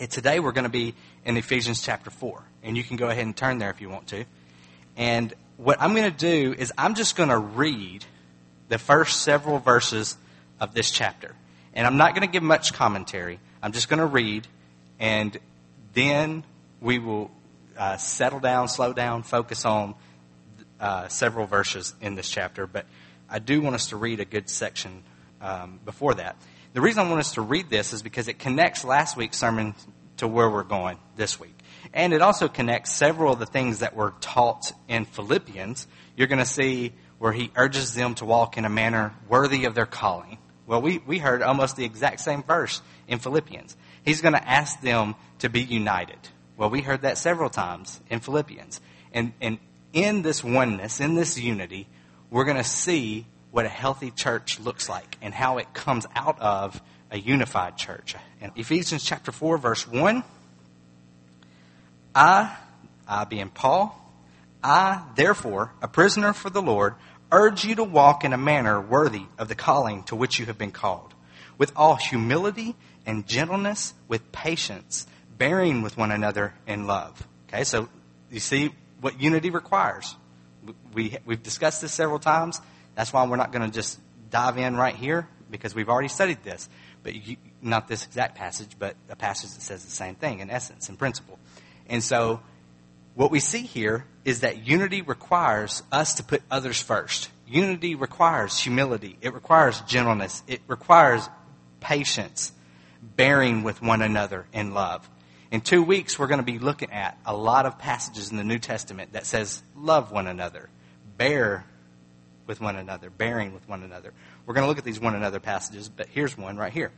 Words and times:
And 0.00 0.08
today 0.08 0.38
we're 0.38 0.52
going 0.52 0.64
to 0.64 0.70
be 0.70 0.94
in 1.24 1.36
Ephesians 1.36 1.82
chapter 1.82 2.10
4. 2.10 2.42
And 2.62 2.76
you 2.76 2.84
can 2.84 2.96
go 2.96 3.08
ahead 3.08 3.24
and 3.24 3.36
turn 3.36 3.58
there 3.58 3.70
if 3.70 3.80
you 3.80 3.88
want 3.88 4.06
to. 4.08 4.24
And 4.96 5.34
what 5.56 5.80
I'm 5.80 5.94
going 5.94 6.10
to 6.10 6.16
do 6.16 6.54
is 6.56 6.72
I'm 6.78 6.94
just 6.94 7.16
going 7.16 7.30
to 7.30 7.38
read 7.38 8.04
the 8.68 8.78
first 8.78 9.22
several 9.22 9.58
verses 9.58 10.16
of 10.60 10.72
this 10.72 10.90
chapter. 10.90 11.34
And 11.74 11.86
I'm 11.86 11.96
not 11.96 12.14
going 12.14 12.26
to 12.26 12.32
give 12.32 12.44
much 12.44 12.72
commentary. 12.72 13.40
I'm 13.62 13.72
just 13.72 13.88
going 13.88 13.98
to 13.98 14.06
read, 14.06 14.46
and 15.00 15.36
then 15.94 16.44
we 16.80 16.98
will 16.98 17.30
uh, 17.76 17.96
settle 17.96 18.40
down, 18.40 18.68
slow 18.68 18.92
down, 18.92 19.24
focus 19.24 19.64
on 19.64 19.94
uh, 20.80 21.08
several 21.08 21.46
verses 21.46 21.94
in 22.00 22.14
this 22.14 22.28
chapter. 22.28 22.66
But 22.66 22.86
I 23.28 23.40
do 23.40 23.60
want 23.60 23.74
us 23.74 23.88
to 23.88 23.96
read 23.96 24.20
a 24.20 24.24
good 24.24 24.48
section 24.48 25.02
um, 25.40 25.80
before 25.84 26.14
that. 26.14 26.36
The 26.74 26.80
reason 26.80 27.06
I 27.06 27.08
want 27.08 27.20
us 27.20 27.34
to 27.34 27.40
read 27.40 27.70
this 27.70 27.92
is 27.92 28.02
because 28.02 28.28
it 28.28 28.38
connects 28.38 28.84
last 28.84 29.16
week's 29.16 29.38
sermon 29.38 29.74
to 30.18 30.28
where 30.28 30.50
we're 30.50 30.64
going 30.64 30.98
this 31.16 31.40
week. 31.40 31.58
And 31.94 32.12
it 32.12 32.20
also 32.20 32.48
connects 32.48 32.92
several 32.92 33.32
of 33.32 33.38
the 33.38 33.46
things 33.46 33.78
that 33.78 33.96
were 33.96 34.12
taught 34.20 34.72
in 34.88 35.04
Philippians. 35.06 35.86
You're 36.16 36.26
going 36.26 36.40
to 36.40 36.44
see 36.44 36.92
where 37.18 37.32
he 37.32 37.50
urges 37.56 37.94
them 37.94 38.14
to 38.16 38.24
walk 38.24 38.58
in 38.58 38.64
a 38.64 38.68
manner 38.68 39.14
worthy 39.28 39.64
of 39.64 39.74
their 39.74 39.86
calling. 39.86 40.38
Well, 40.66 40.82
we, 40.82 40.98
we 40.98 41.18
heard 41.18 41.42
almost 41.42 41.76
the 41.76 41.84
exact 41.84 42.20
same 42.20 42.42
verse 42.42 42.82
in 43.06 43.18
Philippians. 43.18 43.76
He's 44.04 44.20
going 44.20 44.34
to 44.34 44.48
ask 44.48 44.80
them 44.82 45.14
to 45.38 45.48
be 45.48 45.62
united. 45.62 46.18
Well, 46.58 46.68
we 46.68 46.82
heard 46.82 47.02
that 47.02 47.16
several 47.16 47.48
times 47.48 48.00
in 48.10 48.20
Philippians. 48.20 48.80
And, 49.12 49.32
and 49.40 49.58
in 49.94 50.22
this 50.22 50.44
oneness, 50.44 51.00
in 51.00 51.14
this 51.14 51.38
unity, 51.38 51.88
we're 52.30 52.44
going 52.44 52.58
to 52.58 52.64
see 52.64 53.26
what 53.50 53.64
a 53.64 53.68
healthy 53.68 54.10
church 54.10 54.60
looks 54.60 54.88
like 54.88 55.16
and 55.22 55.32
how 55.32 55.58
it 55.58 55.72
comes 55.72 56.06
out 56.14 56.40
of 56.40 56.80
a 57.10 57.18
unified 57.18 57.76
church. 57.76 58.14
In 58.40 58.52
Ephesians 58.56 59.04
chapter 59.04 59.32
4, 59.32 59.58
verse 59.58 59.86
1, 59.86 60.22
I, 62.14 62.56
I 63.06 63.24
being 63.24 63.48
Paul, 63.48 63.94
I, 64.62 65.02
therefore, 65.14 65.72
a 65.80 65.88
prisoner 65.88 66.32
for 66.32 66.50
the 66.50 66.62
Lord, 66.62 66.94
urge 67.30 67.64
you 67.64 67.74
to 67.76 67.84
walk 67.84 68.24
in 68.24 68.32
a 68.32 68.38
manner 68.38 68.80
worthy 68.80 69.24
of 69.38 69.48
the 69.48 69.54
calling 69.54 70.02
to 70.04 70.16
which 70.16 70.38
you 70.38 70.46
have 70.46 70.58
been 70.58 70.72
called, 70.72 71.14
with 71.56 71.72
all 71.76 71.94
humility 71.94 72.74
and 73.06 73.26
gentleness, 73.26 73.94
with 74.08 74.32
patience, 74.32 75.06
bearing 75.36 75.82
with 75.82 75.96
one 75.96 76.10
another 76.10 76.54
in 76.66 76.86
love. 76.86 77.26
Okay, 77.48 77.64
so 77.64 77.88
you 78.30 78.40
see 78.40 78.70
what 79.00 79.20
unity 79.20 79.50
requires. 79.50 80.14
We, 80.92 81.16
we've 81.24 81.42
discussed 81.42 81.80
this 81.80 81.92
several 81.92 82.18
times. 82.18 82.60
That's 82.98 83.12
why 83.12 83.24
we're 83.28 83.36
not 83.36 83.52
going 83.52 83.64
to 83.64 83.72
just 83.72 84.00
dive 84.28 84.58
in 84.58 84.76
right 84.76 84.96
here 84.96 85.28
because 85.52 85.72
we've 85.72 85.88
already 85.88 86.08
studied 86.08 86.42
this. 86.42 86.68
But 87.04 87.14
you, 87.14 87.36
not 87.62 87.86
this 87.86 88.04
exact 88.04 88.34
passage, 88.34 88.72
but 88.76 88.96
a 89.08 89.14
passage 89.14 89.54
that 89.54 89.62
says 89.62 89.84
the 89.84 89.90
same 89.92 90.16
thing 90.16 90.40
in 90.40 90.50
essence, 90.50 90.88
in 90.88 90.96
principle. 90.96 91.38
And 91.88 92.02
so 92.02 92.40
what 93.14 93.30
we 93.30 93.38
see 93.38 93.62
here 93.62 94.04
is 94.24 94.40
that 94.40 94.66
unity 94.66 95.02
requires 95.02 95.84
us 95.92 96.14
to 96.14 96.24
put 96.24 96.42
others 96.50 96.82
first. 96.82 97.30
Unity 97.46 97.94
requires 97.94 98.58
humility. 98.58 99.16
It 99.20 99.32
requires 99.32 99.80
gentleness. 99.82 100.42
It 100.48 100.60
requires 100.66 101.28
patience, 101.78 102.50
bearing 103.00 103.62
with 103.62 103.80
one 103.80 104.02
another 104.02 104.46
in 104.52 104.74
love. 104.74 105.08
In 105.52 105.60
two 105.60 105.84
weeks, 105.84 106.18
we're 106.18 106.26
going 106.26 106.44
to 106.44 106.52
be 106.52 106.58
looking 106.58 106.90
at 106.90 107.16
a 107.24 107.36
lot 107.36 107.64
of 107.64 107.78
passages 107.78 108.32
in 108.32 108.38
the 108.38 108.44
New 108.44 108.58
Testament 108.58 109.12
that 109.12 109.24
says, 109.24 109.62
love 109.76 110.10
one 110.10 110.26
another, 110.26 110.68
bear 111.16 111.64
with 112.48 112.60
one 112.60 112.74
another, 112.74 113.10
bearing 113.10 113.52
with 113.52 113.68
one 113.68 113.84
another. 113.84 114.12
We're 114.44 114.54
going 114.54 114.64
to 114.64 114.68
look 114.68 114.78
at 114.78 114.84
these 114.84 114.98
one 114.98 115.14
another 115.14 115.38
passages, 115.38 115.88
but 115.88 116.08
here's 116.08 116.36
one 116.36 116.56
right 116.56 116.72
here. 116.72 116.90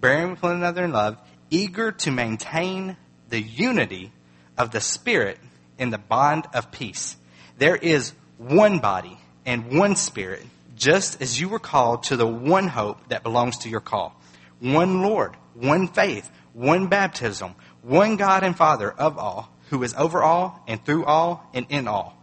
Bearing 0.00 0.30
with 0.30 0.42
one 0.42 0.56
another 0.56 0.84
in 0.84 0.92
love, 0.92 1.18
eager 1.50 1.92
to 1.92 2.10
maintain 2.10 2.96
the 3.28 3.40
unity 3.40 4.10
of 4.58 4.72
the 4.72 4.80
Spirit 4.80 5.38
in 5.78 5.90
the 5.90 5.98
bond 5.98 6.46
of 6.54 6.72
peace. 6.72 7.16
There 7.58 7.76
is 7.76 8.14
one 8.38 8.78
body 8.78 9.18
and 9.46 9.78
one 9.78 9.94
Spirit, 9.94 10.42
just 10.74 11.22
as 11.22 11.40
you 11.40 11.48
were 11.48 11.60
called 11.60 12.04
to 12.04 12.16
the 12.16 12.26
one 12.26 12.66
hope 12.66 13.08
that 13.10 13.22
belongs 13.22 13.58
to 13.58 13.68
your 13.68 13.80
call. 13.80 14.20
One 14.58 15.02
Lord, 15.02 15.36
one 15.52 15.88
faith, 15.88 16.30
one 16.54 16.86
baptism, 16.86 17.54
one 17.82 18.16
God 18.16 18.42
and 18.42 18.56
Father 18.56 18.90
of 18.90 19.18
all, 19.18 19.50
who 19.68 19.82
is 19.82 19.94
over 19.94 20.22
all 20.22 20.62
and 20.66 20.84
through 20.84 21.04
all 21.04 21.48
and 21.52 21.66
in 21.68 21.86
all. 21.88 22.16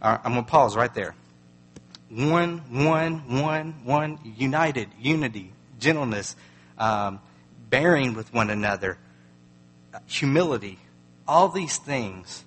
all 0.00 0.12
right, 0.12 0.20
I'm 0.24 0.32
going 0.32 0.44
to 0.44 0.50
pause 0.50 0.74
right 0.74 0.92
there. 0.94 1.14
One, 2.08 2.58
one, 2.84 3.40
one, 3.40 3.84
one, 3.84 4.18
united, 4.22 4.88
unity, 5.00 5.52
gentleness, 5.78 6.36
um, 6.78 7.20
bearing 7.68 8.14
with 8.14 8.32
one 8.32 8.50
another, 8.50 8.98
humility, 10.06 10.78
all 11.26 11.48
these 11.48 11.78
things 11.78 12.44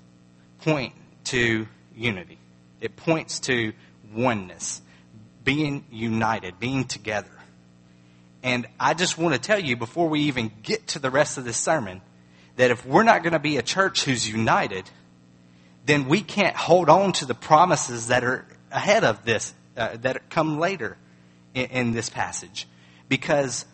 point 0.61 0.93
to 1.25 1.67
unity. 1.95 2.37
It 2.79 2.95
points 2.95 3.39
to 3.41 3.73
oneness, 4.13 4.81
being 5.43 5.83
united, 5.91 6.59
being 6.59 6.85
together. 6.85 7.29
And 8.41 8.67
I 8.79 8.93
just 8.93 9.17
want 9.17 9.35
to 9.35 9.41
tell 9.41 9.59
you 9.59 9.75
before 9.75 10.07
we 10.07 10.21
even 10.21 10.51
get 10.63 10.87
to 10.87 10.99
the 10.99 11.09
rest 11.09 11.37
of 11.37 11.43
this 11.43 11.57
sermon 11.57 12.01
that 12.55 12.71
if 12.71 12.85
we're 12.85 13.03
not 13.03 13.23
going 13.23 13.33
to 13.33 13.39
be 13.39 13.57
a 13.57 13.61
church 13.61 14.05
who's 14.05 14.29
united, 14.29 14.89
then 15.85 16.07
we 16.07 16.21
can't 16.21 16.55
hold 16.55 16.89
on 16.89 17.11
to 17.13 17.25
the 17.25 17.33
promises 17.33 18.07
that 18.07 18.23
are 18.23 18.45
ahead 18.71 19.03
of 19.03 19.23
this, 19.25 19.53
uh, 19.77 19.97
that 20.01 20.29
come 20.29 20.59
later 20.59 20.97
in, 21.53 21.65
in 21.65 21.91
this 21.91 22.09
passage. 22.09 22.67
Because 23.07 23.65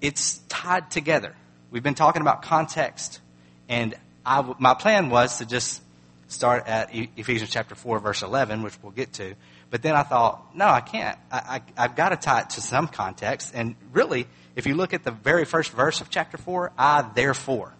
it's 0.00 0.38
tied 0.48 0.90
together. 0.90 1.34
We've 1.70 1.82
been 1.82 1.94
talking 1.94 2.22
about 2.22 2.42
context, 2.42 3.20
and 3.68 3.94
I, 4.24 4.54
my 4.58 4.74
plan 4.74 5.10
was 5.10 5.38
to 5.38 5.46
just 5.46 5.82
start 6.28 6.66
at 6.66 6.90
Ephesians 6.92 7.50
chapter 7.50 7.74
4, 7.74 7.98
verse 8.00 8.22
11, 8.22 8.62
which 8.62 8.74
we'll 8.82 8.92
get 8.92 9.12
to. 9.14 9.34
But 9.70 9.82
then 9.82 9.94
I 9.94 10.02
thought, 10.02 10.54
no, 10.54 10.66
I 10.66 10.80
can't. 10.80 11.18
I, 11.30 11.62
I, 11.76 11.82
have 11.82 11.96
got 11.96 12.10
to 12.10 12.16
tie 12.16 12.40
it 12.40 12.50
to 12.50 12.60
some 12.60 12.88
context. 12.88 13.52
And 13.54 13.76
really, 13.92 14.26
if 14.56 14.66
you 14.66 14.74
look 14.74 14.94
at 14.94 15.04
the 15.04 15.10
very 15.10 15.44
first 15.44 15.70
verse 15.70 16.00
of 16.00 16.10
chapter 16.10 16.36
4, 16.36 16.72
I 16.76 17.02
therefore. 17.14 17.72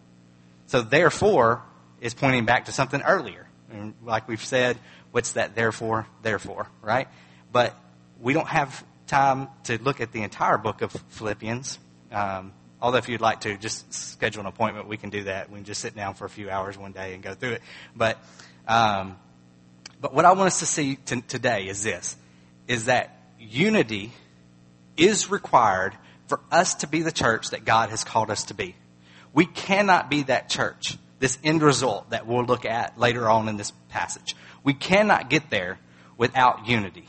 So 0.67 0.83
therefore 0.83 1.63
is 2.01 2.15
pointing 2.15 2.45
back 2.45 2.67
to 2.67 2.73
something 2.73 3.03
earlier. 3.03 3.47
And 3.73 3.95
like 4.05 4.29
we've 4.29 4.45
said, 4.45 4.79
what's 5.13 5.33
that 5.33 5.55
therefore? 5.55 6.07
Therefore, 6.23 6.69
right? 6.83 7.09
But 7.53 7.75
we 8.21 8.33
don't 8.33 8.49
have 8.49 8.85
time 9.07 9.49
to 9.65 9.81
look 9.83 10.01
at 10.01 10.13
the 10.13 10.23
entire 10.23 10.59
book 10.59 10.83
of 10.83 10.93
Philippians. 11.11 11.79
Um, 12.13 12.53
Although 12.83 12.99
if 12.99 13.09
you'd 13.09 13.21
like 13.21 13.41
to, 13.43 13.57
just 13.59 13.93
schedule 13.93 14.41
an 14.41 14.47
appointment. 14.47 14.89
We 14.89 14.97
can 14.97 15.11
do 15.11 15.25
that. 15.25 15.51
We 15.51 15.57
can 15.57 15.65
just 15.65 15.81
sit 15.81 15.95
down 15.95 16.15
for 16.15 16.25
a 16.25 16.31
few 16.31 16.51
hours 16.51 16.79
one 16.79 16.93
day 16.93 17.15
and 17.15 17.23
go 17.23 17.35
through 17.35 17.53
it. 17.53 17.63
But, 17.95 18.19
um, 18.67 19.19
but 20.01 20.15
what 20.15 20.25
I 20.25 20.33
want 20.33 20.47
us 20.47 20.61
to 20.61 20.67
see 20.67 20.97
t- 20.97 21.21
today 21.23 21.69
is 21.69 21.83
this: 21.83 22.17
is 22.69 22.87
that 22.87 23.19
unity 23.39 24.13
is 24.97 25.31
required 25.31 25.95
for 26.29 26.41
us 26.51 26.77
to 26.77 26.87
be 26.87 27.03
the 27.03 27.13
church 27.13 27.51
that 27.51 27.65
God 27.65 27.91
has 27.91 28.03
called 28.03 28.31
us 28.31 28.45
to 28.45 28.55
be. 28.55 28.75
We 29.35 29.45
cannot 29.45 30.09
be 30.09 30.23
that 30.25 30.49
church. 30.49 30.97
This 31.21 31.39
end 31.45 31.63
result 31.63 32.11
that 32.11 32.27
we'll 32.27 32.45
look 32.45 32.65
at 32.65 32.99
later 32.99 33.31
on 33.31 33.49
in 33.49 33.57
this 33.57 33.73
passage. 33.91 34.35
We 34.65 34.75
cannot 34.75 35.31
get 35.31 35.51
there 35.51 35.79
without 36.17 36.67
unity. 36.67 37.07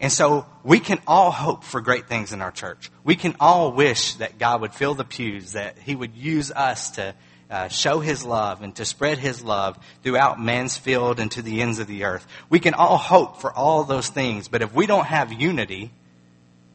And 0.00 0.12
so 0.12 0.46
we 0.64 0.80
can 0.80 0.98
all 1.06 1.30
hope 1.30 1.64
for 1.64 1.80
great 1.80 2.08
things 2.08 2.32
in 2.32 2.42
our 2.42 2.50
church. 2.50 2.90
We 3.04 3.14
can 3.14 3.36
all 3.40 3.72
wish 3.72 4.14
that 4.14 4.38
God 4.38 4.60
would 4.62 4.74
fill 4.74 4.94
the 4.94 5.04
pews, 5.04 5.52
that 5.52 5.78
He 5.78 5.94
would 5.94 6.14
use 6.14 6.50
us 6.50 6.92
to 6.92 7.14
uh, 7.50 7.68
show 7.68 8.00
His 8.00 8.24
love 8.24 8.62
and 8.62 8.74
to 8.76 8.84
spread 8.84 9.18
His 9.18 9.42
love 9.42 9.78
throughout 10.02 10.40
Mansfield 10.40 11.20
and 11.20 11.30
to 11.32 11.42
the 11.42 11.62
ends 11.62 11.78
of 11.78 11.86
the 11.86 12.04
earth. 12.04 12.26
We 12.50 12.58
can 12.58 12.74
all 12.74 12.98
hope 12.98 13.40
for 13.40 13.52
all 13.52 13.84
those 13.84 14.08
things, 14.08 14.48
but 14.48 14.62
if 14.62 14.74
we 14.74 14.86
don't 14.86 15.06
have 15.06 15.32
unity, 15.32 15.90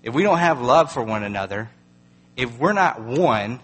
if 0.02 0.14
we 0.14 0.24
don't 0.24 0.40
have 0.40 0.62
love 0.62 0.92
for 0.92 1.04
one 1.04 1.24
another, 1.24 1.70
if 2.36 2.58
we're 2.58 2.74
not 2.74 3.02
one, 3.02 3.60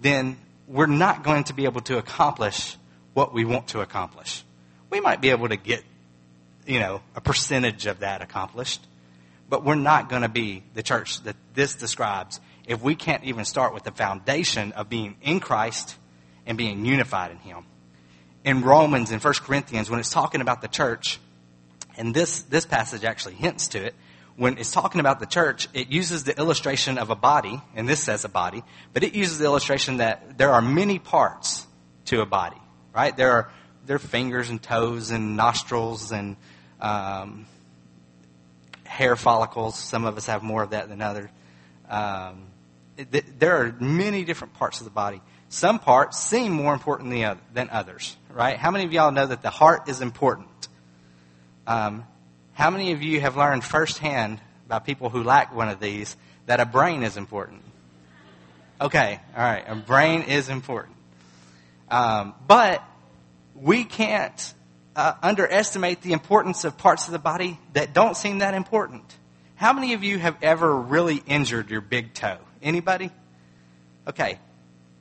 then 0.00 0.36
we're 0.70 0.86
not 0.86 1.24
going 1.24 1.44
to 1.44 1.52
be 1.52 1.64
able 1.64 1.80
to 1.82 1.98
accomplish 1.98 2.76
what 3.12 3.34
we 3.34 3.44
want 3.44 3.68
to 3.68 3.80
accomplish. 3.80 4.44
We 4.88 5.00
might 5.00 5.20
be 5.20 5.30
able 5.30 5.48
to 5.48 5.56
get 5.56 5.82
you 6.66 6.78
know, 6.78 7.00
a 7.16 7.20
percentage 7.20 7.86
of 7.86 8.00
that 8.00 8.22
accomplished. 8.22 8.86
But 9.48 9.64
we're 9.64 9.74
not 9.74 10.08
going 10.08 10.22
to 10.22 10.28
be 10.28 10.62
the 10.74 10.82
church 10.82 11.22
that 11.24 11.34
this 11.54 11.74
describes 11.74 12.38
if 12.68 12.80
we 12.80 12.94
can't 12.94 13.24
even 13.24 13.44
start 13.44 13.74
with 13.74 13.82
the 13.82 13.90
foundation 13.90 14.72
of 14.72 14.88
being 14.88 15.16
in 15.22 15.40
Christ 15.40 15.96
and 16.46 16.56
being 16.56 16.84
unified 16.84 17.32
in 17.32 17.38
Him. 17.38 17.64
In 18.44 18.62
Romans 18.62 19.10
and 19.10 19.22
1 19.22 19.34
Corinthians, 19.42 19.90
when 19.90 19.98
it's 19.98 20.10
talking 20.10 20.40
about 20.40 20.62
the 20.62 20.68
church, 20.68 21.18
and 21.96 22.14
this, 22.14 22.42
this 22.42 22.64
passage 22.64 23.02
actually 23.02 23.34
hints 23.34 23.68
to 23.68 23.84
it, 23.84 23.94
when 24.40 24.56
it's 24.56 24.72
talking 24.72 25.00
about 25.00 25.20
the 25.20 25.26
church, 25.26 25.68
it 25.74 25.88
uses 25.90 26.24
the 26.24 26.34
illustration 26.38 26.96
of 26.96 27.10
a 27.10 27.14
body, 27.14 27.60
and 27.76 27.86
this 27.86 28.02
says 28.02 28.24
a 28.24 28.28
body, 28.28 28.64
but 28.94 29.02
it 29.04 29.14
uses 29.14 29.36
the 29.36 29.44
illustration 29.44 29.98
that 29.98 30.38
there 30.38 30.50
are 30.50 30.62
many 30.62 30.98
parts 30.98 31.66
to 32.06 32.22
a 32.22 32.26
body, 32.26 32.56
right? 32.94 33.14
There 33.14 33.32
are, 33.32 33.52
there 33.84 33.96
are 33.96 33.98
fingers 33.98 34.48
and 34.48 34.62
toes 34.62 35.10
and 35.10 35.36
nostrils 35.36 36.10
and 36.10 36.36
um, 36.80 37.44
hair 38.86 39.14
follicles. 39.14 39.78
Some 39.78 40.06
of 40.06 40.16
us 40.16 40.24
have 40.24 40.42
more 40.42 40.62
of 40.62 40.70
that 40.70 40.88
than 40.88 41.02
others. 41.02 41.28
Um, 41.90 42.46
th- 42.96 43.26
there 43.38 43.58
are 43.58 43.76
many 43.78 44.24
different 44.24 44.54
parts 44.54 44.80
of 44.80 44.86
the 44.86 44.90
body. 44.90 45.20
Some 45.50 45.78
parts 45.78 46.18
seem 46.18 46.52
more 46.52 46.72
important 46.72 47.10
than, 47.10 47.24
other, 47.24 47.40
than 47.52 47.68
others, 47.68 48.16
right? 48.32 48.56
How 48.56 48.70
many 48.70 48.86
of 48.86 48.92
y'all 48.94 49.12
know 49.12 49.26
that 49.26 49.42
the 49.42 49.50
heart 49.50 49.86
is 49.90 50.00
important? 50.00 50.68
Um, 51.66 52.06
how 52.60 52.68
many 52.68 52.92
of 52.92 53.02
you 53.02 53.22
have 53.22 53.38
learned 53.38 53.64
firsthand 53.64 54.38
by 54.68 54.78
people 54.80 55.08
who 55.08 55.22
lack 55.22 55.54
one 55.54 55.70
of 55.70 55.80
these 55.80 56.14
that 56.44 56.60
a 56.60 56.66
brain 56.66 57.02
is 57.02 57.16
important? 57.16 57.62
Okay, 58.78 59.18
all 59.34 59.42
right, 59.42 59.64
a 59.66 59.74
brain 59.74 60.24
is 60.24 60.50
important. 60.50 60.94
Um, 61.90 62.34
but 62.46 62.84
we 63.54 63.84
can't 63.84 64.54
uh, 64.94 65.14
underestimate 65.22 66.02
the 66.02 66.12
importance 66.12 66.64
of 66.64 66.76
parts 66.76 67.06
of 67.06 67.12
the 67.12 67.18
body 67.18 67.58
that 67.72 67.94
don't 67.94 68.14
seem 68.14 68.40
that 68.40 68.52
important. 68.52 69.04
How 69.54 69.72
many 69.72 69.94
of 69.94 70.04
you 70.04 70.18
have 70.18 70.36
ever 70.42 70.76
really 70.76 71.22
injured 71.26 71.70
your 71.70 71.80
big 71.80 72.12
toe? 72.12 72.36
Anybody? 72.62 73.10
Okay, 74.06 74.38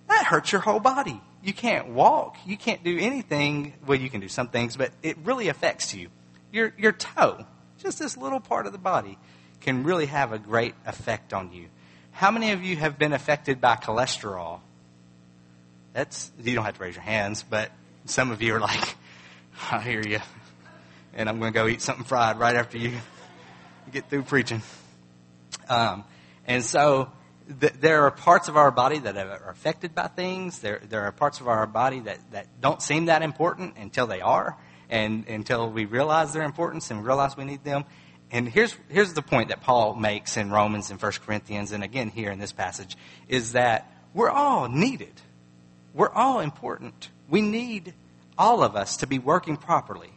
that 0.07 0.25
hurts 0.25 0.53
your 0.53 0.61
whole 0.61 0.79
body. 0.79 1.19
You 1.43 1.51
can't 1.51 1.89
walk. 1.89 2.37
You 2.45 2.55
can't 2.55 2.85
do 2.85 2.97
anything. 2.97 3.73
Well, 3.85 3.99
you 3.99 4.09
can 4.09 4.21
do 4.21 4.29
some 4.29 4.47
things, 4.47 4.77
but 4.77 4.93
it 5.03 5.17
really 5.25 5.49
affects 5.49 5.93
you. 5.93 6.07
Your, 6.51 6.73
your 6.77 6.91
toe, 6.91 7.45
just 7.79 7.99
this 7.99 8.17
little 8.17 8.39
part 8.39 8.65
of 8.65 8.71
the 8.71 8.77
body, 8.77 9.17
can 9.61 9.83
really 9.83 10.07
have 10.07 10.31
a 10.31 10.39
great 10.39 10.73
effect 10.85 11.33
on 11.33 11.51
you. 11.51 11.67
How 12.11 12.31
many 12.31 12.51
of 12.51 12.63
you 12.63 12.75
have 12.77 12.97
been 12.97 13.13
affected 13.13 13.61
by 13.61 13.75
cholesterol? 13.75 14.59
That's, 15.93 16.31
you 16.41 16.55
don't 16.55 16.65
have 16.65 16.77
to 16.77 16.83
raise 16.83 16.95
your 16.95 17.03
hands, 17.03 17.43
but 17.43 17.71
some 18.05 18.31
of 18.31 18.41
you 18.41 18.55
are 18.55 18.59
like, 18.59 18.95
I 19.71 19.81
hear 19.81 20.01
you. 20.01 20.19
And 21.13 21.27
I'm 21.27 21.39
going 21.39 21.53
to 21.53 21.59
go 21.59 21.67
eat 21.67 21.81
something 21.81 22.05
fried 22.05 22.39
right 22.39 22.55
after 22.55 22.77
you 22.77 22.93
get 23.91 24.09
through 24.09 24.23
preaching. 24.23 24.61
Um, 25.67 26.03
and 26.47 26.63
so 26.63 27.11
th- 27.59 27.73
there 27.73 28.03
are 28.03 28.11
parts 28.11 28.47
of 28.47 28.57
our 28.57 28.71
body 28.71 28.99
that 28.99 29.17
are 29.17 29.49
affected 29.49 29.95
by 29.95 30.07
things. 30.07 30.59
There, 30.59 30.81
there 30.87 31.03
are 31.03 31.11
parts 31.11 31.39
of 31.39 31.47
our 31.47 31.65
body 31.65 31.99
that, 32.01 32.19
that 32.31 32.47
don't 32.61 32.81
seem 32.81 33.05
that 33.05 33.21
important 33.21 33.77
until 33.77 34.07
they 34.07 34.21
are, 34.21 34.57
and 34.89 35.27
until 35.27 35.69
we 35.69 35.85
realize 35.85 36.33
their 36.33 36.43
importance 36.43 36.91
and 36.91 37.05
realize 37.05 37.37
we 37.37 37.45
need 37.45 37.63
them. 37.63 37.85
And 38.31 38.47
here's, 38.47 38.75
here's 38.89 39.13
the 39.13 39.21
point 39.21 39.49
that 39.49 39.61
Paul 39.61 39.95
makes 39.95 40.37
in 40.37 40.51
Romans 40.51 40.91
and 40.91 41.01
1 41.01 41.11
Corinthians, 41.25 41.71
and 41.71 41.83
again 41.83 42.09
here 42.09 42.31
in 42.31 42.39
this 42.39 42.51
passage, 42.51 42.95
is 43.27 43.53
that 43.53 43.91
we're 44.13 44.29
all 44.29 44.67
needed. 44.67 45.13
We're 45.93 46.11
all 46.11 46.39
important. 46.39 47.09
We 47.29 47.41
need 47.41 47.93
all 48.37 48.63
of 48.63 48.75
us 48.75 48.97
to 48.97 49.07
be 49.07 49.19
working 49.19 49.57
properly. 49.57 50.11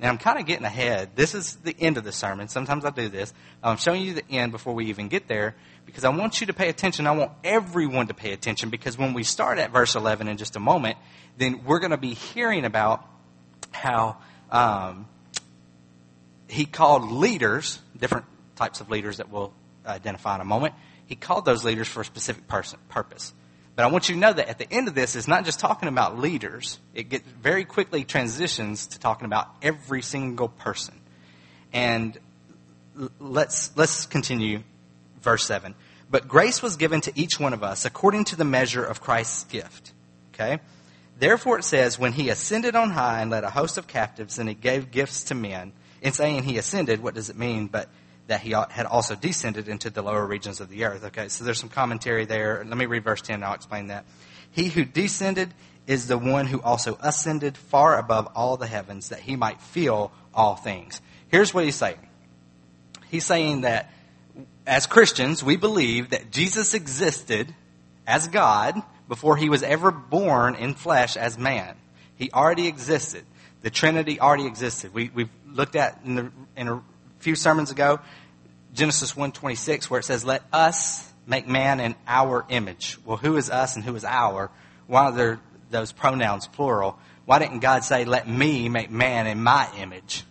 Now, 0.00 0.10
I'm 0.10 0.18
kind 0.18 0.38
of 0.38 0.46
getting 0.46 0.64
ahead. 0.64 1.10
This 1.16 1.34
is 1.34 1.56
the 1.56 1.74
end 1.78 1.96
of 1.96 2.04
the 2.04 2.12
sermon. 2.12 2.46
Sometimes 2.46 2.84
I 2.84 2.90
do 2.90 3.08
this. 3.08 3.32
I'm 3.62 3.78
showing 3.78 4.02
you 4.02 4.14
the 4.14 4.30
end 4.30 4.52
before 4.52 4.72
we 4.72 4.86
even 4.86 5.08
get 5.08 5.26
there 5.26 5.56
because 5.86 6.04
I 6.04 6.10
want 6.10 6.40
you 6.40 6.46
to 6.48 6.52
pay 6.52 6.68
attention. 6.68 7.06
I 7.06 7.12
want 7.12 7.32
everyone 7.42 8.06
to 8.06 8.14
pay 8.14 8.32
attention 8.32 8.70
because 8.70 8.96
when 8.96 9.12
we 9.12 9.24
start 9.24 9.58
at 9.58 9.72
verse 9.72 9.96
11 9.96 10.28
in 10.28 10.36
just 10.36 10.54
a 10.54 10.60
moment, 10.60 10.98
then 11.36 11.64
we're 11.64 11.80
going 11.80 11.90
to 11.90 11.96
be 11.96 12.14
hearing 12.14 12.64
about 12.64 13.04
how 13.70 14.16
um, 14.50 15.06
he 16.48 16.64
called 16.64 17.10
leaders, 17.10 17.78
different 17.98 18.26
types 18.56 18.80
of 18.80 18.90
leaders 18.90 19.18
that 19.18 19.30
we'll 19.30 19.52
identify 19.86 20.34
in 20.34 20.40
a 20.40 20.44
moment, 20.44 20.74
he 21.06 21.14
called 21.14 21.44
those 21.44 21.64
leaders 21.64 21.88
for 21.88 22.02
a 22.02 22.04
specific 22.04 22.46
person, 22.48 22.78
purpose. 22.88 23.32
But 23.76 23.84
I 23.84 23.88
want 23.88 24.08
you 24.08 24.16
to 24.16 24.20
know 24.20 24.32
that 24.32 24.48
at 24.48 24.58
the 24.58 24.70
end 24.72 24.88
of 24.88 24.94
this, 24.94 25.14
it's 25.14 25.28
not 25.28 25.44
just 25.44 25.60
talking 25.60 25.88
about 25.88 26.18
leaders. 26.18 26.78
It 26.94 27.08
gets 27.08 27.26
very 27.40 27.64
quickly 27.64 28.04
transitions 28.04 28.88
to 28.88 28.98
talking 28.98 29.24
about 29.24 29.48
every 29.62 30.02
single 30.02 30.48
person. 30.48 31.00
And 31.72 32.18
let's, 33.20 33.76
let's 33.76 34.06
continue 34.06 34.64
verse 35.22 35.44
7. 35.44 35.74
But 36.10 36.26
grace 36.26 36.62
was 36.62 36.76
given 36.76 37.00
to 37.02 37.12
each 37.14 37.38
one 37.38 37.52
of 37.52 37.62
us 37.62 37.84
according 37.84 38.24
to 38.24 38.36
the 38.36 38.44
measure 38.44 38.84
of 38.84 39.00
Christ's 39.00 39.44
gift. 39.44 39.92
Okay? 40.34 40.58
Therefore 41.18 41.58
it 41.58 41.64
says, 41.64 41.98
when 41.98 42.12
he 42.12 42.28
ascended 42.28 42.76
on 42.76 42.90
high 42.90 43.20
and 43.20 43.30
led 43.30 43.44
a 43.44 43.50
host 43.50 43.76
of 43.76 43.86
captives 43.86 44.38
and 44.38 44.48
he 44.48 44.54
gave 44.54 44.90
gifts 44.90 45.24
to 45.24 45.34
men, 45.34 45.72
in 46.00 46.12
saying 46.12 46.44
he 46.44 46.58
ascended, 46.58 47.02
what 47.02 47.14
does 47.14 47.28
it 47.28 47.36
mean? 47.36 47.66
But 47.66 47.88
that 48.28 48.40
he 48.40 48.50
had 48.50 48.86
also 48.86 49.16
descended 49.16 49.68
into 49.68 49.90
the 49.90 50.02
lower 50.02 50.24
regions 50.24 50.60
of 50.60 50.68
the 50.68 50.84
earth. 50.84 51.02
Okay, 51.04 51.28
so 51.28 51.44
there's 51.44 51.58
some 51.58 51.70
commentary 51.70 52.24
there. 52.24 52.62
Let 52.64 52.76
me 52.76 52.86
read 52.86 53.02
verse 53.02 53.22
10 53.22 53.36
and 53.36 53.44
I'll 53.44 53.54
explain 53.54 53.88
that. 53.88 54.04
He 54.50 54.68
who 54.68 54.84
descended 54.84 55.52
is 55.86 56.06
the 56.06 56.18
one 56.18 56.46
who 56.46 56.60
also 56.60 56.98
ascended 57.02 57.56
far 57.56 57.98
above 57.98 58.28
all 58.36 58.56
the 58.56 58.66
heavens 58.66 59.08
that 59.08 59.20
he 59.20 59.34
might 59.34 59.60
fill 59.60 60.12
all 60.34 60.54
things. 60.54 61.00
Here's 61.28 61.52
what 61.52 61.64
he's 61.64 61.76
saying. 61.76 62.06
He's 63.10 63.24
saying 63.24 63.62
that 63.62 63.90
as 64.66 64.86
Christians, 64.86 65.42
we 65.42 65.56
believe 65.56 66.10
that 66.10 66.30
Jesus 66.30 66.74
existed 66.74 67.54
as 68.06 68.28
God 68.28 68.82
before 69.08 69.36
he 69.36 69.48
was 69.48 69.62
ever 69.62 69.90
born 69.90 70.54
in 70.54 70.74
flesh 70.74 71.16
as 71.16 71.38
man. 71.38 71.74
He 72.16 72.30
already 72.30 72.66
existed. 72.66 73.24
The 73.62 73.70
Trinity 73.70 74.20
already 74.20 74.46
existed. 74.46 74.92
We, 74.94 75.10
we've 75.12 75.30
looked 75.46 75.76
at 75.76 76.00
in, 76.04 76.14
the, 76.14 76.32
in 76.56 76.68
a 76.68 76.82
few 77.18 77.34
sermons 77.34 77.70
ago, 77.70 78.00
Genesis 78.74 79.14
1.26, 79.14 79.84
where 79.84 80.00
it 80.00 80.04
says, 80.04 80.24
let 80.24 80.42
us 80.52 81.10
make 81.26 81.48
man 81.48 81.80
in 81.80 81.94
our 82.06 82.44
image. 82.48 82.98
Well, 83.04 83.16
who 83.16 83.36
is 83.36 83.50
us 83.50 83.76
and 83.76 83.84
who 83.84 83.94
is 83.96 84.04
our? 84.04 84.50
Why 84.86 85.06
are 85.06 85.12
there 85.12 85.40
those 85.70 85.92
pronouns 85.92 86.46
plural? 86.46 86.98
Why 87.24 87.38
didn't 87.38 87.60
God 87.60 87.84
say, 87.84 88.04
let 88.04 88.28
me 88.28 88.68
make 88.68 88.90
man 88.90 89.26
in 89.26 89.42
my 89.42 89.68
image? 89.78 90.24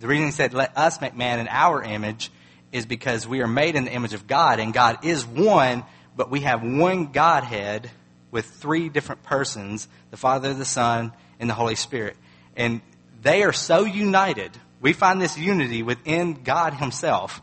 The 0.00 0.06
reason 0.06 0.26
he 0.26 0.32
said, 0.32 0.54
let 0.54 0.76
us 0.76 1.00
make 1.00 1.16
man 1.16 1.40
in 1.40 1.48
our 1.48 1.82
image 1.82 2.30
is 2.72 2.86
because 2.86 3.26
we 3.26 3.40
are 3.40 3.46
made 3.46 3.76
in 3.76 3.84
the 3.84 3.92
image 3.92 4.14
of 4.14 4.26
God 4.26 4.58
and 4.58 4.72
God 4.72 5.04
is 5.04 5.24
one, 5.24 5.84
but 6.16 6.30
we 6.30 6.40
have 6.40 6.62
one 6.62 7.12
Godhead 7.12 7.90
with 8.30 8.46
three 8.46 8.88
different 8.88 9.22
persons, 9.22 9.88
the 10.10 10.16
Father, 10.16 10.54
the 10.54 10.64
Son, 10.64 11.12
and 11.38 11.48
the 11.48 11.54
Holy 11.54 11.76
Spirit. 11.76 12.16
And 12.56 12.80
they 13.22 13.42
are 13.42 13.52
so 13.52 13.84
united 13.84 14.52
we 14.84 14.92
find 14.92 15.18
this 15.18 15.38
unity 15.38 15.82
within 15.82 16.42
God 16.44 16.74
Himself 16.74 17.40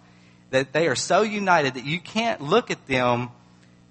that 0.51 0.73
they 0.73 0.87
are 0.87 0.95
so 0.95 1.23
united 1.23 1.73
that 1.73 1.85
you 1.85 1.99
can't 1.99 2.39
look 2.39 2.69
at 2.69 2.85
them 2.85 3.31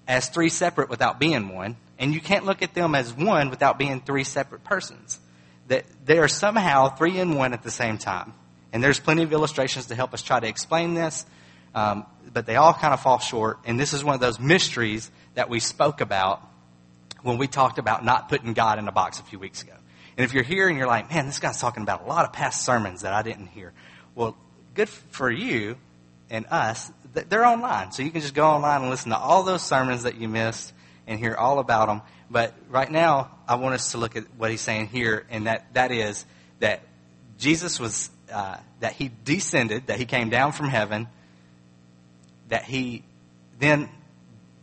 as 0.07 0.29
three 0.29 0.47
separate 0.47 0.89
without 0.89 1.19
being 1.19 1.53
one, 1.53 1.75
and 1.99 2.13
you 2.13 2.21
can't 2.21 2.45
look 2.45 2.61
at 2.61 2.73
them 2.73 2.95
as 2.95 3.11
one 3.11 3.49
without 3.49 3.77
being 3.77 3.99
three 3.99 4.23
separate 4.23 4.63
persons. 4.63 5.19
That 5.67 5.83
they 6.05 6.19
are 6.19 6.29
somehow 6.29 6.95
three 6.95 7.19
in 7.19 7.35
one 7.35 7.51
at 7.51 7.61
the 7.61 7.71
same 7.71 7.97
time. 7.97 8.31
And 8.71 8.81
there's 8.81 9.01
plenty 9.01 9.23
of 9.23 9.33
illustrations 9.33 9.87
to 9.87 9.95
help 9.95 10.13
us 10.13 10.21
try 10.21 10.39
to 10.39 10.47
explain 10.47 10.93
this, 10.93 11.25
um, 11.73 12.05
but 12.33 12.45
they 12.45 12.55
all 12.55 12.73
kind 12.73 12.93
of 12.93 13.01
fall 13.01 13.19
short. 13.19 13.59
And 13.65 13.79
this 13.79 13.93
is 13.93 14.03
one 14.03 14.15
of 14.15 14.21
those 14.21 14.39
mysteries 14.39 15.09
that 15.35 15.49
we 15.49 15.59
spoke 15.59 16.01
about 16.01 16.41
when 17.23 17.37
we 17.37 17.47
talked 17.47 17.77
about 17.77 18.03
not 18.03 18.29
putting 18.29 18.53
God 18.53 18.79
in 18.79 18.87
a 18.87 18.91
box 18.91 19.19
a 19.19 19.23
few 19.23 19.39
weeks 19.39 19.61
ago. 19.63 19.73
And 20.17 20.25
if 20.25 20.33
you're 20.33 20.43
here 20.43 20.67
and 20.67 20.77
you're 20.77 20.87
like, 20.87 21.09
man, 21.09 21.25
this 21.25 21.39
guy's 21.39 21.59
talking 21.59 21.83
about 21.83 22.03
a 22.03 22.07
lot 22.07 22.25
of 22.25 22.33
past 22.33 22.65
sermons 22.65 23.01
that 23.01 23.13
I 23.13 23.21
didn't 23.21 23.47
hear. 23.47 23.73
Well, 24.15 24.35
good 24.73 24.89
for 24.89 25.31
you 25.31 25.77
and 26.29 26.45
us. 26.49 26.91
They're 27.13 27.45
online. 27.45 27.91
So 27.91 28.03
you 28.03 28.11
can 28.11 28.21
just 28.21 28.33
go 28.33 28.45
online 28.45 28.81
and 28.81 28.89
listen 28.89 29.11
to 29.11 29.17
all 29.17 29.43
those 29.43 29.61
sermons 29.61 30.03
that 30.03 30.15
you 30.15 30.27
missed 30.27 30.73
and 31.07 31.19
hear 31.19 31.35
all 31.35 31.59
about 31.59 31.87
them. 31.87 32.01
But 32.29 32.53
right 32.69 32.89
now, 32.89 33.31
I 33.47 33.55
want 33.55 33.75
us 33.75 33.91
to 33.91 33.97
look 33.97 34.15
at 34.15 34.23
what 34.37 34.51
he's 34.51 34.61
saying 34.61 34.87
here, 34.87 35.25
and 35.29 35.47
that, 35.47 35.73
that 35.73 35.91
is 35.91 36.25
that 36.59 36.81
Jesus 37.37 37.79
was, 37.79 38.09
uh, 38.31 38.57
that 38.79 38.93
he 38.93 39.11
descended, 39.25 39.87
that 39.87 39.99
he 39.99 40.05
came 40.05 40.29
down 40.29 40.53
from 40.53 40.69
heaven, 40.69 41.07
that 42.51 42.65
he 42.65 43.01
then 43.59 43.89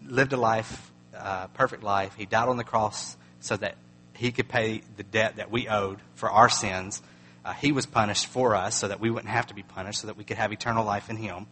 lived 0.07 0.35
a 0.35 0.37
life, 0.37 0.93
uh, 1.17 1.47
perfect 1.49 1.83
life. 1.83 2.15
He 2.17 2.27
died 2.27 2.49
on 2.49 2.59
the 2.59 2.65
cross 2.65 3.17
so 3.41 3.57
that 3.57 3.77
he 4.13 4.31
could 4.31 4.47
pay 4.47 4.83
the 4.99 5.03
debt 5.03 5.37
that 5.37 5.51
we 5.51 5.69
owed 5.69 5.99
for 6.15 6.31
our 6.31 6.51
sins. 6.51 7.01
Uh, 7.47 7.55
he 7.55 7.73
was 7.73 7.87
punished 7.87 8.27
for 8.27 8.55
us 8.55 8.77
so 8.77 8.89
that 8.89 9.01
we 9.01 9.09
wouldn't 9.09 9.31
have 9.31 9.47
to 9.47 9.55
be 9.55 9.63
punished, 9.63 10.03
so 10.03 10.09
that 10.09 10.19
we 10.19 10.25
could 10.25 10.37
have 10.37 10.53
eternal 10.53 10.85
life 10.85 11.09
in 11.09 11.17
him. 11.17 11.47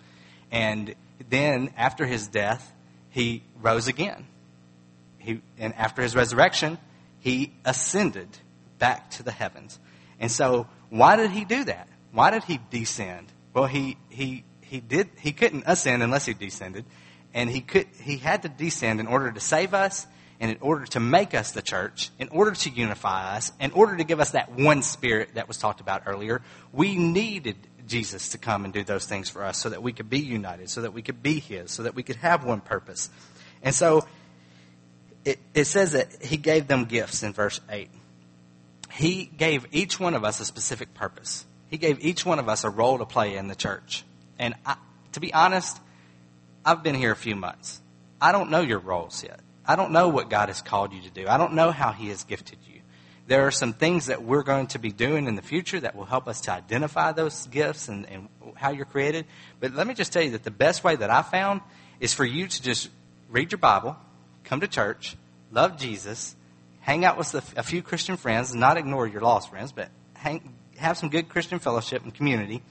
And 0.52 0.94
then 1.30 1.72
after 1.74 2.04
his 2.04 2.28
death, 2.28 2.70
he 3.08 3.42
rose 3.62 3.88
again. 3.88 4.26
He, 5.18 5.40
and 5.56 5.74
after 5.74 6.02
his 6.02 6.14
resurrection, 6.14 6.76
he 7.20 7.54
ascended 7.64 8.28
back 8.78 9.10
to 9.12 9.22
the 9.22 9.32
heavens. 9.32 9.78
And 10.20 10.30
so, 10.30 10.66
why 10.90 11.16
did 11.16 11.30
he 11.30 11.46
do 11.46 11.64
that? 11.64 11.88
Why 12.12 12.30
did 12.30 12.44
he 12.44 12.60
descend? 12.70 13.32
Well, 13.54 13.64
he, 13.64 13.96
he, 14.10 14.44
he 14.68 14.80
did, 14.80 15.08
he 15.18 15.32
couldn't 15.32 15.64
ascend 15.66 16.02
unless 16.02 16.26
he 16.26 16.34
descended. 16.34 16.84
And 17.32 17.50
he 17.50 17.60
could, 17.60 17.86
he 18.00 18.16
had 18.16 18.42
to 18.42 18.48
descend 18.48 19.00
in 19.00 19.06
order 19.06 19.30
to 19.30 19.40
save 19.40 19.74
us 19.74 20.06
and 20.40 20.50
in 20.50 20.58
order 20.60 20.84
to 20.86 21.00
make 21.00 21.34
us 21.34 21.52
the 21.52 21.62
church, 21.62 22.10
in 22.18 22.28
order 22.28 22.52
to 22.52 22.70
unify 22.70 23.36
us, 23.36 23.52
in 23.60 23.70
order 23.72 23.96
to 23.96 24.04
give 24.04 24.20
us 24.20 24.32
that 24.32 24.52
one 24.52 24.82
spirit 24.82 25.30
that 25.34 25.48
was 25.48 25.56
talked 25.58 25.80
about 25.80 26.02
earlier, 26.06 26.42
we 26.72 26.96
needed 26.96 27.56
Jesus 27.86 28.30
to 28.30 28.38
come 28.38 28.64
and 28.64 28.74
do 28.74 28.84
those 28.84 29.06
things 29.06 29.30
for 29.30 29.44
us 29.44 29.58
so 29.58 29.68
that 29.68 29.82
we 29.82 29.92
could 29.92 30.10
be 30.10 30.18
united, 30.18 30.68
so 30.68 30.82
that 30.82 30.92
we 30.92 31.02
could 31.02 31.22
be 31.22 31.38
His, 31.38 31.70
so 31.70 31.84
that 31.84 31.94
we 31.94 32.02
could 32.02 32.16
have 32.16 32.44
one 32.44 32.60
purpose. 32.60 33.08
And 33.62 33.74
so 33.74 34.06
it, 35.24 35.38
it 35.54 35.64
says 35.66 35.92
that 35.92 36.22
He 36.22 36.36
gave 36.36 36.66
them 36.66 36.84
gifts 36.84 37.22
in 37.22 37.32
verse 37.32 37.60
8. 37.70 37.88
He 38.92 39.24
gave 39.24 39.66
each 39.72 40.00
one 40.00 40.14
of 40.14 40.24
us 40.24 40.40
a 40.40 40.44
specific 40.44 40.94
purpose. 40.94 41.44
He 41.68 41.78
gave 41.78 42.04
each 42.04 42.24
one 42.24 42.38
of 42.38 42.48
us 42.48 42.64
a 42.64 42.70
role 42.70 42.98
to 42.98 43.06
play 43.06 43.36
in 43.36 43.48
the 43.48 43.54
church. 43.54 44.04
And 44.38 44.54
I, 44.64 44.76
to 45.12 45.20
be 45.20 45.32
honest, 45.32 45.78
I've 46.64 46.82
been 46.82 46.94
here 46.94 47.12
a 47.12 47.16
few 47.16 47.36
months. 47.36 47.80
I 48.20 48.32
don't 48.32 48.50
know 48.50 48.60
your 48.60 48.78
roles 48.78 49.22
yet. 49.22 49.40
I 49.66 49.76
don't 49.76 49.92
know 49.92 50.08
what 50.08 50.30
God 50.30 50.48
has 50.48 50.62
called 50.62 50.92
you 50.92 51.02
to 51.02 51.10
do. 51.10 51.26
I 51.28 51.38
don't 51.38 51.54
know 51.54 51.70
how 51.70 51.92
He 51.92 52.08
has 52.08 52.24
gifted 52.24 52.58
you. 52.66 52.80
There 53.26 53.46
are 53.46 53.50
some 53.50 53.72
things 53.72 54.06
that 54.06 54.22
we're 54.22 54.44
going 54.44 54.68
to 54.68 54.78
be 54.78 54.92
doing 54.92 55.26
in 55.26 55.34
the 55.34 55.42
future 55.42 55.80
that 55.80 55.96
will 55.96 56.04
help 56.04 56.28
us 56.28 56.42
to 56.42 56.52
identify 56.52 57.10
those 57.12 57.46
gifts 57.48 57.88
and, 57.88 58.08
and 58.08 58.28
how 58.54 58.70
you're 58.70 58.84
created. 58.84 59.26
But 59.58 59.74
let 59.74 59.86
me 59.86 59.94
just 59.94 60.12
tell 60.12 60.22
you 60.22 60.30
that 60.32 60.44
the 60.44 60.52
best 60.52 60.84
way 60.84 60.94
that 60.94 61.10
I 61.10 61.22
found 61.22 61.60
is 61.98 62.14
for 62.14 62.24
you 62.24 62.46
to 62.46 62.62
just 62.62 62.88
read 63.28 63.50
your 63.50 63.58
Bible, 63.58 63.96
come 64.44 64.60
to 64.60 64.68
church, 64.68 65.16
love 65.50 65.76
Jesus, 65.76 66.36
hang 66.80 67.04
out 67.04 67.18
with 67.18 67.34
a 67.56 67.62
few 67.64 67.82
Christian 67.82 68.16
friends, 68.16 68.54
not 68.54 68.76
ignore 68.76 69.08
your 69.08 69.20
lost 69.20 69.50
friends, 69.50 69.72
but 69.72 69.88
hang, 70.14 70.54
have 70.76 70.96
some 70.96 71.08
good 71.08 71.28
Christian 71.28 71.58
fellowship 71.58 72.04
and 72.04 72.14
community, 72.14 72.62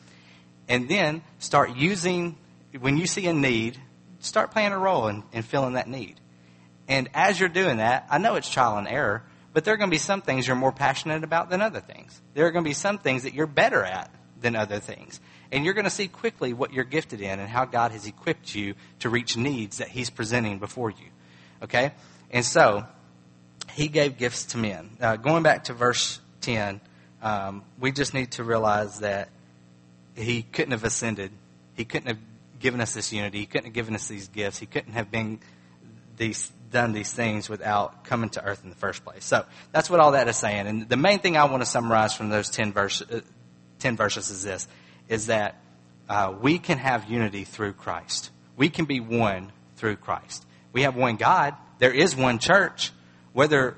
and 0.68 0.90
then 0.90 1.22
start 1.40 1.76
using, 1.76 2.38
when 2.80 2.98
you 2.98 3.08
see 3.08 3.28
a 3.28 3.34
need, 3.34 3.80
start 4.20 4.52
playing 4.52 4.72
a 4.72 4.78
role 4.78 5.08
in, 5.08 5.24
in 5.32 5.44
filling 5.44 5.74
that 5.74 5.88
need. 5.88 6.20
And 6.88 7.10
as 7.14 7.40
you're 7.40 7.50
doing 7.50 7.78
that, 7.78 8.08
I 8.10 8.18
know 8.18 8.36
it's 8.36 8.50
trial 8.50 8.78
and 8.78 8.88
error, 8.88 9.24
but 9.54 9.64
there 9.64 9.74
are 9.74 9.78
going 9.78 9.90
to 9.90 9.94
be 9.94 10.00
some 10.00 10.22
things 10.22 10.48
you're 10.48 10.56
more 10.56 10.72
passionate 10.72 11.24
about 11.24 11.50
than 11.50 11.62
other 11.62 11.80
things. 11.80 12.22
There 12.34 12.46
are 12.46 12.52
going 12.52 12.64
to 12.64 12.70
be 12.70 12.74
some 12.74 12.98
things 12.98 13.24
that 13.24 13.34
you're 13.34 13.48
better 13.48 13.84
at 13.84 14.12
than 14.42 14.56
other 14.56 14.80
things. 14.80 15.20
And 15.52 15.64
you're 15.64 15.74
going 15.74 15.86
to 15.86 15.92
see 15.92 16.08
quickly 16.08 16.54
what 16.54 16.74
you're 16.74 16.84
gifted 16.84 17.22
in 17.22 17.40
and 17.40 17.48
how 17.48 17.66
God 17.66 17.92
has 17.92 18.06
equipped 18.06 18.54
you 18.54 18.76
to 19.00 19.10
reach 19.10 19.38
needs 19.38 19.78
that 19.78 19.88
He's 19.88 20.10
presenting 20.10 20.60
before 20.60 20.90
you. 20.90 21.08
Okay? 21.64 21.94
And 22.32 22.44
so, 22.44 22.86
He 23.72 23.88
gave 23.88 24.18
gifts 24.18 24.46
to 24.48 24.58
men. 24.58 24.98
Uh, 25.00 25.16
going 25.16 25.44
back 25.44 25.66
to 25.66 25.74
verse 25.74 26.20
10, 26.42 26.82
um, 27.22 27.64
we 27.80 27.92
just 27.92 28.14
need 28.14 28.32
to 28.32 28.44
realize 28.44 29.00
that 29.00 29.30
He 30.16 30.42
couldn't 30.44 30.72
have 30.72 30.84
ascended. 30.84 31.32
He 31.76 31.86
couldn't 31.86 32.08
have 32.08 32.20
given 32.60 32.82
us 32.82 32.94
this 32.94 33.12
unity. 33.12 33.40
He 33.40 33.46
couldn't 33.46 33.66
have 33.66 33.74
given 33.74 33.96
us 33.96 34.08
these 34.08 34.28
gifts. 34.30 34.58
He 34.58 34.66
couldn't 34.66 34.94
have 34.94 35.12
been 35.12 35.40
these 36.18 36.52
done 36.72 36.92
these 36.92 37.14
things 37.14 37.48
without 37.48 38.04
coming 38.04 38.30
to 38.30 38.44
earth 38.44 38.62
in 38.64 38.70
the 38.70 38.76
first 38.76 39.06
place. 39.06 39.24
So 39.24 39.46
that's 39.72 39.90
what 39.90 40.02
all 40.02 40.12
that 40.12 40.28
is 40.28 40.36
saying. 40.36 40.68
And 40.68 40.90
the 40.90 40.98
main 40.98 41.20
thing 41.20 41.38
I 41.38 41.46
want 41.46 41.62
to 41.62 41.66
summarize 41.66 42.14
from 42.14 42.30
those 42.30 42.50
10, 42.50 42.74
verse, 42.74 43.02
uh, 43.02 43.22
10 43.80 43.96
verses 43.96 44.30
is 44.30 44.44
this, 44.44 44.68
is 45.08 45.28
that 45.28 45.62
uh, 46.10 46.36
we 46.40 46.60
can 46.60 46.78
have 46.78 47.10
unity 47.10 47.46
through 47.46 47.74
Christ. 47.74 48.30
We 48.58 48.70
can 48.70 48.86
be 48.86 49.00
one 49.00 49.54
through 49.78 49.96
Christ. 49.98 50.46
We 50.74 50.82
have 50.82 50.96
one 50.98 51.16
God. 51.16 51.56
There 51.80 51.94
is 51.94 52.14
one 52.14 52.40
church. 52.40 52.92
Whether 53.32 53.78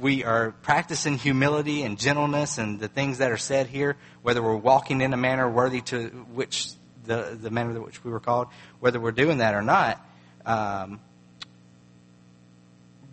we 0.00 0.24
are 0.24 0.52
practicing 0.62 1.16
humility 1.16 1.82
and 1.82 1.98
gentleness 1.98 2.58
and 2.58 2.78
the 2.78 2.88
things 2.88 3.18
that 3.18 3.30
are 3.30 3.36
said 3.36 3.66
here, 3.66 3.96
whether 4.22 4.42
we're 4.42 4.56
walking 4.56 5.00
in 5.00 5.12
a 5.12 5.16
manner 5.16 5.48
worthy 5.48 5.80
to 5.80 6.08
which 6.32 6.68
the, 7.04 7.38
the 7.40 7.50
manner 7.50 7.70
in 7.70 7.82
which 7.82 8.04
we 8.04 8.10
were 8.10 8.20
called, 8.20 8.48
whether 8.80 9.00
we're 9.00 9.12
doing 9.12 9.38
that 9.38 9.54
or 9.54 9.62
not, 9.62 10.04
um, 10.44 11.00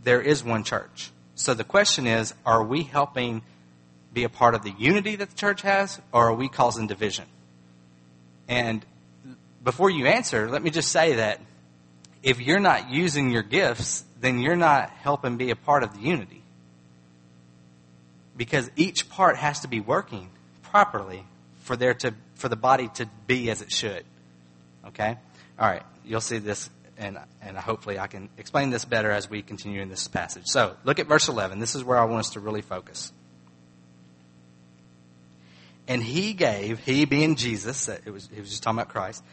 there 0.04 0.22
is 0.22 0.44
one 0.44 0.64
church. 0.64 1.12
So 1.36 1.54
the 1.54 1.64
question 1.64 2.06
is, 2.06 2.34
are 2.46 2.64
we 2.64 2.84
helping 2.84 3.42
be 4.14 4.24
a 4.24 4.30
part 4.30 4.54
of 4.54 4.64
the 4.64 4.74
unity 4.78 5.16
that 5.16 5.30
the 5.30 5.36
church 5.36 5.62
has, 5.62 6.00
or 6.12 6.28
are 6.30 6.34
we 6.34 6.50
causing 6.50 6.88
division? 6.88 7.26
And 8.48 8.86
before 9.64 9.90
you 9.90 10.06
answer, 10.06 10.50
let 10.50 10.62
me 10.62 10.70
just 10.70 10.92
say 10.92 11.16
that 11.16 11.40
if 12.22 12.40
you're 12.40 12.60
not 12.60 12.92
using 12.92 13.32
your 13.32 13.42
gifts, 13.42 14.04
then 14.20 14.40
you're 14.40 14.56
not 14.56 14.90
helping 14.90 15.38
be 15.38 15.50
a 15.50 15.56
part 15.56 15.84
of 15.84 15.94
the 15.94 16.02
unity. 16.02 16.43
Because 18.36 18.70
each 18.76 19.10
part 19.10 19.38
has 19.38 19.62
to 19.62 19.68
be 19.68 19.80
working 19.80 20.30
properly 20.62 21.26
for 21.62 21.76
there 21.76 21.94
to 21.96 22.14
for 22.36 22.50
the 22.50 22.56
body 22.56 22.90
to 22.96 23.08
be 23.28 23.50
as 23.50 23.62
it 23.62 23.72
should. 23.72 24.04
Okay? 24.88 25.18
All 25.60 25.68
right, 25.68 25.84
you'll 26.04 26.20
see 26.20 26.40
this 26.40 26.70
and, 26.98 27.18
and 27.42 27.58
hopefully 27.58 28.00
I 28.00 28.08
can 28.08 28.30
explain 28.38 28.70
this 28.70 28.86
better 28.86 29.12
as 29.12 29.30
we 29.30 29.42
continue 29.42 29.82
in 29.82 29.90
this 29.90 30.08
passage. 30.08 30.44
So, 30.46 30.76
look 30.84 31.00
at 31.00 31.08
verse 31.08 31.28
11. 31.28 31.60
This 31.60 31.76
is 31.76 31.84
where 31.84 31.98
I 31.98 32.06
want 32.06 32.20
us 32.20 32.30
to 32.32 32.40
really 32.40 32.62
focus. 32.62 33.12
And 35.88 36.02
he 36.02 36.34
gave, 36.34 36.80
he 36.80 37.06
being 37.06 37.36
Jesus, 37.36 37.90
it 37.90 38.10
was, 38.12 38.30
he 38.34 38.40
was 38.40 38.50
just 38.50 38.64
talking 38.64 38.80
about 38.80 38.90
Christ, 38.90 39.24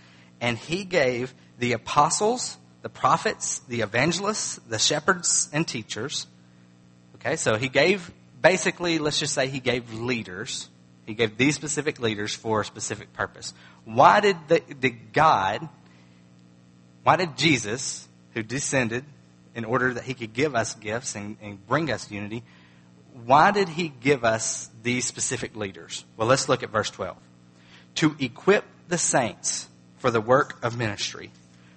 and 0.41 0.59
he 0.59 0.85
gave 0.85 1.35
the 1.59 1.73
apostles, 1.73 2.57
the 2.83 2.89
prophets, 2.89 3.61
the 3.69 3.83
evangelists, 3.83 4.57
the 4.69 4.79
shepherds, 4.79 5.49
and 5.53 5.67
teachers. 5.67 6.27
Okay, 7.17 7.37
so 7.37 7.57
he 7.57 7.69
gave, 7.69 8.11
basically, 8.41 8.99
let's 8.99 9.19
just 9.19 9.35
say 9.35 9.49
he 9.49 9.61
gave 9.61 9.93
leaders. 9.93 10.69
He 11.07 11.15
gave 11.15 11.37
these 11.37 11.55
specific 11.55 12.01
leaders 12.01 12.35
for 12.35 12.61
a 12.61 12.65
specific 12.65 13.13
purpose. 13.13 13.53
Why 13.85 14.21
did, 14.21 14.37
the, 14.49 14.61
did 14.61 15.13
God 15.13 15.69
why 17.03 17.17
did 17.17 17.37
Jesus, 17.37 18.09
who 18.35 18.43
descended 18.43 19.05
in 19.55 19.65
order 19.65 19.95
that 19.95 20.05
he 20.05 20.15
could 20.15 20.33
give 20.33 20.55
us 20.55 20.75
gifts 20.75 21.15
and, 21.15 21.37
and 21.41 21.67
bring 21.67 21.91
us 21.91 22.11
unity, 22.11 22.43
why 23.25 23.51
did 23.51 23.69
he 23.69 23.89
give 23.89 24.25
us 24.25 24.71
these 24.83 25.05
specific 25.05 25.57
leaders? 25.57 26.05
Well, 26.17 26.29
let's 26.29 26.49
look 26.49 26.63
at 26.63 26.71
verse 26.71 26.91
12. 26.91 27.17
To 27.97 28.17
equip 28.21 28.65
the 28.89 28.99
saints 28.99 29.69
for 29.99 30.11
the 30.11 30.21
work 30.21 30.63
of 30.63 30.77
ministry, 30.77 31.33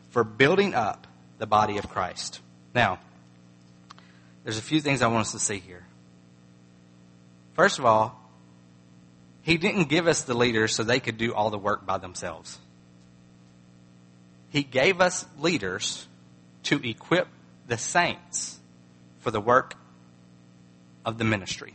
for 0.10 0.24
building 0.24 0.76
up 0.76 1.08
the 1.40 1.48
body 1.48 1.78
of 1.78 1.90
Christ. 1.90 2.40
Now, 2.76 3.00
there's 4.44 4.58
a 4.58 4.62
few 4.62 4.82
things 4.82 5.02
I 5.02 5.08
want 5.08 5.22
us 5.22 5.32
to 5.32 5.40
see 5.40 5.58
here. 5.58 5.86
First 7.56 7.80
of 7.80 7.86
all, 7.86 8.20
he 9.42 9.58
didn't 9.58 9.90
give 9.90 10.08
us 10.08 10.24
the 10.24 10.34
leaders 10.34 10.76
so 10.76 10.84
they 10.84 11.00
could 11.00 11.18
do 11.18 11.34
all 11.34 11.50
the 11.50 11.58
work 11.58 11.86
by 11.86 11.98
themselves. 11.98 12.60
He 14.50 14.64
gave 14.64 15.02
us 15.02 15.26
leaders 15.40 16.08
to 16.64 16.88
equip 16.88 17.28
the 17.68 17.78
saints 17.78 18.60
for 19.20 19.32
the 19.32 19.42
work 19.42 19.76
of 21.06 21.18
the 21.18 21.24
ministry. 21.24 21.74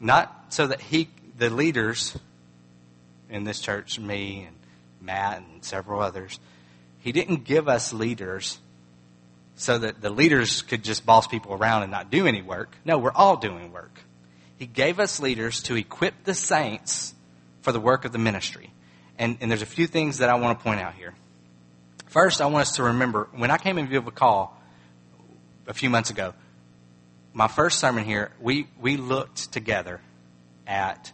Not 0.00 0.46
so 0.48 0.66
that 0.66 0.80
he, 0.80 1.08
the 1.36 1.50
leaders 1.50 2.16
in 3.28 3.44
this 3.44 3.60
church, 3.60 3.98
me 3.98 4.46
and 4.46 4.56
Matt 5.00 5.38
and 5.38 5.64
several 5.64 6.00
others, 6.00 6.40
he 7.00 7.12
didn't 7.12 7.44
give 7.44 7.68
us 7.68 7.92
leaders 7.92 8.58
so 9.56 9.76
that 9.78 10.00
the 10.00 10.10
leaders 10.10 10.62
could 10.62 10.82
just 10.82 11.04
boss 11.04 11.26
people 11.26 11.52
around 11.52 11.82
and 11.82 11.90
not 11.90 12.10
do 12.10 12.26
any 12.26 12.40
work. 12.40 12.74
No, 12.84 12.96
we're 12.96 13.12
all 13.12 13.36
doing 13.36 13.72
work. 13.72 14.00
He 14.60 14.66
gave 14.66 15.00
us 15.00 15.20
leaders 15.20 15.62
to 15.62 15.74
equip 15.74 16.24
the 16.24 16.34
saints 16.34 17.14
for 17.62 17.72
the 17.72 17.80
work 17.80 18.04
of 18.04 18.12
the 18.12 18.18
ministry. 18.18 18.70
And, 19.18 19.38
and 19.40 19.50
there's 19.50 19.62
a 19.62 19.66
few 19.66 19.86
things 19.86 20.18
that 20.18 20.28
I 20.28 20.34
want 20.34 20.58
to 20.58 20.62
point 20.62 20.80
out 20.80 20.92
here. 20.94 21.14
First, 22.08 22.42
I 22.42 22.46
want 22.46 22.68
us 22.68 22.76
to 22.76 22.82
remember 22.82 23.30
when 23.32 23.50
I 23.50 23.56
came 23.56 23.78
in 23.78 23.88
view 23.88 23.96
of 23.96 24.06
a 24.06 24.10
call 24.10 24.60
a 25.66 25.72
few 25.72 25.88
months 25.88 26.10
ago, 26.10 26.34
my 27.32 27.48
first 27.48 27.78
sermon 27.78 28.04
here, 28.04 28.32
we, 28.38 28.66
we 28.78 28.98
looked 28.98 29.50
together 29.50 30.02
at 30.66 31.10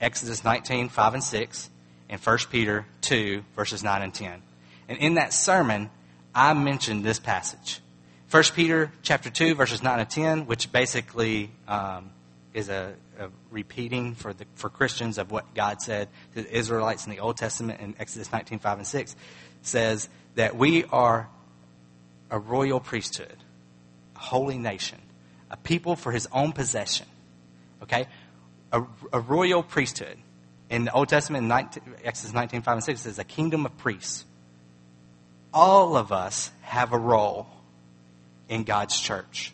Exodus 0.00 0.44
19, 0.44 0.88
5 0.88 1.14
and 1.14 1.24
6, 1.24 1.70
and 2.08 2.20
1 2.20 2.38
Peter 2.48 2.86
2, 3.00 3.42
verses 3.56 3.82
9 3.82 4.02
and 4.02 4.14
10. 4.14 4.40
And 4.88 4.98
in 4.98 5.14
that 5.14 5.32
sermon, 5.32 5.90
I 6.32 6.54
mentioned 6.54 7.04
this 7.04 7.18
passage. 7.18 7.80
1 8.30 8.42
Peter 8.54 8.92
chapter 9.02 9.30
2, 9.30 9.56
verses 9.56 9.82
9 9.82 9.98
and 9.98 10.08
10, 10.08 10.46
which 10.46 10.70
basically 10.70 11.50
um, 11.66 12.10
is 12.54 12.68
a, 12.68 12.94
a, 13.18 13.28
repeating 13.50 14.14
for, 14.14 14.32
the, 14.32 14.46
for 14.54 14.70
Christians 14.70 15.18
of 15.18 15.30
what 15.30 15.54
God 15.54 15.82
said 15.82 16.08
to 16.34 16.42
the 16.42 16.56
Israelites 16.56 17.04
in 17.04 17.10
the 17.10 17.18
Old 17.18 17.36
Testament 17.36 17.80
in 17.80 17.94
Exodus 17.98 18.32
19, 18.32 18.60
5 18.60 18.78
and 18.78 18.86
6, 18.86 19.16
says, 19.62 20.08
that 20.34 20.56
we 20.56 20.84
are 20.84 21.28
a 22.30 22.38
royal 22.38 22.80
priesthood, 22.80 23.36
a 24.16 24.18
holy 24.18 24.58
nation, 24.58 25.00
a 25.50 25.56
people 25.56 25.96
for 25.96 26.12
his 26.12 26.28
own 26.32 26.52
possession. 26.52 27.06
Okay? 27.82 28.06
A, 28.72 28.82
a 29.12 29.20
royal 29.20 29.62
priesthood. 29.62 30.16
In 30.70 30.86
the 30.86 30.92
Old 30.92 31.08
Testament, 31.08 31.42
in 31.42 31.48
19, 31.48 31.82
Exodus 32.04 32.34
19, 32.34 32.62
5 32.62 32.74
and 32.74 32.84
6, 32.84 33.00
says 33.00 33.18
a 33.18 33.24
kingdom 33.24 33.66
of 33.66 33.76
priests. 33.78 34.24
All 35.52 35.96
of 35.96 36.10
us 36.10 36.50
have 36.62 36.92
a 36.92 36.98
role 36.98 37.46
in 38.48 38.64
God's 38.64 38.98
church. 38.98 39.52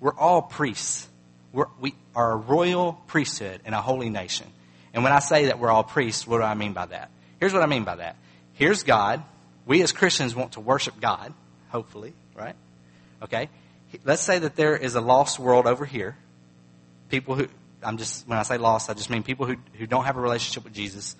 We're 0.00 0.14
all 0.14 0.42
priests. 0.42 1.08
We're, 1.56 1.68
we 1.80 1.94
are 2.14 2.32
a 2.32 2.36
royal 2.36 2.92
priesthood 3.06 3.62
and 3.64 3.74
a 3.74 3.80
holy 3.80 4.10
nation. 4.10 4.46
And 4.92 5.02
when 5.02 5.14
I 5.14 5.20
say 5.20 5.46
that 5.46 5.58
we're 5.58 5.70
all 5.70 5.84
priests, 5.84 6.26
what 6.26 6.36
do 6.36 6.42
I 6.42 6.52
mean 6.52 6.74
by 6.74 6.84
that? 6.84 7.10
Here's 7.40 7.54
what 7.54 7.62
I 7.62 7.66
mean 7.66 7.84
by 7.84 7.96
that. 7.96 8.16
Here's 8.52 8.82
God 8.82 9.22
we 9.64 9.82
as 9.82 9.90
Christians 9.90 10.34
want 10.34 10.52
to 10.52 10.60
worship 10.60 11.00
God, 11.00 11.32
hopefully, 11.70 12.12
right? 12.34 12.54
Okay? 13.22 13.48
Let's 14.04 14.20
say 14.20 14.38
that 14.38 14.54
there 14.54 14.76
is 14.76 14.96
a 14.96 15.00
lost 15.00 15.38
world 15.38 15.66
over 15.66 15.86
here. 15.86 16.14
People 17.08 17.34
who, 17.34 17.48
I'm 17.82 17.96
just, 17.96 18.28
when 18.28 18.36
I 18.36 18.42
say 18.42 18.58
lost, 18.58 18.90
I 18.90 18.94
just 18.94 19.08
mean 19.08 19.22
people 19.22 19.46
who, 19.46 19.56
who 19.78 19.86
don't 19.86 20.04
have 20.04 20.18
a 20.18 20.20
relationship 20.20 20.62
with 20.62 20.74
Jesus, 20.74 21.16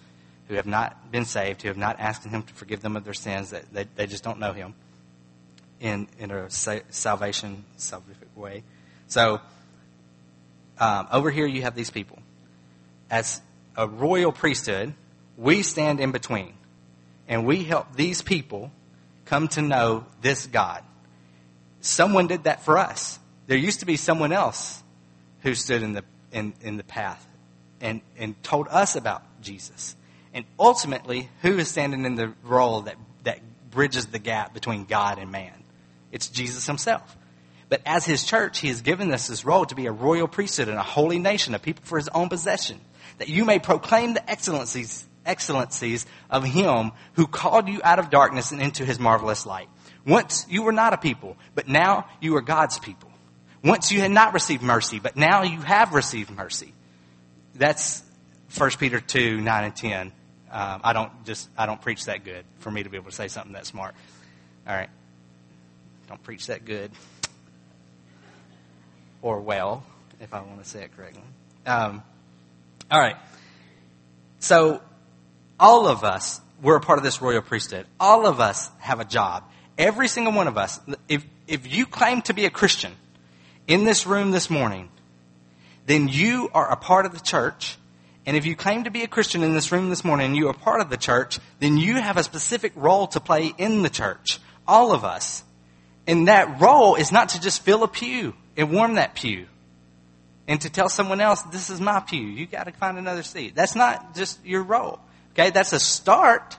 who 0.48 0.54
have 0.54 0.66
not 0.66 1.10
been 1.10 1.24
saved, 1.24 1.62
who 1.62 1.68
have 1.68 1.78
not 1.78 1.98
asked 1.98 2.24
Him 2.24 2.42
to 2.42 2.54
forgive 2.54 2.82
them 2.82 2.94
of 2.94 3.04
their 3.04 3.14
sins, 3.14 3.50
that 3.50 3.72
they, 3.72 3.86
they 3.96 4.06
just 4.06 4.22
don't 4.22 4.38
know 4.38 4.52
Him 4.52 4.74
in, 5.80 6.08
in 6.18 6.30
a 6.30 6.50
salvation, 6.50 7.64
salvific 7.78 8.36
way. 8.36 8.62
So, 9.08 9.40
um, 10.78 11.08
over 11.10 11.30
here 11.30 11.46
you 11.46 11.62
have 11.62 11.74
these 11.74 11.90
people. 11.90 12.18
As 13.10 13.40
a 13.76 13.86
royal 13.86 14.32
priesthood, 14.32 14.94
we 15.36 15.62
stand 15.62 16.00
in 16.00 16.12
between 16.12 16.54
and 17.28 17.46
we 17.46 17.64
help 17.64 17.94
these 17.94 18.22
people 18.22 18.70
come 19.24 19.48
to 19.48 19.62
know 19.62 20.06
this 20.22 20.46
God. 20.46 20.82
Someone 21.80 22.26
did 22.26 22.44
that 22.44 22.64
for 22.64 22.78
us. 22.78 23.18
There 23.46 23.56
used 23.56 23.80
to 23.80 23.86
be 23.86 23.96
someone 23.96 24.32
else 24.32 24.82
who 25.42 25.54
stood 25.54 25.82
in 25.82 25.92
the, 25.92 26.04
in, 26.32 26.54
in 26.60 26.76
the 26.76 26.84
path 26.84 27.24
and, 27.80 28.00
and 28.16 28.40
told 28.42 28.68
us 28.68 28.96
about 28.96 29.22
Jesus. 29.40 29.94
And 30.32 30.44
ultimately, 30.58 31.28
who 31.42 31.58
is 31.58 31.68
standing 31.68 32.04
in 32.04 32.14
the 32.14 32.32
role 32.42 32.82
that, 32.82 32.96
that 33.24 33.40
bridges 33.70 34.06
the 34.06 34.18
gap 34.18 34.52
between 34.54 34.84
God 34.84 35.18
and 35.18 35.30
man? 35.30 35.52
It's 36.12 36.28
Jesus 36.28 36.66
himself. 36.66 37.16
But 37.68 37.82
as 37.84 38.04
his 38.04 38.24
church, 38.24 38.60
he 38.60 38.68
has 38.68 38.82
given 38.82 39.12
us 39.12 39.26
this 39.26 39.44
role 39.44 39.64
to 39.66 39.74
be 39.74 39.86
a 39.86 39.92
royal 39.92 40.28
priesthood 40.28 40.68
and 40.68 40.78
a 40.78 40.82
holy 40.82 41.18
nation, 41.18 41.54
a 41.54 41.58
people 41.58 41.82
for 41.84 41.98
his 41.98 42.08
own 42.08 42.28
possession, 42.28 42.80
that 43.18 43.28
you 43.28 43.44
may 43.44 43.58
proclaim 43.58 44.14
the 44.14 44.30
excellencies, 44.30 45.04
excellencies 45.24 46.06
of 46.30 46.44
him 46.44 46.92
who 47.14 47.26
called 47.26 47.68
you 47.68 47.80
out 47.82 47.98
of 47.98 48.10
darkness 48.10 48.52
and 48.52 48.62
into 48.62 48.84
his 48.84 49.00
marvelous 49.00 49.46
light. 49.46 49.68
Once 50.06 50.46
you 50.48 50.62
were 50.62 50.72
not 50.72 50.92
a 50.92 50.96
people, 50.96 51.36
but 51.54 51.66
now 51.66 52.06
you 52.20 52.36
are 52.36 52.40
God's 52.40 52.78
people. 52.78 53.10
Once 53.64 53.90
you 53.90 54.00
had 54.00 54.12
not 54.12 54.32
received 54.32 54.62
mercy, 54.62 55.00
but 55.00 55.16
now 55.16 55.42
you 55.42 55.60
have 55.60 55.92
received 55.92 56.30
mercy. 56.30 56.72
That's 57.56 58.04
1 58.56 58.70
Peter 58.78 59.00
2, 59.00 59.40
9 59.40 59.64
and 59.64 59.74
10. 59.74 60.12
Um, 60.52 60.80
I 60.84 60.92
don't 60.92 61.24
just, 61.24 61.48
I 61.58 61.66
don't 61.66 61.80
preach 61.80 62.04
that 62.04 62.24
good 62.24 62.44
for 62.60 62.70
me 62.70 62.84
to 62.84 62.88
be 62.88 62.96
able 62.96 63.10
to 63.10 63.16
say 63.16 63.26
something 63.26 63.54
that 63.54 63.66
smart. 63.66 63.96
All 64.68 64.74
right. 64.74 64.88
Don't 66.08 66.22
preach 66.22 66.46
that 66.46 66.64
good. 66.64 66.92
Or 69.26 69.40
well, 69.40 69.82
if 70.20 70.32
I 70.32 70.40
want 70.40 70.62
to 70.62 70.68
say 70.68 70.84
it 70.84 70.96
correctly. 70.96 71.20
Um, 71.66 72.04
all 72.88 73.00
right. 73.00 73.16
So, 74.38 74.80
all 75.58 75.88
of 75.88 76.04
us, 76.04 76.40
we're 76.62 76.76
a 76.76 76.80
part 76.80 76.98
of 76.98 77.04
this 77.04 77.20
royal 77.20 77.42
priesthood. 77.42 77.88
All 77.98 78.24
of 78.24 78.38
us 78.38 78.70
have 78.78 79.00
a 79.00 79.04
job. 79.04 79.42
Every 79.76 80.06
single 80.06 80.32
one 80.32 80.46
of 80.46 80.56
us. 80.56 80.78
If, 81.08 81.26
if 81.48 81.74
you 81.74 81.86
claim 81.86 82.22
to 82.22 82.34
be 82.34 82.44
a 82.44 82.50
Christian 82.50 82.92
in 83.66 83.82
this 83.82 84.06
room 84.06 84.30
this 84.30 84.48
morning, 84.48 84.90
then 85.86 86.06
you 86.06 86.48
are 86.54 86.70
a 86.70 86.76
part 86.76 87.04
of 87.04 87.12
the 87.12 87.18
church. 87.18 87.78
And 88.26 88.36
if 88.36 88.46
you 88.46 88.54
claim 88.54 88.84
to 88.84 88.92
be 88.92 89.02
a 89.02 89.08
Christian 89.08 89.42
in 89.42 89.54
this 89.54 89.72
room 89.72 89.90
this 89.90 90.04
morning 90.04 90.26
and 90.26 90.36
you 90.36 90.50
are 90.50 90.54
part 90.54 90.80
of 90.80 90.88
the 90.88 90.96
church, 90.96 91.40
then 91.58 91.78
you 91.78 91.96
have 91.96 92.16
a 92.16 92.22
specific 92.22 92.70
role 92.76 93.08
to 93.08 93.18
play 93.18 93.52
in 93.58 93.82
the 93.82 93.90
church. 93.90 94.38
All 94.68 94.92
of 94.92 95.04
us. 95.04 95.42
And 96.06 96.28
that 96.28 96.60
role 96.60 96.94
is 96.94 97.10
not 97.10 97.30
to 97.30 97.40
just 97.40 97.64
fill 97.64 97.82
a 97.82 97.88
pew 97.88 98.32
and 98.56 98.70
warm 98.70 98.94
that 98.94 99.14
pew 99.14 99.46
and 100.48 100.60
to 100.60 100.70
tell 100.70 100.88
someone 100.88 101.20
else, 101.20 101.42
this 101.42 101.70
is 101.70 101.80
my 101.80 102.00
pew. 102.00 102.22
You 102.22 102.46
got 102.46 102.64
to 102.64 102.72
find 102.72 102.98
another 102.98 103.22
seat. 103.22 103.54
That's 103.54 103.74
not 103.74 104.14
just 104.14 104.44
your 104.44 104.62
role. 104.62 105.00
Okay. 105.32 105.50
That's 105.50 105.72
a 105.72 105.80
start 105.80 106.56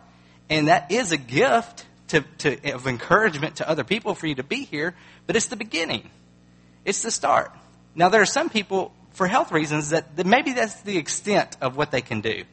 and 0.50 0.68
that 0.68 0.92
is 0.92 1.12
a 1.12 1.18
gift 1.18 1.86
to, 2.10 2.22
to, 2.40 2.74
of 2.74 2.88
encouragement 2.88 3.58
to 3.58 3.70
other 3.70 3.84
people 3.84 4.14
for 4.14 4.28
you 4.28 4.36
to 4.36 4.44
be 4.44 4.64
here, 4.64 4.96
but 5.26 5.36
it's 5.36 5.48
the 5.48 5.56
beginning. 5.56 6.10
It's 6.86 7.02
the 7.02 7.12
start. 7.12 7.52
Now 7.96 8.10
there 8.10 8.22
are 8.22 8.26
some 8.26 8.50
people 8.50 8.94
for 9.12 9.28
health 9.28 9.52
reasons 9.52 9.90
that, 9.90 10.16
that 10.16 10.26
maybe 10.26 10.54
that's 10.54 10.82
the 10.82 10.98
extent 10.98 11.58
of 11.60 11.76
what 11.76 11.92
they 11.92 12.02
can 12.02 12.22
do. 12.22 12.44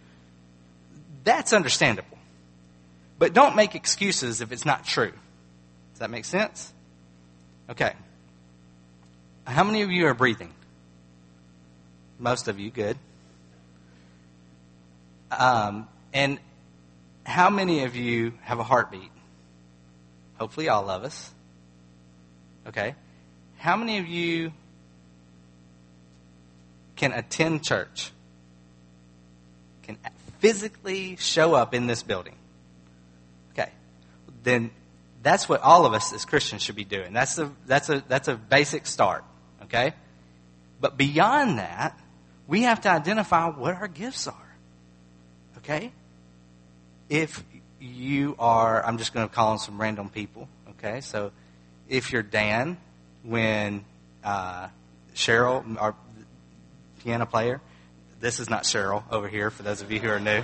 That's 1.22 1.52
understandable. 1.52 2.18
But 3.18 3.32
don't 3.32 3.54
make 3.54 3.74
excuses 3.74 4.40
if 4.40 4.50
it's 4.50 4.64
not 4.64 4.84
true. 4.84 5.12
Does 5.92 6.00
that 6.00 6.10
make 6.10 6.24
sense? 6.24 6.72
Okay. 7.70 7.92
How 9.46 9.64
many 9.64 9.82
of 9.82 9.90
you 9.90 10.06
are 10.06 10.14
breathing? 10.14 10.52
Most 12.18 12.48
of 12.48 12.58
you, 12.58 12.70
good. 12.70 12.96
Um, 15.30 15.88
and 16.12 16.38
how 17.24 17.50
many 17.50 17.84
of 17.84 17.96
you 17.96 18.32
have 18.42 18.58
a 18.58 18.64
heartbeat? 18.64 19.10
Hopefully, 20.38 20.68
all 20.68 20.88
of 20.90 21.04
us. 21.04 21.32
Okay. 22.66 22.94
How 23.56 23.76
many 23.76 23.98
of 23.98 24.06
you 24.06 24.52
can 26.96 27.12
attend 27.12 27.62
church, 27.64 28.12
can 29.82 29.98
physically 30.38 31.16
show 31.16 31.54
up 31.54 31.74
in 31.74 31.86
this 31.86 32.02
building, 32.02 32.34
okay, 33.52 33.70
then 34.42 34.70
that's 35.22 35.48
what 35.48 35.60
all 35.62 35.86
of 35.86 35.94
us 35.94 36.12
as 36.12 36.24
Christians 36.24 36.62
should 36.62 36.76
be 36.76 36.84
doing. 36.84 37.12
That's 37.12 37.38
a, 37.38 37.50
that's 37.66 37.88
a, 37.88 38.04
that's 38.08 38.28
a 38.28 38.34
basic 38.36 38.86
start, 38.86 39.24
okay? 39.74 39.94
But 40.80 40.96
beyond 40.96 41.58
that, 41.58 41.98
we 42.46 42.62
have 42.62 42.82
to 42.82 42.90
identify 42.90 43.48
what 43.48 43.74
our 43.74 43.88
gifts 43.88 44.28
are, 44.28 44.56
okay? 45.58 45.92
If 47.08 47.42
you 47.80 48.36
are, 48.38 48.84
I'm 48.84 48.98
just 48.98 49.12
going 49.12 49.28
to 49.28 49.34
call 49.34 49.52
on 49.52 49.58
some 49.58 49.80
random 49.80 50.08
people, 50.08 50.48
okay? 50.70 51.00
So 51.00 51.32
if 51.88 52.12
you're 52.12 52.22
Dan, 52.22 52.76
when 53.22 53.84
uh, 54.22 54.68
Cheryl, 55.14 55.80
our 55.80 55.94
piano 57.04 57.26
player. 57.26 57.60
This 58.20 58.40
is 58.40 58.48
not 58.48 58.62
Cheryl 58.64 59.02
over 59.10 59.28
here, 59.28 59.50
for 59.50 59.62
those 59.62 59.82
of 59.82 59.92
you 59.92 60.00
who 60.00 60.08
are 60.08 60.18
new. 60.18 60.42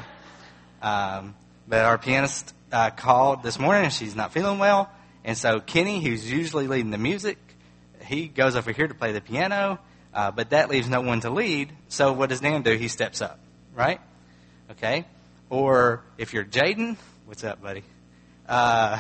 Um, 0.83 1.35
but 1.67 1.85
our 1.85 1.97
pianist 1.97 2.55
uh, 2.71 2.91
called 2.91 3.43
this 3.43 3.59
morning, 3.59 3.85
and 3.85 3.93
she's 3.93 4.15
not 4.15 4.33
feeling 4.33 4.59
well. 4.59 4.91
And 5.25 5.37
so 5.37 5.61
Kenny, 5.61 6.03
who's 6.03 6.31
usually 6.31 6.67
leading 6.67 6.91
the 6.91 6.99
music, 6.99 7.39
he 8.11 8.27
goes 8.27 8.57
over 8.57 8.73
here 8.73 8.89
to 8.89 8.95
play 8.95 9.13
the 9.13 9.21
piano, 9.21 9.79
uh, 10.13 10.33
but 10.33 10.51
that 10.51 10.69
leaves 10.69 10.89
no 10.89 11.01
one 11.01 11.21
to 11.21 11.31
lead. 11.31 11.73
So 11.89 12.13
what 12.13 12.29
does 12.29 12.41
Dan 12.41 12.63
do? 12.63 12.75
He 12.77 12.89
steps 12.89 13.23
up, 13.23 13.39
right? 13.73 14.01
Okay. 14.73 15.05
Or 15.49 16.03
if 16.19 16.35
you're 16.35 16.45
Jaden, 16.45 16.97
what's 17.27 17.45
up, 17.45 17.63
buddy? 17.63 17.85
Uh, 18.49 18.99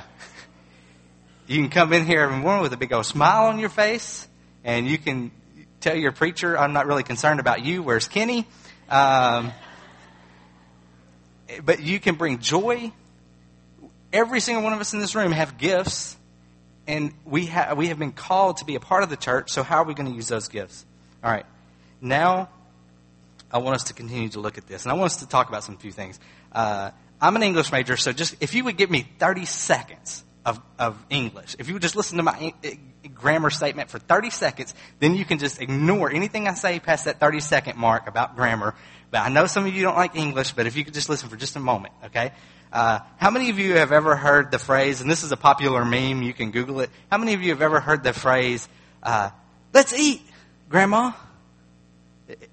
you 1.48 1.60
can 1.60 1.70
come 1.70 1.92
in 1.92 2.06
here 2.06 2.20
every 2.20 2.36
morning 2.36 2.62
with 2.62 2.72
a 2.72 2.76
big 2.76 2.92
old 2.92 3.04
smile 3.04 3.46
on 3.46 3.58
your 3.58 3.68
face, 3.68 4.28
and 4.62 4.86
you 4.86 4.96
can 4.96 5.32
tell 5.80 5.96
your 5.96 6.12
preacher, 6.12 6.56
I'm 6.56 6.72
not 6.72 6.86
really 6.86 7.02
concerned 7.02 7.40
about 7.40 7.64
you. 7.64 7.82
Where's 7.82 8.06
Kenny? 8.06 8.46
Um, 8.88 9.50
but 11.64 11.80
you 11.80 11.98
can 11.98 12.14
bring 12.14 12.38
joy. 12.38 12.92
Every 14.12 14.38
single 14.38 14.62
one 14.62 14.72
of 14.72 14.78
us 14.78 14.92
in 14.92 15.00
this 15.00 15.16
room 15.16 15.32
have 15.32 15.58
gifts, 15.58 16.16
and 16.90 17.14
we, 17.24 17.46
ha- 17.46 17.74
we 17.74 17.86
have 17.86 18.00
been 18.00 18.10
called 18.10 18.56
to 18.56 18.64
be 18.64 18.74
a 18.74 18.80
part 18.80 19.04
of 19.04 19.10
the 19.10 19.16
church, 19.16 19.50
so 19.50 19.62
how 19.62 19.76
are 19.76 19.84
we 19.84 19.94
going 19.94 20.08
to 20.10 20.14
use 20.14 20.26
those 20.26 20.48
gifts? 20.48 20.84
All 21.22 21.30
right. 21.30 21.46
Now, 22.00 22.48
I 23.52 23.58
want 23.58 23.76
us 23.76 23.84
to 23.84 23.94
continue 23.94 24.28
to 24.30 24.40
look 24.40 24.58
at 24.58 24.66
this, 24.66 24.82
and 24.82 24.90
I 24.90 24.94
want 24.94 25.12
us 25.12 25.18
to 25.18 25.28
talk 25.28 25.48
about 25.48 25.62
some 25.62 25.76
few 25.76 25.92
things. 25.92 26.18
Uh, 26.50 26.90
I'm 27.20 27.36
an 27.36 27.44
English 27.44 27.70
major, 27.70 27.96
so 27.96 28.12
just 28.12 28.34
if 28.40 28.54
you 28.54 28.64
would 28.64 28.76
give 28.76 28.90
me 28.90 29.06
30 29.20 29.44
seconds 29.44 30.24
of, 30.44 30.60
of 30.80 31.00
English, 31.10 31.54
if 31.60 31.68
you 31.68 31.74
would 31.74 31.82
just 31.82 31.94
listen 31.94 32.16
to 32.16 32.24
my 32.24 32.54
grammar 33.14 33.50
statement 33.50 33.88
for 33.88 34.00
30 34.00 34.30
seconds, 34.30 34.74
then 34.98 35.14
you 35.14 35.24
can 35.24 35.38
just 35.38 35.62
ignore 35.62 36.10
anything 36.10 36.48
I 36.48 36.54
say 36.54 36.80
past 36.80 37.04
that 37.04 37.20
30 37.20 37.38
second 37.38 37.78
mark 37.78 38.08
about 38.08 38.34
grammar. 38.34 38.74
But 39.12 39.20
I 39.20 39.28
know 39.28 39.46
some 39.46 39.64
of 39.64 39.72
you 39.72 39.82
don't 39.82 39.96
like 39.96 40.16
English, 40.16 40.54
but 40.54 40.66
if 40.66 40.76
you 40.76 40.84
could 40.84 40.94
just 40.94 41.08
listen 41.08 41.28
for 41.28 41.36
just 41.36 41.54
a 41.54 41.60
moment, 41.60 41.94
okay? 42.06 42.32
Uh, 42.72 43.00
how 43.16 43.30
many 43.30 43.50
of 43.50 43.58
you 43.58 43.74
have 43.76 43.92
ever 43.92 44.14
heard 44.14 44.52
the 44.52 44.58
phrase, 44.58 45.00
and 45.00 45.10
this 45.10 45.24
is 45.24 45.32
a 45.32 45.36
popular 45.36 45.84
meme, 45.84 46.22
you 46.22 46.32
can 46.32 46.50
Google 46.50 46.80
it. 46.80 46.90
How 47.10 47.18
many 47.18 47.34
of 47.34 47.42
you 47.42 47.50
have 47.50 47.62
ever 47.62 47.80
heard 47.80 48.04
the 48.04 48.12
phrase, 48.12 48.68
uh, 49.02 49.30
let's 49.72 49.92
eat, 49.92 50.22
Grandma? 50.68 51.12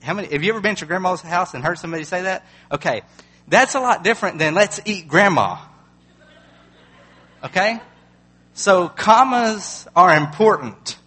How 0.02 0.14
many, 0.14 0.30
have 0.30 0.44
you 0.44 0.52
ever 0.52 0.60
been 0.60 0.76
to 0.76 0.82
your 0.82 0.88
grandma's 0.88 1.22
house 1.22 1.54
and 1.54 1.64
heard 1.64 1.78
somebody 1.78 2.04
say 2.04 2.24
that? 2.24 2.46
Okay. 2.72 3.04
That's 3.48 3.76
a 3.76 3.80
lot 3.80 4.04
different 4.04 4.40
than 4.40 4.54
let's 4.54 4.82
eat 4.86 5.08
grandma. 5.08 5.58
Okay? 7.44 7.80
So 8.54 8.90
commas 8.90 9.88
are 9.96 10.16
important. 10.16 10.98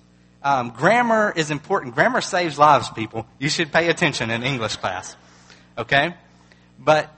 Um, 0.42 0.70
grammar 0.70 1.32
is 1.34 1.50
important. 1.50 1.94
Grammar 1.94 2.20
saves 2.20 2.58
lives, 2.58 2.88
people. 2.90 3.26
You 3.38 3.48
should 3.48 3.72
pay 3.72 3.88
attention 3.88 4.30
in 4.30 4.42
English 4.42 4.76
class. 4.76 5.16
Okay? 5.76 6.14
But 6.78 7.12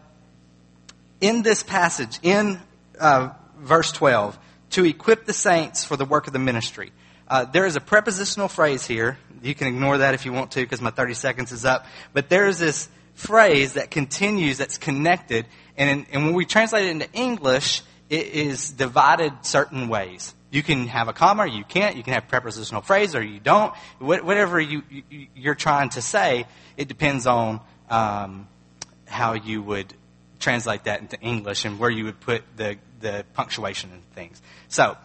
in 1.23 1.43
this 1.43 1.63
passage, 1.63 2.19
in 2.23 2.61
uh, 3.01 3.31
verse 3.57 3.93
12, 3.93 4.39
to 4.71 4.85
equip 4.85 5.25
the 5.25 5.33
saints 5.33 5.85
for 5.85 5.97
the 5.97 6.05
work 6.05 6.27
of 6.27 6.35
the 6.35 6.39
ministry, 6.39 6.93
uh, 7.29 7.45
there 7.47 7.65
is 7.65 7.77
a 7.77 7.81
prepositional 7.81 8.49
phrase 8.49 8.85
here. 8.85 9.17
You 9.41 9.55
can 9.55 9.69
ignore 9.69 9.99
that 9.99 10.15
if 10.15 10.27
you 10.27 10.33
want 10.33 10.51
to 10.53 10.61
because 10.61 10.83
my 10.83 10.91
30 10.91 11.15
seconds 11.15 11.53
is 11.53 11.65
up. 11.65 11.87
But 12.13 12.29
there 12.29 12.47
is 12.47 12.59
this 12.59 12.89
phrase 13.15 13.75
that 13.75 13.91
continues, 13.91 14.59
that's 14.59 14.79
connected. 14.79 15.47
And, 15.77 16.07
and 16.13 16.27
when 16.27 16.35
we 16.35 16.45
translate 16.45 16.87
it 16.87 16.91
into 16.91 17.11
English, 17.13 17.83
it 18.11 18.27
is 18.27 18.71
divided 18.73 19.33
certain 19.43 19.89
ways. 19.89 20.35
You 20.51 20.63
can 20.63 20.89
have 20.89 21.09
a 21.09 21.15
comma, 21.15 21.45
or 21.45 21.47
you 21.47 21.65
can't. 21.65 21.97
You 21.97 22.03
can 22.03 22.13
have 22.13 22.25
a 22.25 22.27
prepositional 22.27 22.83
phrase, 22.83 23.15
or 23.15 23.23
you 23.23 23.41
don't. 23.41 23.75
Whatever 23.99 24.61
you, 24.61 24.83
you 25.09 25.51
are 25.51 25.55
trying 25.55 25.89
to 25.91 26.03
say, 26.03 26.45
it 26.77 26.89
depends 26.89 27.27
on 27.27 27.61
um, 27.89 28.49
how 29.07 29.33
you 29.33 29.63
would 29.63 29.95
translate 30.43 30.85
that 30.85 31.01
into 31.01 31.19
English 31.21 31.65
and 31.65 31.79
where 31.79 31.91
you 31.91 32.05
would 32.05 32.21
put 32.21 32.43
the 32.57 32.77
the 33.01 33.25
punctuation 33.35 33.91
and 33.93 34.05
things. 34.15 34.41
So, 34.69 34.97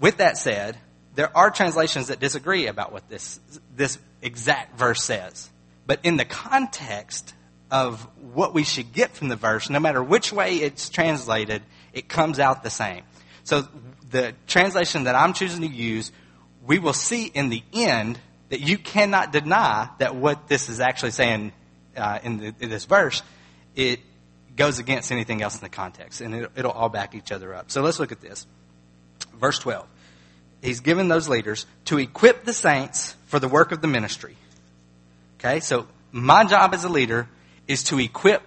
with 0.00 0.18
that 0.18 0.38
said, 0.38 0.76
there 1.14 1.36
are 1.36 1.50
translations 1.50 2.08
that 2.08 2.20
disagree 2.20 2.66
about 2.66 2.92
what 2.92 3.08
this 3.08 3.40
this 3.74 3.98
exact 4.22 4.78
verse 4.78 5.02
says. 5.02 5.50
But 5.86 6.00
in 6.02 6.16
the 6.16 6.24
context 6.24 7.34
of 7.70 8.06
what 8.32 8.54
we 8.54 8.64
should 8.64 8.92
get 8.92 9.12
from 9.12 9.28
the 9.28 9.36
verse, 9.36 9.70
no 9.70 9.80
matter 9.80 10.02
which 10.02 10.32
way 10.32 10.56
it's 10.56 10.88
translated, 10.88 11.62
it 11.92 12.08
comes 12.08 12.38
out 12.38 12.62
the 12.62 12.70
same. 12.70 13.02
So 13.44 13.66
the 14.10 14.34
translation 14.46 15.04
that 15.04 15.14
I'm 15.14 15.32
choosing 15.32 15.62
to 15.62 15.68
use, 15.68 16.12
we 16.64 16.78
will 16.78 16.92
see 16.92 17.26
in 17.26 17.48
the 17.48 17.62
end 17.72 18.18
that 18.48 18.60
you 18.60 18.78
cannot 18.78 19.32
deny 19.32 19.88
that 19.98 20.14
what 20.14 20.48
this 20.48 20.68
is 20.68 20.80
actually 20.80 21.10
saying 21.10 21.52
uh, 21.96 22.18
in, 22.22 22.38
the, 22.38 22.54
in, 22.60 22.68
this 22.68 22.84
verse, 22.84 23.22
it 23.74 24.00
goes 24.56 24.78
against 24.78 25.12
anything 25.12 25.42
else 25.42 25.54
in 25.54 25.60
the 25.60 25.68
context, 25.68 26.20
and 26.20 26.34
it, 26.34 26.50
it'll 26.56 26.72
all 26.72 26.88
back 26.88 27.14
each 27.14 27.30
other 27.30 27.54
up. 27.54 27.70
So 27.70 27.82
let's 27.82 28.00
look 28.00 28.12
at 28.12 28.20
this. 28.20 28.46
Verse 29.38 29.58
12. 29.58 29.86
He's 30.62 30.80
given 30.80 31.08
those 31.08 31.28
leaders 31.28 31.66
to 31.86 31.98
equip 31.98 32.44
the 32.44 32.52
saints 32.52 33.14
for 33.26 33.38
the 33.38 33.48
work 33.48 33.72
of 33.72 33.82
the 33.82 33.86
ministry. 33.86 34.36
Okay, 35.38 35.60
so 35.60 35.86
my 36.12 36.44
job 36.44 36.72
as 36.74 36.84
a 36.84 36.88
leader 36.88 37.28
is 37.68 37.84
to 37.84 38.00
equip 38.00 38.42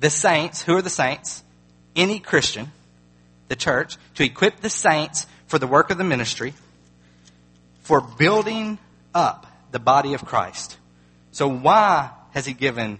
the 0.00 0.10
saints. 0.10 0.62
Who 0.62 0.76
are 0.76 0.82
the 0.82 0.90
saints? 0.90 1.42
Any 1.94 2.18
Christian, 2.18 2.72
the 3.48 3.56
church, 3.56 3.96
to 4.16 4.24
equip 4.24 4.60
the 4.60 4.70
saints 4.70 5.26
for 5.46 5.58
the 5.58 5.66
work 5.66 5.90
of 5.90 5.98
the 5.98 6.04
ministry, 6.04 6.54
for 7.82 8.00
building 8.00 8.78
up 9.14 9.46
the 9.70 9.78
body 9.78 10.14
of 10.14 10.24
Christ. 10.24 10.76
So 11.30 11.48
why 11.48 12.10
has 12.32 12.44
he 12.44 12.52
given 12.52 12.98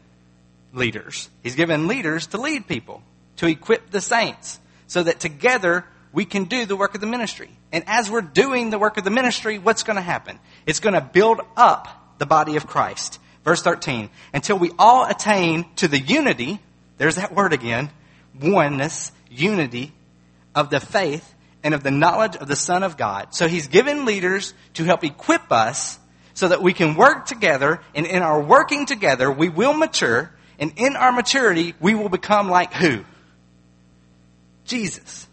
leaders? 0.73 1.29
He's 1.43 1.55
given 1.55 1.89
leaders 1.89 2.29
to 2.29 2.39
lead 2.39 2.67
people, 2.67 3.03
to 3.37 3.47
equip 3.47 3.91
the 3.91 4.01
saints, 4.01 4.59
so 4.87 5.03
that 5.03 5.21
together 5.21 5.85
we 6.13 6.25
can 6.25 6.45
do 6.45 6.67
the 6.67 6.77
work 6.77 6.95
of 6.95 7.01
the 7.01 7.07
ministry. 7.07 7.51
And 7.73 7.85
as 7.87 8.11
we're 8.11 8.21
doing 8.21 8.71
the 8.71 8.79
work 8.79 8.99
of 8.99 9.05
the 9.05 9.11
ministry, 9.11 9.59
what's 9.59 9.83
going 9.83 9.97
to 9.97 10.03
happen? 10.03 10.39
It's 10.67 10.81
going 10.81 10.95
to 10.95 11.01
build 11.01 11.41
up 11.57 12.17
the 12.19 12.27
body 12.27 12.57
of 12.57 12.67
Christ. 12.67 13.19
Verse 13.45 13.63
13, 13.63 14.11
until 14.33 14.59
we 14.59 14.71
all 14.79 15.05
attain 15.05 15.67
to 15.77 15.89
the 15.89 15.99
unity, 15.99 16.61
there's 16.99 17.17
that 17.17 17.35
word 17.35 17.53
again, 17.53 17.91
oneness, 18.41 19.11
unity 19.31 19.93
of 20.55 20.71
the 20.71 20.79
faith 20.79 21.35
and 21.65 21.75
of 21.75 21.83
the 21.83 21.91
knowledge 21.91 22.37
of 22.37 22.47
the 22.47 22.57
Son 22.57 22.83
of 22.83 22.97
God. 22.97 23.35
So 23.35 23.49
he's 23.49 23.69
given 23.69 24.05
leaders 24.05 24.55
to 24.75 24.85
help 24.85 25.03
equip 25.03 25.51
us 25.51 25.99
so 26.35 26.49
that 26.49 26.63
we 26.63 26.73
can 26.73 26.95
work 26.95 27.27
together, 27.27 27.81
and 27.95 28.07
in 28.07 28.23
our 28.23 28.41
working 28.41 28.87
together, 28.87 29.31
we 29.31 29.49
will 29.49 29.75
mature, 29.75 30.31
and 30.59 30.73
in 30.77 30.97
our 30.97 31.12
maturity, 31.12 31.75
we 31.81 31.95
will 31.95 32.09
become 32.09 32.49
like 32.49 32.73
who? 32.73 33.05
Jesus. 34.65 35.27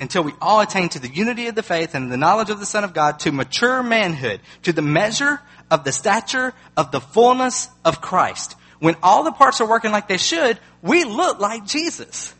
Until 0.00 0.24
we 0.24 0.32
all 0.40 0.60
attain 0.60 0.88
to 0.90 0.98
the 0.98 1.08
unity 1.08 1.46
of 1.46 1.54
the 1.54 1.62
faith 1.62 1.94
and 1.94 2.10
the 2.10 2.16
knowledge 2.16 2.50
of 2.50 2.58
the 2.58 2.66
Son 2.66 2.82
of 2.82 2.92
God, 2.92 3.20
to 3.20 3.30
mature 3.30 3.82
manhood, 3.82 4.40
to 4.62 4.72
the 4.72 4.82
measure 4.82 5.40
of 5.70 5.84
the 5.84 5.92
stature 5.92 6.52
of 6.76 6.90
the 6.90 7.00
fullness 7.00 7.68
of 7.84 8.00
Christ. 8.00 8.56
When 8.80 8.96
all 9.02 9.22
the 9.22 9.32
parts 9.32 9.60
are 9.60 9.68
working 9.68 9.92
like 9.92 10.08
they 10.08 10.16
should, 10.16 10.58
we 10.82 11.04
look 11.04 11.38
like 11.38 11.64
Jesus. 11.64 12.34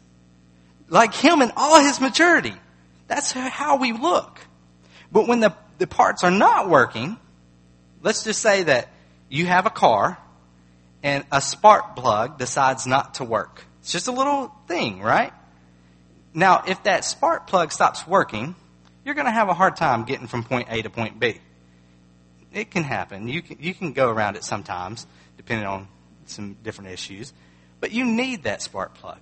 Like 0.89 1.15
Him 1.15 1.41
in 1.41 1.53
all 1.57 1.81
His 1.81 2.01
maturity. 2.01 2.55
That's 3.07 3.31
how 3.31 3.77
we 3.77 3.93
look. 3.93 4.41
But 5.13 5.29
when 5.29 5.41
the, 5.41 5.55
the 5.79 5.87
parts 5.87 6.25
are 6.25 6.31
not 6.31 6.69
working, 6.69 7.17
let's 8.03 8.25
just 8.25 8.41
say 8.41 8.65
that 8.65 8.89
you 9.33 9.47
have 9.47 9.65
a 9.65 9.71
car 9.71 10.19
and 11.03 11.25
a 11.33 11.41
spark 11.41 11.97
plug 11.97 12.39
decides 12.39 12.87
not 12.87 13.15
to 13.15 13.25
work. 13.25 13.65
It's 13.81 13.91
just 13.91 14.07
a 14.07 14.13
little 14.13 14.55
thing, 14.69 15.01
right? 15.01 15.33
Now, 16.35 16.65
if 16.69 16.83
that 16.85 17.05
spark 17.07 17.47
plug 17.47 17.73
stops 17.73 18.07
working, 18.07 18.55
you're 19.05 19.15
going 19.15 19.27
to 19.27 19.33
have 19.33 19.49
a 19.49 19.55
hard 19.55 19.77
time 19.77 20.05
getting 20.05 20.27
from 20.27 20.45
point 20.45 20.69
A 20.71 20.83
to 20.83 20.91
point 20.91 21.19
B. 21.19 21.41
It 22.53 22.71
can 22.71 22.85
happen. 22.85 23.27
You 23.27 23.41
can, 23.41 23.57
you 23.59 23.73
can 23.73 23.95
go 23.95 24.11
around 24.11 24.37
it 24.37 24.45
sometimes, 24.45 25.07
depending 25.39 25.67
on 25.67 25.89
some 26.27 26.59
different 26.63 26.91
issues. 26.91 27.33
But 27.81 27.91
you 27.91 28.05
need 28.05 28.45
that 28.45 28.61
spark 28.61 28.95
plug. 28.95 29.21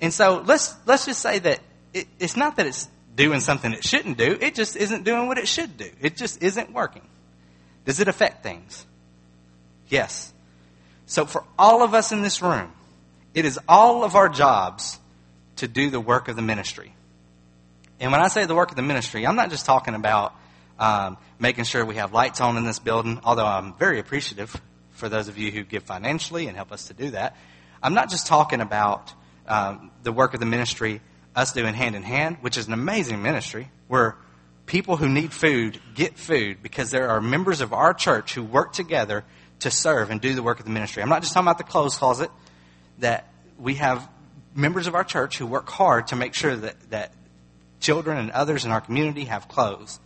And 0.00 0.12
so 0.12 0.42
let's, 0.44 0.74
let's 0.86 1.06
just 1.06 1.20
say 1.20 1.38
that 1.38 1.60
it, 1.94 2.08
it's 2.18 2.36
not 2.36 2.56
that 2.56 2.66
it's 2.66 2.88
doing 3.14 3.38
something 3.38 3.72
it 3.72 3.84
shouldn't 3.84 4.18
do. 4.18 4.36
It 4.40 4.56
just 4.56 4.76
isn't 4.76 5.04
doing 5.04 5.28
what 5.28 5.38
it 5.38 5.46
should 5.46 5.76
do. 5.76 5.88
It 6.00 6.16
just 6.16 6.42
isn't 6.42 6.72
working. 6.72 7.06
Does 7.84 8.00
it 8.00 8.08
affect 8.08 8.42
things? 8.42 8.86
Yes. 9.90 10.32
So 11.06 11.26
for 11.26 11.44
all 11.58 11.82
of 11.82 11.92
us 11.92 12.12
in 12.12 12.22
this 12.22 12.40
room, 12.40 12.72
it 13.34 13.44
is 13.44 13.58
all 13.68 14.04
of 14.04 14.14
our 14.14 14.28
jobs 14.28 14.98
to 15.56 15.68
do 15.68 15.90
the 15.90 16.00
work 16.00 16.28
of 16.28 16.36
the 16.36 16.42
ministry. 16.42 16.94
And 17.98 18.10
when 18.12 18.22
I 18.22 18.28
say 18.28 18.46
the 18.46 18.54
work 18.54 18.70
of 18.70 18.76
the 18.76 18.82
ministry, 18.82 19.26
I'm 19.26 19.36
not 19.36 19.50
just 19.50 19.66
talking 19.66 19.94
about 19.94 20.34
um, 20.78 21.18
making 21.38 21.64
sure 21.64 21.84
we 21.84 21.96
have 21.96 22.14
lights 22.14 22.40
on 22.40 22.56
in 22.56 22.64
this 22.64 22.78
building, 22.78 23.20
although 23.24 23.44
I'm 23.44 23.74
very 23.74 23.98
appreciative 23.98 24.58
for 24.92 25.08
those 25.08 25.28
of 25.28 25.36
you 25.36 25.50
who 25.50 25.64
give 25.64 25.82
financially 25.82 26.46
and 26.46 26.56
help 26.56 26.72
us 26.72 26.86
to 26.86 26.94
do 26.94 27.10
that. 27.10 27.36
I'm 27.82 27.92
not 27.92 28.08
just 28.08 28.26
talking 28.26 28.60
about 28.60 29.12
um, 29.46 29.90
the 30.02 30.12
work 30.12 30.32
of 30.32 30.40
the 30.40 30.46
ministry 30.46 31.00
us 31.34 31.52
doing 31.52 31.74
hand 31.74 31.94
in 31.94 32.02
hand, 32.02 32.38
which 32.40 32.56
is 32.56 32.66
an 32.66 32.72
amazing 32.72 33.22
ministry 33.22 33.70
where 33.88 34.16
people 34.66 34.96
who 34.96 35.08
need 35.08 35.32
food 35.32 35.80
get 35.94 36.16
food 36.18 36.62
because 36.62 36.90
there 36.90 37.08
are 37.08 37.20
members 37.20 37.60
of 37.60 37.72
our 37.72 37.92
church 37.92 38.34
who 38.34 38.42
work 38.42 38.72
together 38.72 39.24
to 39.60 39.70
serve 39.70 40.10
and 40.10 40.20
do 40.20 40.34
the 40.34 40.42
work 40.42 40.58
of 40.58 40.64
the 40.64 40.70
ministry. 40.70 41.02
I'm 41.02 41.08
not 41.08 41.22
just 41.22 41.34
talking 41.34 41.46
about 41.46 41.58
the 41.58 41.64
clothes 41.64 41.96
closet, 41.96 42.30
that 42.98 43.26
we 43.58 43.74
have 43.76 44.08
members 44.54 44.86
of 44.86 44.94
our 44.94 45.04
church 45.04 45.38
who 45.38 45.46
work 45.46 45.68
hard 45.68 46.08
to 46.08 46.16
make 46.16 46.34
sure 46.34 46.56
that, 46.56 46.90
that 46.90 47.12
children 47.78 48.18
and 48.18 48.30
others 48.30 48.64
in 48.64 48.70
our 48.70 48.80
community 48.80 49.24
have 49.24 49.48
clothes. 49.48 50.00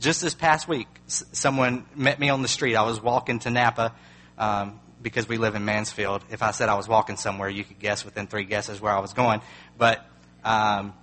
Just 0.00 0.22
this 0.22 0.34
past 0.34 0.66
week, 0.66 0.88
someone 1.06 1.84
met 1.94 2.18
me 2.18 2.30
on 2.30 2.42
the 2.42 2.48
street. 2.48 2.74
I 2.74 2.82
was 2.82 3.00
walking 3.02 3.38
to 3.40 3.50
Napa 3.50 3.92
um, 4.38 4.80
because 5.02 5.28
we 5.28 5.36
live 5.36 5.54
in 5.54 5.64
Mansfield. 5.64 6.24
If 6.30 6.42
I 6.42 6.52
said 6.52 6.68
I 6.68 6.74
was 6.74 6.88
walking 6.88 7.16
somewhere, 7.16 7.48
you 7.48 7.64
could 7.64 7.78
guess 7.78 8.04
within 8.04 8.26
three 8.26 8.44
guesses 8.44 8.80
where 8.80 8.92
I 8.92 9.00
was 9.00 9.12
going. 9.12 9.42
But 9.76 9.98
um, 10.42 10.94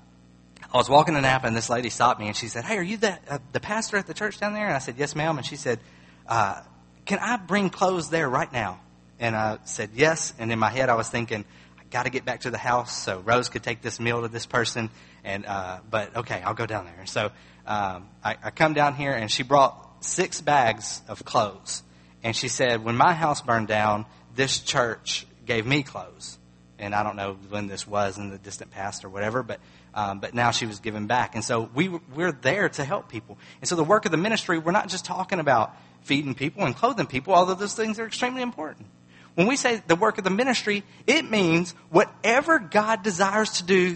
I 0.73 0.77
was 0.77 0.89
walking 0.89 1.13
to 1.13 1.21
Napa, 1.21 1.45
and 1.45 1.55
this 1.55 1.69
lady 1.69 1.89
stopped 1.89 2.19
me, 2.19 2.27
and 2.27 2.35
she 2.35 2.47
said, 2.47 2.65
"Hey, 2.65 2.77
are 2.77 2.83
you 2.83 2.97
the 2.97 3.19
uh, 3.29 3.37
the 3.51 3.59
pastor 3.59 3.97
at 3.97 4.07
the 4.07 4.15
church 4.15 4.39
down 4.39 4.53
there?" 4.53 4.65
And 4.65 4.75
I 4.75 4.79
said, 4.79 4.95
"Yes, 4.97 5.15
ma'am." 5.15 5.37
And 5.37 5.45
she 5.45 5.55
said, 5.55 5.79
uh, 6.27 6.61
"Can 7.07 7.19
I 7.19 7.37
bring 7.37 7.69
clothes 7.69 8.09
there 8.09 8.29
right 8.29 8.51
now?" 8.51 8.79
And 9.19 9.35
I 9.35 9.57
said, 9.63 9.91
"Yes." 9.95 10.33
And 10.37 10.51
in 10.51 10.59
my 10.59 10.69
head, 10.69 10.89
I 10.89 10.95
was 10.95 11.09
thinking, 11.09 11.45
"I 11.79 11.83
got 11.89 12.03
to 12.03 12.09
get 12.09 12.25
back 12.25 12.41
to 12.41 12.51
the 12.51 12.57
house 12.57 12.95
so 12.95 13.19
Rose 13.19 13.49
could 13.49 13.63
take 13.63 13.81
this 13.81 13.99
meal 13.99 14.21
to 14.21 14.27
this 14.27 14.45
person." 14.45 14.89
And 15.23 15.45
uh, 15.45 15.79
but 15.89 16.15
okay, 16.17 16.41
I'll 16.43 16.53
go 16.53 16.65
down 16.65 16.85
there. 16.85 16.99
And 16.99 17.09
so 17.09 17.31
um, 17.65 18.09
I, 18.23 18.37
I 18.43 18.51
come 18.51 18.73
down 18.73 18.95
here, 18.95 19.13
and 19.13 19.31
she 19.31 19.43
brought 19.43 20.05
six 20.05 20.41
bags 20.41 21.01
of 21.07 21.25
clothes, 21.25 21.81
and 22.23 22.35
she 22.35 22.47
said, 22.47 22.83
"When 22.83 22.95
my 22.95 23.13
house 23.13 23.41
burned 23.41 23.67
down, 23.67 24.05
this 24.35 24.59
church 24.59 25.25
gave 25.45 25.65
me 25.65 25.83
clothes." 25.83 26.37
and 26.79 26.93
I 26.93 27.03
don't 27.03 27.15
know 27.15 27.37
when 27.49 27.67
this 27.67 27.87
was 27.87 28.17
in 28.17 28.29
the 28.29 28.37
distant 28.37 28.71
past 28.71 29.03
or 29.03 29.09
whatever, 29.09 29.43
but 29.43 29.59
um, 29.93 30.19
but 30.19 30.35
now 30.35 30.51
she 30.51 30.65
was 30.65 30.79
given 30.79 31.07
back, 31.07 31.33
and 31.33 31.43
so 31.43 31.69
we 31.73 31.89
we're 31.89 32.31
there 32.31 32.69
to 32.69 32.83
help 32.85 33.09
people. 33.09 33.37
And 33.61 33.67
so 33.67 33.75
the 33.75 33.83
work 33.83 34.05
of 34.05 34.11
the 34.11 34.17
ministry, 34.17 34.59
we're 34.59 34.71
not 34.71 34.89
just 34.89 35.05
talking 35.05 35.39
about 35.39 35.75
feeding 36.01 36.35
people 36.35 36.65
and 36.65 36.75
clothing 36.75 37.07
people, 37.07 37.33
although 37.33 37.53
those 37.53 37.73
things 37.73 37.99
are 37.99 38.05
extremely 38.05 38.41
important. 38.41 38.87
When 39.35 39.47
we 39.47 39.55
say 39.55 39.81
the 39.85 39.95
work 39.95 40.17
of 40.17 40.23
the 40.23 40.29
ministry, 40.29 40.83
it 41.05 41.29
means 41.29 41.75
whatever 41.89 42.59
God 42.59 43.03
desires 43.03 43.51
to 43.53 43.63
do. 43.63 43.95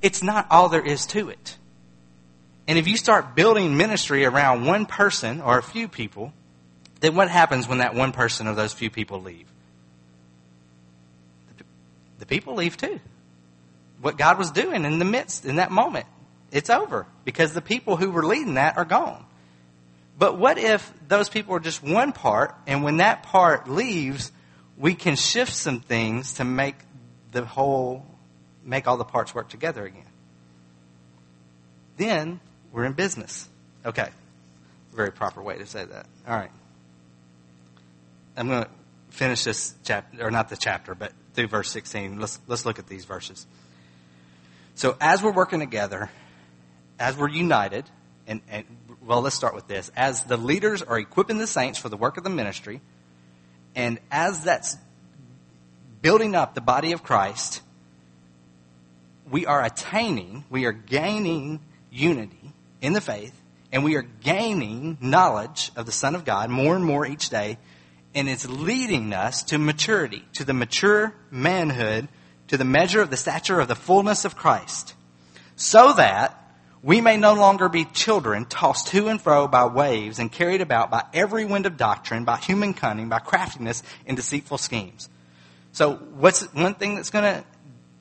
It's 0.00 0.22
not 0.22 0.46
all 0.50 0.68
there 0.68 0.84
is 0.84 1.06
to 1.06 1.28
it. 1.28 1.56
And 2.66 2.78
if 2.78 2.88
you 2.88 2.96
start 2.96 3.34
building 3.34 3.76
ministry 3.76 4.24
around 4.24 4.66
one 4.66 4.86
person 4.86 5.40
or 5.40 5.58
a 5.58 5.62
few 5.62 5.88
people, 5.88 6.32
then 7.00 7.14
what 7.14 7.28
happens 7.28 7.68
when 7.68 7.78
that 7.78 7.94
one 7.94 8.12
person 8.12 8.46
or 8.48 8.54
those 8.54 8.72
few 8.72 8.90
people 8.90 9.20
leave? 9.20 9.46
the 12.22 12.26
people 12.26 12.54
leave 12.54 12.76
too. 12.76 13.00
What 14.00 14.16
God 14.16 14.38
was 14.38 14.52
doing 14.52 14.84
in 14.84 15.00
the 15.00 15.04
midst, 15.04 15.44
in 15.44 15.56
that 15.56 15.72
moment, 15.72 16.06
it's 16.52 16.70
over 16.70 17.04
because 17.24 17.52
the 17.52 17.60
people 17.60 17.96
who 17.96 18.12
were 18.12 18.24
leading 18.24 18.54
that 18.54 18.76
are 18.76 18.84
gone. 18.84 19.24
But 20.18 20.38
what 20.38 20.58
if 20.58 20.92
those 21.08 21.28
people 21.28 21.54
are 21.54 21.60
just 21.60 21.82
one 21.82 22.12
part, 22.12 22.54
and 22.66 22.82
when 22.82 22.98
that 22.98 23.22
part 23.22 23.68
leaves, 23.68 24.30
we 24.76 24.94
can 24.94 25.16
shift 25.16 25.54
some 25.54 25.80
things 25.80 26.34
to 26.34 26.44
make 26.44 26.76
the 27.32 27.44
whole, 27.44 28.06
make 28.62 28.86
all 28.86 28.96
the 28.96 29.04
parts 29.04 29.34
work 29.34 29.48
together 29.48 29.84
again? 29.84 30.04
Then 31.96 32.40
we're 32.72 32.84
in 32.84 32.92
business. 32.92 33.48
Okay. 33.84 34.08
Very 34.94 35.12
proper 35.12 35.42
way 35.42 35.58
to 35.58 35.66
say 35.66 35.84
that. 35.84 36.06
All 36.28 36.36
right. 36.36 36.50
I'm 38.36 38.48
going 38.48 38.64
to 38.64 38.70
finish 39.10 39.44
this 39.44 39.74
chapter, 39.84 40.26
or 40.26 40.30
not 40.30 40.48
the 40.48 40.56
chapter, 40.56 40.94
but 40.94 41.12
through 41.34 41.48
verse 41.48 41.70
16. 41.70 42.18
Let's, 42.18 42.38
let's 42.46 42.64
look 42.64 42.78
at 42.78 42.86
these 42.86 43.04
verses. 43.04 43.46
So, 44.74 44.96
as 45.00 45.22
we're 45.22 45.32
working 45.32 45.60
together, 45.60 46.10
as 46.98 47.16
we're 47.16 47.28
united, 47.28 47.84
and, 48.26 48.40
and 48.48 48.64
well, 49.06 49.20
let's 49.20 49.36
start 49.36 49.54
with 49.54 49.66
this. 49.66 49.90
As 49.96 50.24
the 50.24 50.36
leaders 50.36 50.82
are 50.82 50.98
equipping 50.98 51.38
the 51.38 51.46
saints 51.46 51.78
for 51.78 51.88
the 51.88 51.96
work 51.96 52.16
of 52.16 52.24
the 52.24 52.30
ministry, 52.30 52.80
and 53.74 53.98
as 54.10 54.44
that's 54.44 54.76
building 56.00 56.34
up 56.34 56.54
the 56.54 56.60
body 56.60 56.92
of 56.92 57.02
Christ, 57.02 57.62
we 59.30 59.46
are 59.46 59.64
attaining, 59.64 60.44
we 60.50 60.66
are 60.66 60.72
gaining 60.72 61.60
unity 61.90 62.52
in 62.80 62.92
the 62.92 63.00
faith, 63.00 63.38
and 63.72 63.84
we 63.84 63.96
are 63.96 64.02
gaining 64.02 64.98
knowledge 65.00 65.72
of 65.76 65.86
the 65.86 65.92
Son 65.92 66.14
of 66.14 66.24
God 66.24 66.50
more 66.50 66.76
and 66.76 66.84
more 66.84 67.06
each 67.06 67.30
day 67.30 67.58
and 68.14 68.28
it's 68.28 68.46
leading 68.46 69.12
us 69.12 69.42
to 69.44 69.58
maturity, 69.58 70.22
to 70.34 70.44
the 70.44 70.52
mature 70.52 71.14
manhood 71.30 72.08
to 72.48 72.58
the 72.58 72.64
measure 72.64 73.00
of 73.00 73.08
the 73.08 73.16
stature 73.16 73.60
of 73.60 73.68
the 73.68 73.74
fullness 73.74 74.26
of 74.26 74.36
Christ, 74.36 74.94
so 75.56 75.94
that 75.94 76.41
we 76.82 77.00
may 77.00 77.16
no 77.16 77.34
longer 77.34 77.68
be 77.68 77.84
children 77.84 78.44
tossed 78.44 78.88
to 78.88 79.08
and 79.08 79.20
fro 79.20 79.46
by 79.46 79.66
waves 79.66 80.18
and 80.18 80.32
carried 80.32 80.60
about 80.60 80.90
by 80.90 81.04
every 81.14 81.44
wind 81.44 81.64
of 81.66 81.76
doctrine, 81.76 82.24
by 82.24 82.36
human 82.36 82.74
cunning, 82.74 83.08
by 83.08 83.20
craftiness 83.20 83.82
and 84.06 84.16
deceitful 84.16 84.58
schemes. 84.58 85.08
So 85.70 85.94
what's 85.94 86.42
one 86.52 86.74
thing 86.74 86.96
that's 86.96 87.10
gonna, 87.10 87.44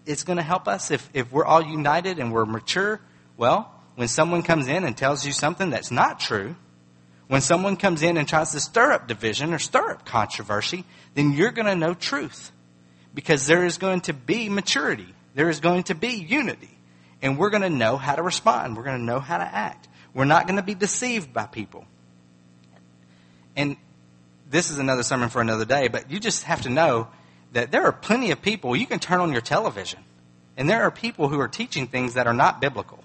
it's 0.05 0.23
gonna 0.23 0.41
help 0.41 0.67
us 0.67 0.89
if, 0.89 1.07
if 1.13 1.31
we're 1.31 1.45
all 1.45 1.63
united 1.63 2.17
and 2.17 2.33
we're 2.33 2.45
mature? 2.45 2.99
Well, 3.37 3.71
when 3.95 4.07
someone 4.07 4.41
comes 4.41 4.67
in 4.67 4.83
and 4.83 4.97
tells 4.97 5.25
you 5.25 5.31
something 5.31 5.69
that's 5.69 5.91
not 5.91 6.19
true, 6.19 6.55
when 7.27 7.41
someone 7.41 7.77
comes 7.77 8.01
in 8.01 8.17
and 8.17 8.27
tries 8.27 8.51
to 8.51 8.59
stir 8.59 8.91
up 8.91 9.07
division 9.07 9.53
or 9.53 9.59
stir 9.59 9.91
up 9.91 10.05
controversy, 10.05 10.85
then 11.13 11.33
you're 11.33 11.51
gonna 11.51 11.75
know 11.75 11.93
truth 11.93 12.51
because 13.13 13.45
there 13.45 13.63
is 13.63 13.77
going 13.77 14.01
to 14.01 14.13
be 14.13 14.49
maturity. 14.49 15.13
There 15.35 15.49
is 15.49 15.59
going 15.59 15.83
to 15.83 15.95
be 15.95 16.09
unity. 16.09 16.77
And 17.21 17.37
we're 17.37 17.49
going 17.49 17.61
to 17.61 17.69
know 17.69 17.97
how 17.97 18.15
to 18.15 18.23
respond. 18.23 18.75
We're 18.75 18.83
going 18.83 18.97
to 18.97 19.03
know 19.03 19.19
how 19.19 19.37
to 19.37 19.43
act. 19.43 19.87
We're 20.13 20.25
not 20.25 20.47
going 20.47 20.57
to 20.57 20.63
be 20.63 20.75
deceived 20.75 21.33
by 21.33 21.45
people. 21.45 21.85
And 23.55 23.77
this 24.49 24.69
is 24.69 24.79
another 24.79 25.03
sermon 25.03 25.29
for 25.29 25.41
another 25.41 25.65
day, 25.65 25.87
but 25.87 26.11
you 26.11 26.19
just 26.19 26.43
have 26.43 26.63
to 26.63 26.69
know 26.69 27.07
that 27.53 27.71
there 27.71 27.83
are 27.83 27.91
plenty 27.91 28.31
of 28.31 28.41
people, 28.41 28.75
you 28.75 28.87
can 28.87 28.99
turn 28.99 29.19
on 29.19 29.31
your 29.31 29.41
television, 29.41 29.99
and 30.57 30.69
there 30.69 30.83
are 30.83 30.91
people 30.91 31.27
who 31.27 31.39
are 31.39 31.47
teaching 31.47 31.87
things 31.87 32.13
that 32.13 32.27
are 32.27 32.33
not 32.33 32.61
biblical. 32.61 33.03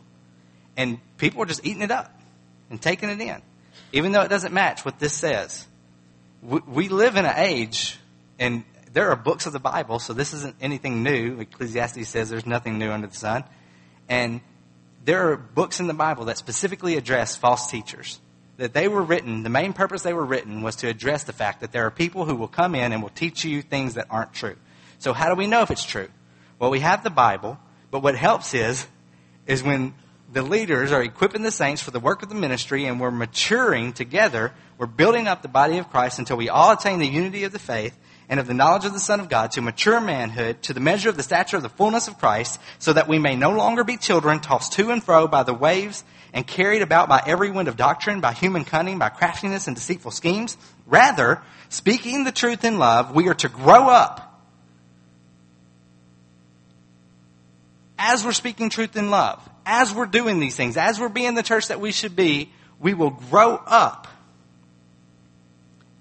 And 0.76 0.98
people 1.16 1.42
are 1.42 1.46
just 1.46 1.64
eating 1.64 1.82
it 1.82 1.90
up 1.90 2.12
and 2.70 2.80
taking 2.80 3.08
it 3.08 3.20
in, 3.20 3.42
even 3.92 4.12
though 4.12 4.22
it 4.22 4.28
doesn't 4.28 4.52
match 4.52 4.84
what 4.84 4.98
this 4.98 5.12
says. 5.12 5.66
We, 6.42 6.60
we 6.66 6.88
live 6.88 7.16
in 7.16 7.24
an 7.24 7.34
age, 7.36 7.98
and 8.38 8.64
there 8.92 9.10
are 9.10 9.16
books 9.16 9.46
of 9.46 9.52
the 9.52 9.60
Bible, 9.60 9.98
so 9.98 10.12
this 10.12 10.32
isn't 10.34 10.56
anything 10.60 11.02
new. 11.02 11.40
Ecclesiastes 11.40 12.08
says 12.08 12.28
there's 12.28 12.46
nothing 12.46 12.78
new 12.78 12.90
under 12.90 13.06
the 13.06 13.16
sun. 13.16 13.44
And 14.08 14.40
there 15.04 15.30
are 15.30 15.36
books 15.36 15.80
in 15.80 15.86
the 15.86 15.94
Bible 15.94 16.26
that 16.26 16.38
specifically 16.38 16.96
address 16.96 17.36
false 17.36 17.70
teachers. 17.70 18.20
That 18.56 18.72
they 18.72 18.88
were 18.88 19.02
written, 19.02 19.42
the 19.42 19.50
main 19.50 19.72
purpose 19.72 20.02
they 20.02 20.14
were 20.14 20.24
written 20.24 20.62
was 20.62 20.76
to 20.76 20.88
address 20.88 21.24
the 21.24 21.32
fact 21.32 21.60
that 21.60 21.72
there 21.72 21.86
are 21.86 21.90
people 21.90 22.24
who 22.24 22.34
will 22.34 22.48
come 22.48 22.74
in 22.74 22.92
and 22.92 23.02
will 23.02 23.10
teach 23.10 23.44
you 23.44 23.62
things 23.62 23.94
that 23.94 24.06
aren't 24.10 24.32
true. 24.32 24.56
So 24.98 25.12
how 25.12 25.28
do 25.28 25.34
we 25.34 25.46
know 25.46 25.62
if 25.62 25.70
it's 25.70 25.84
true? 25.84 26.08
Well, 26.58 26.70
we 26.70 26.80
have 26.80 27.04
the 27.04 27.10
Bible, 27.10 27.58
but 27.90 28.02
what 28.02 28.16
helps 28.16 28.54
is, 28.54 28.86
is 29.46 29.62
when 29.62 29.94
the 30.32 30.42
leaders 30.42 30.90
are 30.90 31.02
equipping 31.02 31.42
the 31.42 31.50
saints 31.50 31.82
for 31.82 31.90
the 31.90 32.00
work 32.00 32.22
of 32.22 32.28
the 32.28 32.34
ministry 32.34 32.86
and 32.86 32.98
we're 32.98 33.10
maturing 33.10 33.92
together, 33.92 34.52
we're 34.78 34.86
building 34.86 35.28
up 35.28 35.42
the 35.42 35.48
body 35.48 35.78
of 35.78 35.90
Christ 35.90 36.18
until 36.18 36.36
we 36.36 36.48
all 36.48 36.72
attain 36.72 36.98
the 36.98 37.06
unity 37.06 37.44
of 37.44 37.52
the 37.52 37.58
faith 37.58 37.96
and 38.28 38.40
of 38.40 38.46
the 38.46 38.54
knowledge 38.54 38.84
of 38.84 38.92
the 38.92 39.00
Son 39.00 39.20
of 39.20 39.28
God 39.28 39.52
to 39.52 39.62
mature 39.62 40.00
manhood, 40.00 40.62
to 40.62 40.72
the 40.72 40.80
measure 40.80 41.08
of 41.08 41.16
the 41.16 41.22
stature 41.22 41.56
of 41.56 41.62
the 41.62 41.68
fullness 41.68 42.08
of 42.08 42.18
Christ, 42.18 42.60
so 42.78 42.92
that 42.92 43.08
we 43.08 43.18
may 43.18 43.36
no 43.36 43.50
longer 43.50 43.84
be 43.84 43.96
children 43.96 44.40
tossed 44.40 44.72
to 44.74 44.90
and 44.90 45.02
fro 45.02 45.28
by 45.28 45.42
the 45.42 45.54
waves 45.54 46.04
and 46.32 46.46
carried 46.46 46.82
about 46.82 47.08
by 47.08 47.22
every 47.24 47.50
wind 47.50 47.68
of 47.68 47.76
doctrine, 47.76 48.20
by 48.20 48.32
human 48.32 48.64
cunning, 48.64 48.98
by 48.98 49.08
craftiness 49.08 49.68
and 49.68 49.76
deceitful 49.76 50.10
schemes. 50.10 50.56
Rather, 50.86 51.40
speaking 51.68 52.24
the 52.24 52.32
truth 52.32 52.64
in 52.64 52.78
love, 52.78 53.14
we 53.14 53.28
are 53.28 53.34
to 53.34 53.48
grow 53.48 53.88
up. 53.88 54.22
As 57.98 58.24
we're 58.24 58.32
speaking 58.32 58.68
truth 58.68 58.96
in 58.96 59.10
love, 59.10 59.40
as 59.64 59.94
we're 59.94 60.06
doing 60.06 60.38
these 60.38 60.56
things, 60.56 60.76
as 60.76 61.00
we're 61.00 61.08
being 61.08 61.34
the 61.34 61.42
church 61.42 61.68
that 61.68 61.80
we 61.80 61.92
should 61.92 62.14
be, 62.14 62.52
we 62.78 62.92
will 62.92 63.10
grow 63.10 63.56
up 63.56 64.06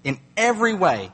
in 0.04 0.18
every 0.36 0.74
way 0.74 1.10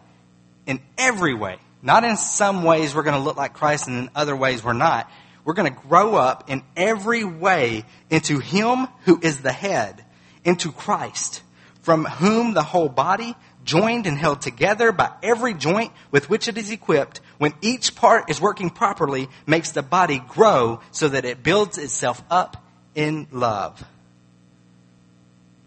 in 0.67 0.81
every 0.99 1.35
way. 1.35 1.59
Not 1.83 2.05
in 2.05 2.17
some 2.17 2.63
ways 2.63 2.95
we're 2.95 3.03
going 3.03 3.17
to 3.17 3.23
look 3.23 3.37
like 3.37 3.55
Christ 3.55 3.89
and 3.89 3.99
in 3.99 4.11
other 4.15 4.37
ways 4.37 4.63
we're 4.63 4.73
not. 4.73 5.11
We're 5.45 5.55
going 5.55 5.73
to 5.73 5.81
grow 5.89 6.15
up 6.15 6.49
in 6.49 6.63
every 6.77 7.25
way 7.25 7.85
into 8.11 8.39
Him 8.39 8.87
who 9.05 9.19
is 9.21 9.43
the 9.43 9.53
head, 9.53 10.05
into 10.45 10.71
Christ, 10.71 11.43
from 11.83 12.05
whom 12.05 12.55
the 12.55 12.63
whole 12.63 12.89
body, 12.89 13.35
joined 13.65 14.07
and 14.07 14.17
held 14.17 14.41
together 14.41 14.93
by 14.93 15.11
every 15.23 15.55
joint 15.55 15.93
with 16.11 16.31
which 16.31 16.49
it 16.49 16.59
is 16.59 16.71
equipped, 16.71 17.21
when 17.39 17.55
each 17.61 17.97
part 17.97 18.31
is 18.31 18.41
working 18.41 18.71
properly, 18.71 19.29
makes 19.47 19.73
the 19.73 19.83
body 19.83 20.23
grow 20.29 20.81
so 20.93 21.09
that 21.09 21.25
it 21.25 21.43
builds 21.43 21.79
itself 21.79 22.23
up 22.31 22.65
in 22.95 23.27
love. 23.33 23.85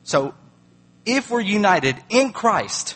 So, 0.03 0.33
if 1.05 1.29
we're 1.29 1.41
united 1.41 1.97
in 2.09 2.31
Christ, 2.31 2.95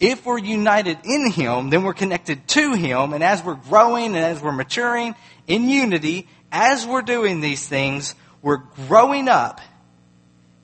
if 0.00 0.24
we're 0.24 0.38
united 0.38 0.98
in 1.04 1.30
Him, 1.30 1.68
then 1.70 1.82
we're 1.82 1.94
connected 1.94 2.48
to 2.48 2.72
Him. 2.74 3.12
And 3.12 3.22
as 3.22 3.44
we're 3.44 3.54
growing 3.54 4.16
and 4.16 4.24
as 4.24 4.40
we're 4.40 4.50
maturing 4.50 5.14
in 5.46 5.68
unity, 5.68 6.26
as 6.50 6.86
we're 6.86 7.02
doing 7.02 7.40
these 7.40 7.68
things, 7.68 8.14
we're 8.42 8.62
growing 8.88 9.28
up 9.28 9.60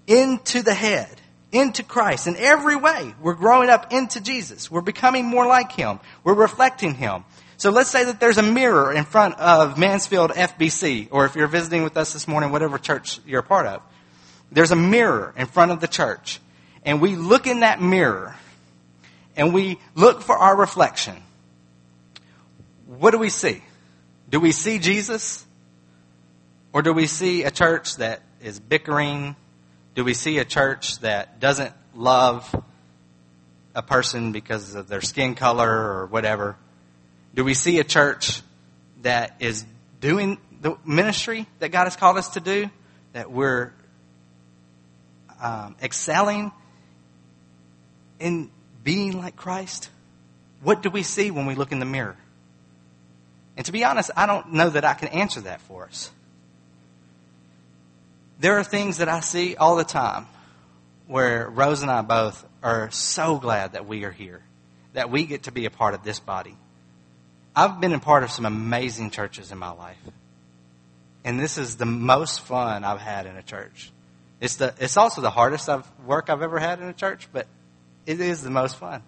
into 0.06 0.62
the 0.62 0.74
head, 0.74 1.20
into 1.52 1.82
Christ 1.82 2.26
in 2.26 2.36
every 2.36 2.76
way. 2.76 3.14
We're 3.20 3.34
growing 3.34 3.68
up 3.68 3.92
into 3.92 4.20
Jesus. 4.20 4.70
We're 4.70 4.80
becoming 4.80 5.26
more 5.26 5.46
like 5.46 5.70
Him. 5.72 6.00
We're 6.24 6.34
reflecting 6.34 6.94
Him. 6.94 7.24
So 7.58 7.70
let's 7.70 7.90
say 7.90 8.04
that 8.04 8.20
there's 8.20 8.38
a 8.38 8.42
mirror 8.42 8.92
in 8.92 9.04
front 9.04 9.38
of 9.38 9.78
Mansfield 9.78 10.30
FBC, 10.30 11.08
or 11.10 11.26
if 11.26 11.36
you're 11.36 11.46
visiting 11.46 11.82
with 11.84 11.96
us 11.96 12.12
this 12.12 12.26
morning, 12.26 12.52
whatever 12.52 12.78
church 12.78 13.20
you're 13.26 13.40
a 13.40 13.42
part 13.42 13.66
of. 13.66 13.82
There's 14.50 14.70
a 14.70 14.76
mirror 14.76 15.34
in 15.36 15.46
front 15.46 15.72
of 15.72 15.80
the 15.80 15.88
church. 15.88 16.40
And 16.84 17.00
we 17.00 17.16
look 17.16 17.46
in 17.46 17.60
that 17.60 17.82
mirror 17.82 18.36
and 19.36 19.52
we 19.52 19.78
look 19.94 20.22
for 20.22 20.36
our 20.36 20.56
reflection, 20.56 21.22
what 22.86 23.10
do 23.10 23.18
we 23.18 23.28
see? 23.28 23.62
Do 24.28 24.40
we 24.40 24.52
see 24.52 24.78
Jesus? 24.78 25.44
Or 26.72 26.82
do 26.82 26.92
we 26.92 27.06
see 27.06 27.44
a 27.44 27.50
church 27.50 27.96
that 27.96 28.22
is 28.40 28.58
bickering? 28.60 29.36
Do 29.94 30.04
we 30.04 30.14
see 30.14 30.38
a 30.38 30.44
church 30.44 30.98
that 31.00 31.40
doesn't 31.40 31.72
love 31.94 32.54
a 33.74 33.82
person 33.82 34.32
because 34.32 34.74
of 34.74 34.88
their 34.88 35.00
skin 35.00 35.34
color 35.34 35.70
or 35.70 36.06
whatever? 36.06 36.56
Do 37.34 37.44
we 37.44 37.54
see 37.54 37.78
a 37.78 37.84
church 37.84 38.42
that 39.02 39.36
is 39.40 39.64
doing 40.00 40.38
the 40.60 40.76
ministry 40.84 41.46
that 41.58 41.70
God 41.70 41.84
has 41.84 41.96
called 41.96 42.16
us 42.16 42.30
to 42.30 42.40
do? 42.40 42.70
That 43.12 43.30
we're 43.30 43.72
um, 45.40 45.76
excelling 45.82 46.52
in 48.18 48.50
being 48.86 49.18
like 49.18 49.34
Christ? 49.34 49.90
What 50.62 50.80
do 50.80 50.90
we 50.90 51.02
see 51.02 51.32
when 51.32 51.44
we 51.44 51.56
look 51.56 51.72
in 51.72 51.80
the 51.80 51.84
mirror? 51.84 52.16
And 53.56 53.66
to 53.66 53.72
be 53.72 53.82
honest, 53.82 54.12
I 54.16 54.26
don't 54.26 54.52
know 54.52 54.70
that 54.70 54.84
I 54.84 54.94
can 54.94 55.08
answer 55.08 55.40
that 55.40 55.60
for 55.62 55.86
us. 55.86 56.12
There 58.38 58.58
are 58.58 58.62
things 58.62 58.98
that 58.98 59.08
I 59.08 59.20
see 59.20 59.56
all 59.56 59.74
the 59.74 59.84
time 59.84 60.26
where 61.08 61.50
Rose 61.50 61.82
and 61.82 61.90
I 61.90 62.02
both 62.02 62.46
are 62.62 62.88
so 62.92 63.38
glad 63.38 63.72
that 63.72 63.88
we 63.88 64.04
are 64.04 64.12
here, 64.12 64.40
that 64.92 65.10
we 65.10 65.26
get 65.26 65.44
to 65.44 65.52
be 65.52 65.66
a 65.66 65.70
part 65.70 65.94
of 65.94 66.04
this 66.04 66.20
body. 66.20 66.56
I've 67.56 67.80
been 67.80 67.92
a 67.92 67.98
part 67.98 68.22
of 68.22 68.30
some 68.30 68.46
amazing 68.46 69.10
churches 69.10 69.50
in 69.50 69.58
my 69.58 69.70
life. 69.70 69.98
And 71.24 71.40
this 71.40 71.58
is 71.58 71.76
the 71.76 71.86
most 71.86 72.42
fun 72.42 72.84
I've 72.84 73.00
had 73.00 73.26
in 73.26 73.36
a 73.36 73.42
church. 73.42 73.90
It's 74.40 74.56
the 74.56 74.74
it's 74.78 74.96
also 74.96 75.22
the 75.22 75.30
hardest 75.30 75.68
I've, 75.68 75.90
work 76.06 76.30
I've 76.30 76.42
ever 76.42 76.60
had 76.60 76.78
in 76.78 76.86
a 76.86 76.92
church, 76.92 77.26
but 77.32 77.48
it 78.06 78.20
is 78.20 78.42
the 78.42 78.50
most 78.50 78.76
fun. 78.76 79.02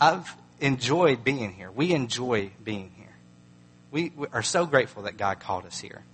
I've 0.00 0.34
enjoyed 0.60 1.24
being 1.24 1.52
here. 1.52 1.70
We 1.70 1.92
enjoy 1.92 2.50
being 2.62 2.92
here. 2.96 3.06
We, 3.90 4.12
we 4.16 4.26
are 4.32 4.42
so 4.42 4.66
grateful 4.66 5.02
that 5.02 5.16
God 5.16 5.40
called 5.40 5.66
us 5.66 5.78
here. 5.80 6.04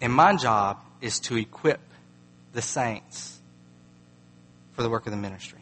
And 0.00 0.12
my 0.12 0.36
job 0.36 0.78
is 1.00 1.18
to 1.20 1.36
equip 1.36 1.80
the 2.52 2.62
saints 2.62 3.40
for 4.72 4.82
the 4.82 4.90
work 4.90 5.06
of 5.06 5.10
the 5.10 5.16
ministry. 5.16 5.58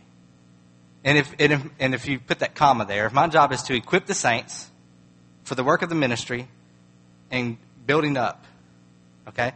And 1.05 1.17
if, 1.17 1.33
and 1.39 1.53
if, 1.53 1.63
and 1.79 1.95
if 1.95 2.09
you 2.09 2.19
put 2.19 2.41
that 2.41 2.55
comma 2.55 2.85
there, 2.85 3.07
if 3.07 3.13
my 3.13 3.29
job 3.29 3.53
is 3.53 3.63
to 3.65 3.75
equip 3.75 4.07
the 4.07 4.15
saints 4.15 4.69
for 5.45 5.55
the 5.55 5.63
work 5.63 5.83
of 5.83 5.89
the 5.89 5.95
ministry 5.95 6.49
and 7.31 7.57
building 7.87 8.17
up, 8.17 8.45
okay? 9.29 9.53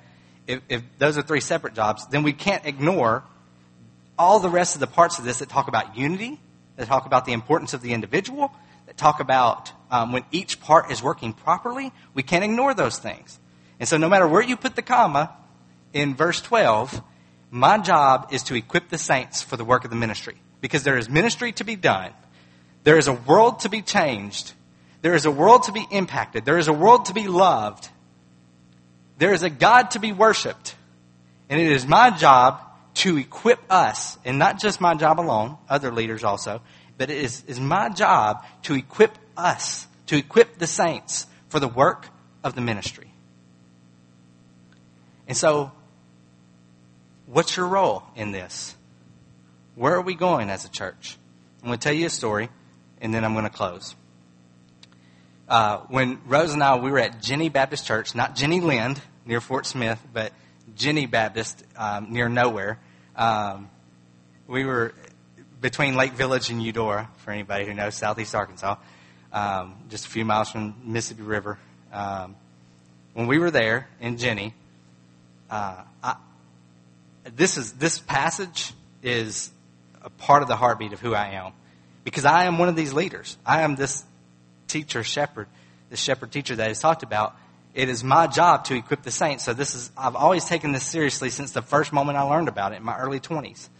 If, 0.46 0.60
if 0.68 0.82
those 0.98 1.18
are 1.18 1.22
three 1.22 1.40
separate 1.40 1.74
jobs, 1.74 2.06
then 2.06 2.22
we 2.22 2.32
can't 2.32 2.64
ignore 2.64 3.24
all 4.20 4.38
the 4.38 4.50
rest 4.50 4.76
of 4.76 4.80
the 4.80 4.86
parts 4.86 5.18
of 5.18 5.24
this 5.24 5.38
that 5.38 5.48
talk 5.48 5.66
about 5.66 5.96
unity, 5.96 6.38
that 6.76 6.86
talk 6.86 7.06
about 7.06 7.24
the 7.24 7.32
importance 7.32 7.72
of 7.72 7.80
the 7.80 7.94
individual, 7.94 8.52
that 8.86 8.98
talk 8.98 9.18
about 9.18 9.72
um, 9.90 10.12
when 10.12 10.24
each 10.30 10.60
part 10.60 10.90
is 10.90 11.02
working 11.02 11.32
properly, 11.32 11.90
we 12.12 12.22
can't 12.22 12.44
ignore 12.44 12.74
those 12.74 12.98
things. 12.98 13.40
And 13.78 13.88
so, 13.88 13.96
no 13.96 14.10
matter 14.10 14.28
where 14.28 14.42
you 14.42 14.58
put 14.58 14.76
the 14.76 14.82
comma 14.82 15.34
in 15.94 16.14
verse 16.14 16.42
12, 16.42 17.02
my 17.50 17.78
job 17.78 18.28
is 18.30 18.42
to 18.44 18.54
equip 18.54 18.90
the 18.90 18.98
saints 18.98 19.40
for 19.40 19.56
the 19.56 19.64
work 19.64 19.84
of 19.84 19.90
the 19.90 19.96
ministry. 19.96 20.36
Because 20.60 20.82
there 20.82 20.98
is 20.98 21.08
ministry 21.08 21.52
to 21.52 21.64
be 21.64 21.74
done, 21.74 22.12
there 22.84 22.98
is 22.98 23.08
a 23.08 23.14
world 23.14 23.60
to 23.60 23.70
be 23.70 23.80
changed, 23.80 24.52
there 25.00 25.14
is 25.14 25.24
a 25.24 25.30
world 25.30 25.62
to 25.62 25.72
be 25.72 25.86
impacted, 25.90 26.44
there 26.44 26.58
is 26.58 26.68
a 26.68 26.74
world 26.74 27.06
to 27.06 27.14
be 27.14 27.26
loved, 27.26 27.88
there 29.16 29.32
is 29.32 29.42
a 29.42 29.50
God 29.50 29.92
to 29.92 29.98
be 29.98 30.12
worshiped. 30.12 30.74
And 31.48 31.58
it 31.58 31.72
is 31.72 31.86
my 31.86 32.10
job 32.10 32.60
to 32.94 33.16
equip 33.16 33.60
us, 33.70 34.18
and 34.24 34.38
not 34.38 34.58
just 34.58 34.80
my 34.80 34.94
job 34.94 35.20
alone, 35.20 35.56
other 35.68 35.92
leaders 35.92 36.24
also, 36.24 36.60
but 36.98 37.10
it 37.10 37.18
is, 37.18 37.44
is 37.46 37.60
my 37.60 37.88
job 37.88 38.44
to 38.62 38.74
equip 38.74 39.16
us 39.36 39.86
to 40.10 40.16
equip 40.16 40.58
the 40.58 40.66
saints 40.66 41.28
for 41.50 41.60
the 41.60 41.68
work 41.68 42.08
of 42.42 42.56
the 42.56 42.60
ministry. 42.60 43.12
And 45.28 45.36
so, 45.36 45.70
what's 47.26 47.56
your 47.56 47.68
role 47.68 48.02
in 48.16 48.32
this? 48.32 48.74
Where 49.76 49.94
are 49.94 50.00
we 50.00 50.16
going 50.16 50.50
as 50.50 50.64
a 50.64 50.68
church? 50.68 51.16
I'm 51.62 51.68
going 51.68 51.78
to 51.78 51.84
tell 51.84 51.92
you 51.92 52.06
a 52.06 52.10
story, 52.10 52.48
and 53.00 53.14
then 53.14 53.24
I'm 53.24 53.34
going 53.34 53.44
to 53.44 53.50
close. 53.50 53.94
Uh, 55.48 55.78
when 55.86 56.20
Rose 56.26 56.54
and 56.54 56.62
I, 56.64 56.74
we 56.74 56.90
were 56.90 56.98
at 56.98 57.22
Jenny 57.22 57.48
Baptist 57.48 57.86
Church, 57.86 58.12
not 58.12 58.34
Jenny 58.34 58.60
Lind 58.60 59.00
near 59.24 59.40
Fort 59.40 59.64
Smith, 59.64 60.04
but 60.12 60.32
Jennie 60.76 61.06
Baptist 61.06 61.62
um, 61.76 62.12
near 62.12 62.28
nowhere. 62.28 62.78
Um, 63.16 63.70
we 64.46 64.64
were 64.64 64.94
between 65.60 65.94
Lake 65.94 66.12
Village 66.12 66.50
and 66.50 66.62
Eudora, 66.62 67.10
for 67.18 67.30
anybody 67.30 67.66
who 67.66 67.74
knows 67.74 67.94
southeast 67.94 68.34
Arkansas, 68.34 68.76
um, 69.32 69.74
just 69.88 70.06
a 70.06 70.08
few 70.08 70.24
miles 70.24 70.50
from 70.50 70.74
Mississippi 70.84 71.22
River. 71.22 71.58
Um, 71.92 72.36
when 73.14 73.26
we 73.26 73.38
were 73.38 73.50
there 73.50 73.88
in 74.00 74.16
Jennie, 74.16 74.54
uh, 75.50 75.82
I, 76.02 76.16
this 77.36 77.56
is 77.56 77.72
this 77.72 77.98
passage 77.98 78.72
is 79.02 79.50
a 80.02 80.10
part 80.10 80.42
of 80.42 80.48
the 80.48 80.56
heartbeat 80.56 80.92
of 80.92 81.00
who 81.00 81.14
I 81.14 81.30
am, 81.30 81.52
because 82.04 82.24
I 82.24 82.44
am 82.44 82.58
one 82.58 82.68
of 82.68 82.76
these 82.76 82.92
leaders. 82.92 83.36
I 83.44 83.62
am 83.62 83.76
this 83.76 84.04
teacher 84.66 85.04
shepherd, 85.04 85.48
this 85.90 86.00
shepherd 86.00 86.32
teacher 86.32 86.56
that 86.56 86.70
is 86.70 86.80
talked 86.80 87.02
about. 87.02 87.36
It 87.74 87.88
is 87.88 88.02
my 88.02 88.26
job 88.26 88.64
to 88.64 88.74
equip 88.74 89.02
the 89.02 89.10
saints. 89.10 89.44
So 89.44 89.54
this 89.54 89.74
is 89.74 89.90
I've 89.96 90.16
always 90.16 90.44
taken 90.44 90.72
this 90.72 90.84
seriously 90.84 91.30
since 91.30 91.52
the 91.52 91.62
first 91.62 91.92
moment 91.92 92.18
I 92.18 92.22
learned 92.22 92.48
about 92.48 92.72
it 92.72 92.76
in 92.76 92.82
my 92.82 92.98
early 92.98 93.20
twenties. 93.20 93.70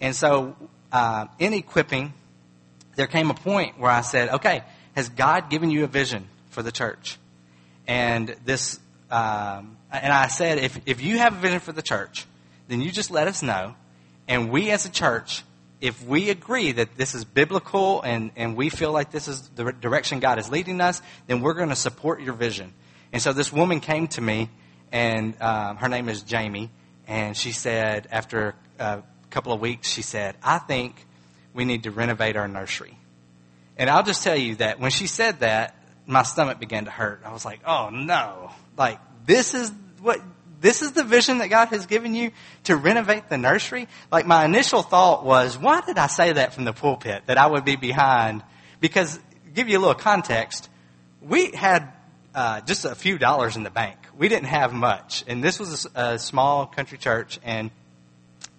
And 0.00 0.16
so 0.16 0.56
uh, 0.92 1.26
in 1.38 1.52
equipping, 1.52 2.12
there 2.96 3.06
came 3.06 3.30
a 3.30 3.34
point 3.34 3.78
where 3.78 3.90
I 3.90 4.00
said, 4.00 4.30
okay, 4.30 4.62
has 4.94 5.08
God 5.08 5.50
given 5.50 5.70
you 5.70 5.84
a 5.84 5.86
vision 5.86 6.26
for 6.50 6.62
the 6.62 6.72
church? 6.72 7.18
And 7.86 8.34
this, 8.44 8.80
um, 9.10 9.76
and 9.92 10.12
I 10.12 10.28
said, 10.28 10.58
if, 10.58 10.80
if 10.86 11.02
you 11.02 11.18
have 11.18 11.34
a 11.34 11.38
vision 11.38 11.60
for 11.60 11.72
the 11.72 11.82
church, 11.82 12.26
then 12.68 12.80
you 12.80 12.90
just 12.90 13.10
let 13.10 13.28
us 13.28 13.42
know. 13.42 13.74
And 14.26 14.50
we 14.50 14.70
as 14.70 14.86
a 14.86 14.90
church, 14.90 15.42
if 15.80 16.04
we 16.04 16.30
agree 16.30 16.72
that 16.72 16.96
this 16.96 17.14
is 17.14 17.24
biblical 17.24 18.02
and, 18.02 18.32
and 18.36 18.56
we 18.56 18.68
feel 18.68 18.92
like 18.92 19.10
this 19.10 19.28
is 19.28 19.48
the 19.56 19.72
direction 19.72 20.20
God 20.20 20.38
is 20.38 20.50
leading 20.50 20.80
us, 20.80 21.00
then 21.26 21.40
we're 21.40 21.54
going 21.54 21.70
to 21.70 21.76
support 21.76 22.20
your 22.20 22.34
vision. 22.34 22.72
And 23.12 23.20
so 23.20 23.32
this 23.32 23.52
woman 23.52 23.80
came 23.80 24.06
to 24.08 24.20
me, 24.20 24.50
and 24.92 25.40
um, 25.40 25.76
her 25.76 25.88
name 25.88 26.08
is 26.08 26.22
Jamie, 26.22 26.70
and 27.06 27.36
she 27.36 27.52
said, 27.52 28.08
after 28.10 28.54
a 28.78 29.02
couple 29.30 29.52
of 29.52 29.60
weeks, 29.60 29.88
she 29.88 30.02
said, 30.02 30.36
I 30.42 30.58
think 30.58 31.06
we 31.52 31.64
need 31.64 31.84
to 31.84 31.90
renovate 31.90 32.36
our 32.36 32.48
nursery. 32.48 32.96
And 33.76 33.90
I'll 33.90 34.02
just 34.02 34.22
tell 34.22 34.36
you 34.36 34.56
that 34.56 34.78
when 34.78 34.90
she 34.90 35.06
said 35.06 35.40
that, 35.40 35.74
my 36.06 36.22
stomach 36.22 36.58
began 36.58 36.84
to 36.84 36.90
hurt. 36.90 37.22
I 37.24 37.32
was 37.32 37.44
like, 37.44 37.60
oh 37.66 37.88
no. 37.90 38.50
Like, 38.76 38.98
this 39.26 39.54
is 39.54 39.72
what, 40.00 40.20
this 40.60 40.82
is 40.82 40.92
the 40.92 41.04
vision 41.04 41.38
that 41.38 41.48
God 41.48 41.68
has 41.68 41.86
given 41.86 42.14
you 42.14 42.30
to 42.64 42.76
renovate 42.76 43.28
the 43.28 43.38
nursery? 43.38 43.88
Like, 44.10 44.26
my 44.26 44.44
initial 44.44 44.82
thought 44.82 45.24
was, 45.24 45.56
why 45.56 45.80
did 45.80 45.98
I 45.98 46.06
say 46.08 46.32
that 46.32 46.54
from 46.54 46.64
the 46.64 46.72
pulpit, 46.72 47.24
that 47.26 47.38
I 47.38 47.46
would 47.46 47.64
be 47.64 47.76
behind? 47.76 48.42
Because, 48.80 49.18
give 49.54 49.68
you 49.68 49.78
a 49.78 49.80
little 49.80 49.94
context, 49.94 50.68
we 51.20 51.50
had 51.52 51.92
uh, 52.34 52.60
just 52.62 52.84
a 52.84 52.94
few 52.94 53.18
dollars 53.18 53.56
in 53.56 53.62
the 53.62 53.70
bank. 53.70 53.98
We 54.16 54.28
didn't 54.28 54.48
have 54.48 54.72
much. 54.72 55.24
And 55.26 55.42
this 55.42 55.58
was 55.58 55.86
a, 55.94 56.00
a 56.00 56.18
small 56.18 56.66
country 56.66 56.98
church, 56.98 57.40
and 57.42 57.70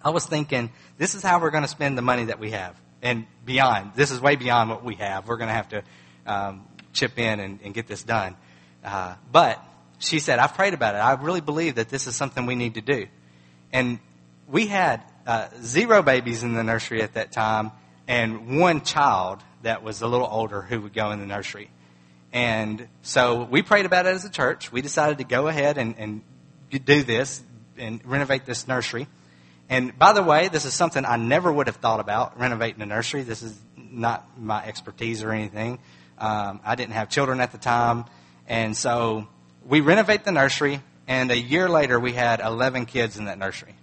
I 0.03 0.09
was 0.09 0.25
thinking, 0.25 0.71
this 0.97 1.15
is 1.15 1.21
how 1.21 1.39
we're 1.39 1.51
going 1.51 1.63
to 1.63 1.69
spend 1.69 1.97
the 1.97 2.01
money 2.01 2.25
that 2.25 2.39
we 2.39 2.51
have 2.51 2.75
and 3.01 3.25
beyond. 3.45 3.91
This 3.95 4.11
is 4.11 4.19
way 4.19 4.35
beyond 4.35 4.69
what 4.69 4.83
we 4.83 4.95
have. 4.95 5.27
We're 5.27 5.37
going 5.37 5.49
to 5.49 5.53
have 5.53 5.69
to 5.69 5.83
um, 6.25 6.67
chip 6.93 7.17
in 7.17 7.39
and, 7.39 7.59
and, 7.63 7.73
get 7.73 7.87
this 7.87 8.03
done. 8.03 8.35
Uh, 8.83 9.15
but 9.31 9.63
she 9.99 10.19
said, 10.19 10.39
I've 10.39 10.53
prayed 10.53 10.73
about 10.73 10.95
it. 10.95 10.99
I 10.99 11.13
really 11.13 11.41
believe 11.41 11.75
that 11.75 11.89
this 11.89 12.07
is 12.07 12.15
something 12.15 12.45
we 12.45 12.55
need 12.55 12.75
to 12.75 12.81
do. 12.81 13.07
And 13.73 13.99
we 14.47 14.67
had 14.67 15.03
uh, 15.25 15.47
zero 15.61 16.03
babies 16.03 16.43
in 16.43 16.53
the 16.53 16.63
nursery 16.63 17.01
at 17.01 17.13
that 17.13 17.31
time 17.31 17.71
and 18.07 18.59
one 18.59 18.81
child 18.81 19.41
that 19.63 19.83
was 19.83 20.01
a 20.01 20.07
little 20.07 20.27
older 20.29 20.61
who 20.61 20.81
would 20.81 20.93
go 20.93 21.11
in 21.11 21.19
the 21.19 21.25
nursery. 21.25 21.69
And 22.33 22.87
so 23.01 23.43
we 23.43 23.61
prayed 23.61 23.85
about 23.85 24.05
it 24.05 24.15
as 24.15 24.25
a 24.25 24.29
church. 24.29 24.71
We 24.71 24.81
decided 24.81 25.17
to 25.17 25.23
go 25.23 25.47
ahead 25.47 25.77
and, 25.77 25.95
and 25.97 26.21
do 26.69 27.03
this 27.03 27.41
and 27.77 28.01
renovate 28.05 28.45
this 28.45 28.67
nursery. 28.67 29.07
And 29.69 29.97
by 29.97 30.13
the 30.13 30.23
way, 30.23 30.47
this 30.47 30.65
is 30.65 30.73
something 30.73 31.05
I 31.05 31.17
never 31.17 31.51
would 31.51 31.67
have 31.67 31.77
thought 31.77 31.99
about 31.99 32.39
renovating 32.39 32.81
a 32.81 32.85
nursery. 32.85 33.23
This 33.23 33.41
is 33.41 33.57
not 33.77 34.27
my 34.37 34.63
expertise 34.65 35.23
or 35.23 35.31
anything. 35.31 35.79
Um, 36.17 36.59
I 36.63 36.75
didn't 36.75 36.93
have 36.93 37.09
children 37.09 37.39
at 37.39 37.51
the 37.51 37.57
time. 37.57 38.05
And 38.47 38.75
so 38.75 39.27
we 39.65 39.81
renovate 39.81 40.23
the 40.23 40.31
nursery, 40.31 40.81
and 41.07 41.31
a 41.31 41.37
year 41.37 41.69
later, 41.69 41.99
we 41.99 42.13
had 42.13 42.39
11 42.39 42.85
kids 42.85 43.17
in 43.17 43.25
that 43.25 43.37
nursery. 43.37 43.75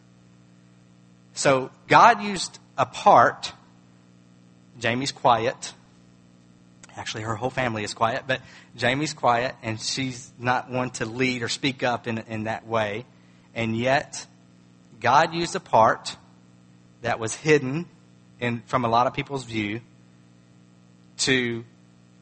So 1.34 1.70
God 1.86 2.22
used 2.22 2.58
a 2.76 2.86
part. 2.86 3.52
Jamie's 4.78 5.12
quiet. 5.12 5.72
Actually, 6.98 7.22
her 7.22 7.36
whole 7.36 7.50
family 7.50 7.84
is 7.84 7.94
quiet, 7.94 8.24
but 8.26 8.40
Jamie's 8.76 9.14
quiet, 9.14 9.54
and 9.62 9.80
she's 9.80 10.32
not 10.38 10.68
one 10.68 10.90
to 10.90 11.06
lead 11.06 11.42
or 11.42 11.48
speak 11.48 11.82
up 11.82 12.08
in, 12.08 12.18
in 12.18 12.44
that 12.44 12.66
way. 12.66 13.06
And 13.54 13.76
yet, 13.76 14.26
God 15.00 15.32
used 15.32 15.54
a 15.54 15.60
part 15.60 16.16
that 17.02 17.20
was 17.20 17.34
hidden 17.34 17.86
in, 18.40 18.62
from 18.66 18.84
a 18.84 18.88
lot 18.88 19.06
of 19.06 19.14
people's 19.14 19.44
view 19.44 19.80
to 21.18 21.64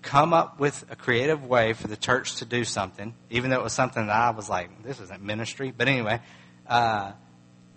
come 0.03 0.33
up 0.33 0.61
with 0.61 0.85
a 0.91 0.97
creative 0.97 1.45
way 1.45 1.73
for 1.73 1.89
the 1.89 1.97
church 1.97 2.37
to 2.37 2.45
do 2.45 2.62
something, 2.62 3.15
even 3.31 3.51
though 3.51 3.59
it 3.59 3.65
was 3.65 3.73
something 3.73 4.07
that 4.07 4.15
I 4.15 4.31
was 4.31 4.49
like, 4.49 4.85
this 4.85 5.01
isn't 5.01 5.23
ministry. 5.23 5.73
But 5.77 5.89
anyway, 5.89 6.21
uh, 6.69 7.12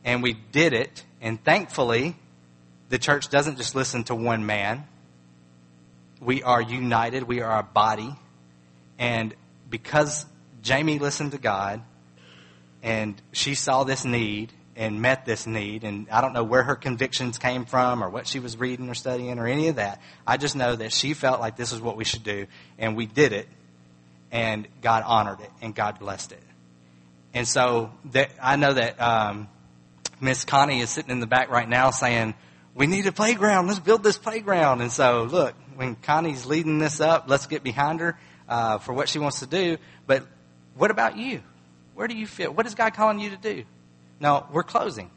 and 0.03 0.21
we 0.21 0.33
did 0.33 0.73
it, 0.73 1.03
and 1.21 1.43
thankfully, 1.43 2.15
the 2.89 2.97
church 2.97 3.29
doesn't 3.29 3.57
just 3.57 3.73
listen 3.73 4.03
to 4.05 4.15
one 4.15 4.45
man. 4.45 4.85
We 6.19 6.43
are 6.43 6.61
united, 6.61 7.23
we 7.23 7.41
are 7.41 7.59
a 7.59 7.63
body, 7.63 8.13
and 8.97 9.33
because 9.69 10.25
Jamie 10.61 10.99
listened 10.99 11.31
to 11.31 11.37
God, 11.37 11.81
and 12.83 13.21
she 13.31 13.55
saw 13.55 13.83
this 13.83 14.03
need, 14.03 14.51
and 14.79 15.01
met 15.01 15.25
this 15.25 15.45
need. 15.45 15.83
And 15.83 16.09
I 16.09 16.21
don't 16.21 16.31
know 16.31 16.45
where 16.45 16.63
her 16.63 16.75
convictions 16.77 17.37
came 17.37 17.65
from 17.65 18.01
or 18.01 18.09
what 18.09 18.25
she 18.25 18.39
was 18.39 18.57
reading 18.57 18.89
or 18.89 18.93
studying 18.93 19.37
or 19.37 19.45
any 19.45 19.67
of 19.67 19.75
that. 19.75 20.01
I 20.25 20.37
just 20.37 20.55
know 20.55 20.73
that 20.73 20.93
she 20.93 21.13
felt 21.13 21.41
like 21.41 21.57
this 21.57 21.73
is 21.73 21.81
what 21.81 21.97
we 21.97 22.05
should 22.05 22.23
do. 22.23 22.47
And 22.77 22.95
we 22.95 23.05
did 23.05 23.33
it. 23.33 23.49
And 24.31 24.69
God 24.81 25.03
honored 25.05 25.41
it 25.41 25.51
and 25.61 25.75
God 25.75 25.99
blessed 25.99 26.31
it. 26.31 26.43
And 27.33 27.45
so 27.45 27.91
that, 28.11 28.31
I 28.41 28.55
know 28.55 28.71
that 28.71 29.01
um, 29.01 29.49
Miss 30.21 30.45
Connie 30.45 30.79
is 30.79 30.89
sitting 30.89 31.11
in 31.11 31.19
the 31.19 31.27
back 31.27 31.49
right 31.49 31.67
now 31.67 31.91
saying, 31.91 32.33
we 32.73 32.87
need 32.87 33.05
a 33.05 33.11
playground. 33.11 33.67
Let's 33.67 33.79
build 33.79 34.01
this 34.01 34.17
playground. 34.17 34.79
And 34.79 34.93
so, 34.93 35.23
look, 35.23 35.55
when 35.79 35.95
Connie's 35.95 36.45
leading 36.45 36.77
this 36.77 36.99
up, 36.99 37.29
let's 37.29 37.47
get 37.47 37.63
behind 37.63 38.01
her 38.01 38.19
uh, 38.49 38.79
for 38.79 38.91
what 38.91 39.07
she 39.07 39.17
wants 39.17 39.39
to 39.39 39.47
do. 39.47 39.77
But 40.05 40.27
what 40.75 40.91
about 40.91 41.15
you? 41.15 41.41
Where 41.95 42.05
do 42.05 42.17
you 42.17 42.27
fit? 42.27 42.53
What 42.53 42.65
is 42.65 42.75
God 42.75 42.93
calling 42.95 43.17
you 43.17 43.29
to 43.29 43.37
do? 43.37 43.63
Now, 44.19 44.49
we're 44.51 44.63
closing. 44.63 45.09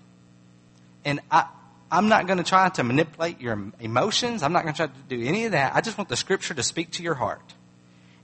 And 1.05 1.19
I, 1.33 1.49
I'm 1.91 2.09
not 2.09 2.29
going 2.29 2.39
to 2.39 2.45
try 2.45 2.69
to 2.69 2.85
manipulate 2.85 3.41
your 3.41 3.73
emotions. 3.81 4.45
I'm 4.45 4.53
not 4.53 4.63
going 4.63 4.73
to 4.73 4.77
try 4.77 4.87
to 4.87 5.17
do 5.17 5.27
any 5.27 5.47
of 5.47 5.51
that. 5.51 5.75
I 5.75 5.81
just 5.81 5.99
want 5.99 6.09
the 6.09 6.15
scripture 6.15 6.55
to 6.55 6.63
speak 6.63 6.93
to 6.93 7.03
your 7.03 7.15
heart. 7.15 7.55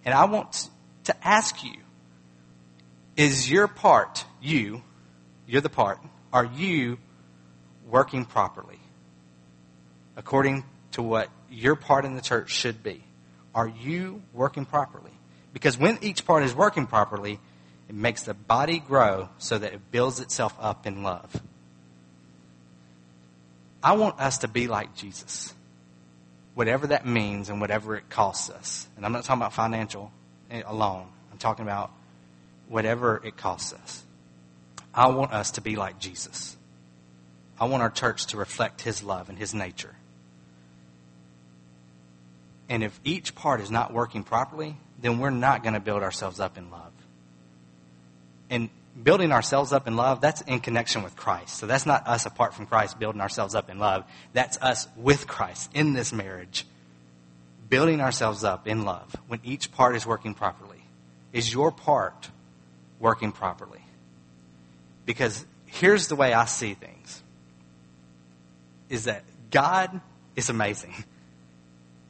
And 0.04 0.14
I 0.14 0.26
want 0.26 0.68
to 1.04 1.26
ask 1.26 1.64
you, 1.64 1.74
is 3.16 3.50
your 3.50 3.66
part, 3.66 4.24
you, 4.40 4.84
you're 5.48 5.60
the 5.60 5.68
part, 5.68 5.98
are 6.32 6.44
you 6.44 6.98
working 7.90 8.24
properly? 8.24 8.78
According 10.16 10.62
to 10.92 11.02
what 11.02 11.30
your 11.58 11.74
part 11.74 12.04
in 12.04 12.14
the 12.14 12.22
church 12.22 12.50
should 12.50 12.82
be. 12.82 13.02
Are 13.54 13.68
you 13.68 14.22
working 14.32 14.64
properly? 14.64 15.10
Because 15.52 15.76
when 15.76 15.98
each 16.02 16.24
part 16.24 16.44
is 16.44 16.54
working 16.54 16.86
properly, 16.86 17.40
it 17.88 17.94
makes 17.94 18.22
the 18.22 18.34
body 18.34 18.78
grow 18.78 19.28
so 19.38 19.58
that 19.58 19.72
it 19.72 19.90
builds 19.90 20.20
itself 20.20 20.54
up 20.60 20.86
in 20.86 21.02
love. 21.02 21.42
I 23.82 23.94
want 23.94 24.20
us 24.20 24.38
to 24.38 24.48
be 24.48 24.68
like 24.68 24.94
Jesus, 24.94 25.54
whatever 26.54 26.88
that 26.88 27.06
means 27.06 27.48
and 27.48 27.60
whatever 27.60 27.96
it 27.96 28.08
costs 28.08 28.50
us. 28.50 28.86
And 28.96 29.04
I'm 29.04 29.12
not 29.12 29.24
talking 29.24 29.40
about 29.40 29.52
financial 29.52 30.12
eh, 30.50 30.62
alone, 30.64 31.06
I'm 31.32 31.38
talking 31.38 31.64
about 31.64 31.90
whatever 32.68 33.20
it 33.24 33.36
costs 33.36 33.72
us. 33.72 34.04
I 34.94 35.08
want 35.08 35.32
us 35.32 35.52
to 35.52 35.60
be 35.60 35.76
like 35.76 35.98
Jesus. 35.98 36.56
I 37.58 37.64
want 37.64 37.82
our 37.82 37.90
church 37.90 38.26
to 38.26 38.36
reflect 38.36 38.82
his 38.82 39.02
love 39.02 39.28
and 39.28 39.38
his 39.38 39.54
nature. 39.54 39.94
And 42.68 42.82
if 42.82 42.98
each 43.04 43.34
part 43.34 43.60
is 43.60 43.70
not 43.70 43.92
working 43.92 44.24
properly, 44.24 44.76
then 45.00 45.18
we're 45.18 45.30
not 45.30 45.62
going 45.62 45.74
to 45.74 45.80
build 45.80 46.02
ourselves 46.02 46.40
up 46.40 46.58
in 46.58 46.70
love 46.70 46.92
and 48.50 48.70
building 49.02 49.32
ourselves 49.32 49.72
up 49.72 49.86
in 49.86 49.96
love, 49.96 50.20
that's 50.20 50.40
in 50.42 50.60
connection 50.60 51.02
with 51.02 51.16
Christ. 51.16 51.56
So 51.56 51.66
that's 51.66 51.86
not 51.86 52.06
us 52.06 52.26
apart 52.26 52.54
from 52.54 52.66
Christ 52.66 52.98
building 52.98 53.20
ourselves 53.20 53.54
up 53.54 53.70
in 53.70 53.78
love. 53.78 54.04
That's 54.32 54.58
us 54.58 54.88
with 54.96 55.26
Christ 55.26 55.70
in 55.74 55.92
this 55.92 56.12
marriage, 56.12 56.66
building 57.68 58.00
ourselves 58.00 58.44
up 58.44 58.66
in 58.66 58.84
love 58.84 59.14
when 59.28 59.40
each 59.44 59.70
part 59.72 59.96
is 59.96 60.06
working 60.06 60.34
properly? 60.34 60.82
Is 61.32 61.52
your 61.52 61.70
part 61.70 62.30
working 62.98 63.32
properly? 63.32 63.84
Because 65.04 65.44
here's 65.66 66.08
the 66.08 66.16
way 66.16 66.32
I 66.32 66.46
see 66.46 66.74
things 66.74 67.22
is 68.88 69.04
that 69.04 69.22
God 69.50 70.00
is 70.34 70.48
amazing. 70.48 70.94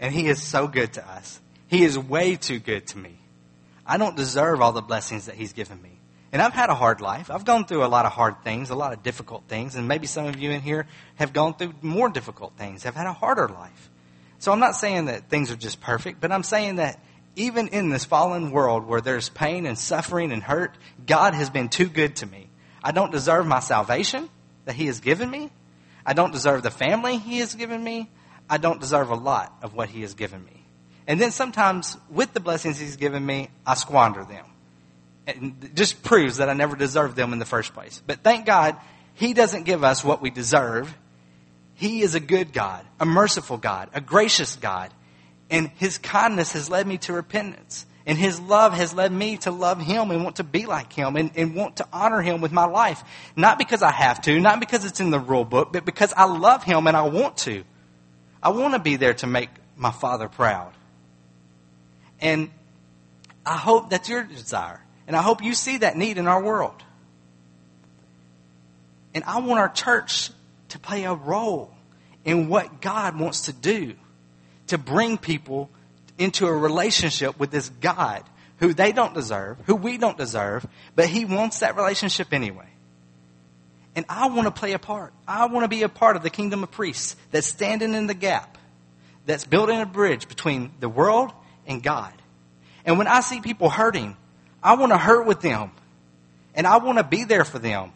And 0.01 0.15
He 0.15 0.29
is 0.29 0.43
so 0.43 0.69
good 0.69 0.95
to 0.95 1.09
us. 1.09 1.41
He 1.67 1.85
is 1.85 1.99
way 1.99 2.37
too 2.37 2.59
good 2.59 2.87
to 2.89 2.99
me. 2.99 3.19
I 3.87 3.97
don't 3.97 4.17
deserve 4.17 4.61
all 4.61 4.73
the 4.73 4.83
blessings 4.83 5.27
that 5.27 5.35
He's 5.35 5.53
given 5.53 5.81
me. 5.81 5.99
And 6.31 6.43
I've 6.43 6.53
had 6.53 6.69
a 6.69 6.75
hard 6.75 7.01
life. 7.01 7.31
I've 7.31 7.45
gone 7.45 7.65
through 7.65 7.85
a 7.85 7.89
lot 7.89 8.05
of 8.05 8.13
hard 8.13 8.45
things, 8.45 8.71
a 8.71 8.75
lot 8.75 8.93
of 8.93 9.03
difficult 9.03 9.45
things, 9.49 9.77
and 9.77 9.89
maybe 9.89 10.07
some 10.07 10.27
of 10.27 10.39
you 10.39 10.51
in 10.51 10.61
here 10.61 10.87
have 11.15 11.33
gone 11.33 11.55
through 11.55 11.75
more 11.81 12.11
difficult 12.11 12.55
things, 12.57 12.83
have 12.83 12.95
had 12.95 13.07
a 13.07 13.13
harder 13.13 13.49
life. 13.49 13.91
So 14.39 14.53
I'm 14.53 14.61
not 14.61 14.77
saying 14.77 15.07
that 15.07 15.31
things 15.31 15.51
are 15.51 15.57
just 15.57 15.81
perfect, 15.81 16.21
but 16.21 16.31
I'm 16.31 16.43
saying 16.43 16.77
that 16.77 17.03
even 17.35 17.69
in 17.69 17.89
this 17.89 18.05
fallen 18.05 18.51
world 18.51 18.87
where 18.87 19.01
there's 19.01 19.29
pain 19.29 19.65
and 19.65 19.79
suffering 19.79 20.33
and 20.33 20.43
hurt, 20.43 20.77
God 21.07 21.35
has 21.35 21.51
been 21.51 21.69
too 21.69 21.89
good 21.89 22.17
to 22.17 22.27
me. 22.27 22.49
I 22.83 22.93
don't 22.93 23.11
deserve 23.11 23.47
my 23.47 23.61
salvation 23.61 24.29
that 24.67 24.75
He 24.75 24.87
has 24.87 25.01
given 25.01 25.31
me. 25.31 25.51
I 26.05 26.13
don't 26.13 26.33
deserve 26.33 26.63
the 26.63 26.71
family 26.71 27.17
He 27.17 27.39
has 27.39 27.55
given 27.55 27.83
me. 27.83 28.11
I 28.49 28.59
don't 28.59 28.81
deserve 28.81 29.11
a 29.11 29.15
lot 29.15 29.57
of 29.63 29.75
what 29.75 29.89
He 29.89 30.03
has 30.03 30.15
given 30.15 30.45
me. 30.45 30.65
And 31.07 31.21
then 31.21 31.31
sometimes 31.31 31.97
with 32.11 32.33
the 32.35 32.41
blessings 32.41 32.79
He's 32.79 32.97
given 32.97 33.25
me, 33.25 33.51
I 33.67 33.75
squander 33.75 34.25
them. 34.25 34.45
And 35.27 35.57
It 35.63 35.75
just 35.75 36.03
proves 36.03 36.39
that 36.39 36.49
I 36.49 36.55
never 36.55 36.77
deserved 36.77 37.17
them 37.17 37.33
in 37.33 37.39
the 37.39 37.45
first 37.45 37.75
place. 37.75 38.03
But 38.07 38.23
thank 38.23 38.47
God, 38.47 38.77
He 39.15 39.35
doesn't 39.35 39.65
give 39.65 39.85
us 39.85 40.05
what 40.05 40.23
we 40.23 40.31
deserve. 40.31 40.95
He 41.75 42.03
is 42.03 42.15
a 42.15 42.21
good 42.21 42.53
God, 42.53 42.85
a 42.99 43.07
merciful 43.07 43.57
God, 43.57 43.91
a 43.95 44.01
gracious 44.01 44.57
God. 44.57 44.93
And 45.51 45.71
His 45.77 45.99
kindness 45.99 46.53
has 46.53 46.69
led 46.69 46.87
me 46.87 46.99
to 46.99 47.13
repentance. 47.13 47.87
And 48.05 48.17
His 48.17 48.41
love 48.41 48.73
has 48.73 48.95
led 48.95 49.13
me 49.13 49.37
to 49.39 49.51
love 49.51 49.81
Him 49.81 50.11
and 50.11 50.25
want 50.25 50.37
to 50.37 50.45
be 50.45 50.65
like 50.65 50.93
Him 50.93 51.17
and, 51.17 51.31
and 51.37 51.55
want 51.55 51.77
to 51.77 51.87
honor 51.93 52.23
Him 52.23 52.41
with 52.41 52.53
my 52.53 52.65
life. 52.65 53.05
Not 53.37 53.59
because 53.59 53.83
I 53.83 53.91
have 53.91 54.23
to, 54.23 54.41
not 54.41 54.61
because 54.61 54.87
it's 54.87 54.99
in 54.99 55.11
the 55.11 55.21
rule 55.21 55.45
book, 55.45 55.73
but 55.73 55.85
because 55.85 56.15
I 56.17 56.25
love 56.25 56.65
Him 56.65 56.87
and 56.87 56.97
I 56.97 57.03
want 57.03 57.37
to. 57.39 57.65
I 58.43 58.51
want 58.51 58.75
to 58.75 58.81
be 58.81 58.97
there 58.97 59.15
to 59.15 59.27
make 59.27 59.51
my 59.77 59.91
Father 59.91 60.29
proud. 60.29 60.73
And 62.21 62.51
I 63.45 63.57
hope 63.57 63.91
that's 63.91 64.09
your 64.09 64.25
desire. 64.25 64.85
And 65.07 65.17
I 65.17 65.23
hope 65.23 65.43
you 65.43 65.55
see 65.55 65.79
that 65.79 65.97
need 65.97 66.19
in 66.19 66.27
our 66.27 66.43
world. 66.43 66.83
And 69.15 69.25
I 69.25 69.41
want 69.41 69.59
our 69.59 69.69
church 69.69 70.31
to 70.69 70.79
play 70.79 71.05
a 71.05 71.15
role 71.15 71.73
in 72.25 72.49
what 72.49 72.81
God 72.81 73.19
wants 73.19 73.43
to 73.43 73.53
do 73.53 73.95
to 74.67 74.79
bring 74.79 75.17
people 75.17 75.71
into 76.19 76.47
a 76.47 76.53
relationship 76.53 77.39
with 77.39 77.51
this 77.51 77.69
God 77.69 78.23
who 78.59 78.75
they 78.75 78.93
don't 78.93 79.15
deserve, 79.15 79.57
who 79.67 79.75
we 79.75 79.99
don't 79.99 80.19
deserve, 80.19 80.67
but 80.95 81.07
He 81.07 81.25
wants 81.25 81.61
that 81.61 81.77
relationship 81.77 82.33
anyway. 82.33 82.69
And 83.99 84.07
I 84.09 84.29
want 84.29 84.47
to 84.47 84.53
play 84.53 84.75
a 84.75 84.79
part. 84.79 85.13
I 85.27 85.47
want 85.47 85.65
to 85.65 85.69
be 85.69 85.83
a 85.83 85.89
part 85.89 86.15
of 86.15 86.23
the 86.23 86.31
kingdom 86.31 86.63
of 86.63 86.71
priests 86.71 87.17
that's 87.33 87.49
standing 87.49 87.95
in 87.95 88.07
the 88.07 88.15
gap, 88.15 88.57
that's 89.27 89.45
building 89.45 89.81
a 89.81 89.87
bridge 89.87 90.29
between 90.29 90.71
the 90.79 90.89
world 90.89 91.33
and 91.67 91.83
God. 91.83 92.13
And 92.85 92.97
when 92.97 93.09
I 93.09 93.23
see 93.23 93.41
people 93.41 93.69
hurting, 93.69 94.17
I 94.63 94.77
want 94.77 94.93
to 94.93 94.99
hurt 94.99 95.27
with 95.27 95.41
them. 95.41 95.73
And 96.55 96.65
I 96.65 96.77
want 96.77 96.99
to 96.99 97.03
be 97.03 97.25
there 97.25 97.45
for 97.45 97.59
them. 97.59 97.91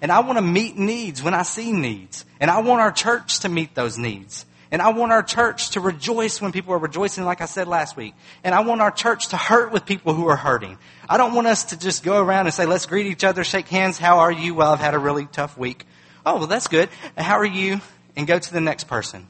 And 0.00 0.10
I 0.10 0.20
want 0.20 0.38
to 0.38 0.42
meet 0.42 0.78
needs 0.78 1.22
when 1.22 1.34
I 1.34 1.42
see 1.42 1.70
needs. 1.70 2.24
And 2.40 2.50
I 2.50 2.62
want 2.62 2.80
our 2.80 2.90
church 2.90 3.40
to 3.40 3.50
meet 3.50 3.74
those 3.74 3.98
needs. 3.98 4.46
And 4.72 4.80
I 4.80 4.88
want 4.88 5.12
our 5.12 5.22
church 5.22 5.70
to 5.70 5.80
rejoice 5.80 6.40
when 6.40 6.50
people 6.50 6.72
are 6.72 6.78
rejoicing, 6.78 7.24
like 7.24 7.42
I 7.42 7.44
said 7.44 7.68
last 7.68 7.94
week. 7.94 8.14
And 8.42 8.54
I 8.54 8.60
want 8.60 8.80
our 8.80 8.90
church 8.90 9.28
to 9.28 9.36
hurt 9.36 9.70
with 9.70 9.84
people 9.84 10.14
who 10.14 10.26
are 10.28 10.36
hurting. 10.36 10.78
I 11.10 11.18
don't 11.18 11.34
want 11.34 11.46
us 11.46 11.64
to 11.64 11.78
just 11.78 12.02
go 12.02 12.18
around 12.18 12.46
and 12.46 12.54
say, 12.54 12.64
let's 12.64 12.86
greet 12.86 13.06
each 13.06 13.22
other, 13.22 13.44
shake 13.44 13.68
hands. 13.68 13.98
How 13.98 14.20
are 14.20 14.32
you? 14.32 14.54
Well, 14.54 14.72
I've 14.72 14.80
had 14.80 14.94
a 14.94 14.98
really 14.98 15.26
tough 15.26 15.58
week. 15.58 15.86
Oh, 16.24 16.38
well, 16.38 16.46
that's 16.46 16.68
good. 16.68 16.88
How 17.18 17.38
are 17.38 17.44
you? 17.44 17.82
And 18.16 18.26
go 18.26 18.38
to 18.38 18.52
the 18.52 18.62
next 18.62 18.84
person. 18.84 19.28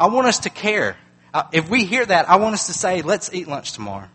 I 0.00 0.08
want 0.08 0.26
us 0.26 0.40
to 0.40 0.50
care. 0.50 0.96
If 1.52 1.70
we 1.70 1.84
hear 1.84 2.04
that, 2.04 2.28
I 2.28 2.36
want 2.36 2.54
us 2.54 2.66
to 2.66 2.72
say, 2.72 3.02
let's 3.02 3.32
eat 3.32 3.46
lunch 3.46 3.72
tomorrow. 3.72 4.08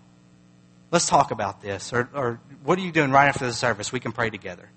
Let's 0.92 1.08
talk 1.08 1.32
about 1.32 1.62
this. 1.62 1.94
Or, 1.94 2.10
or 2.14 2.42
what 2.66 2.78
are 2.78 2.82
you 2.82 2.92
doing 2.92 3.12
right 3.12 3.30
after 3.30 3.46
the 3.46 3.54
service? 3.54 3.94
We 3.94 4.02
can 4.02 4.12
pray 4.12 4.30
together. 4.30 4.70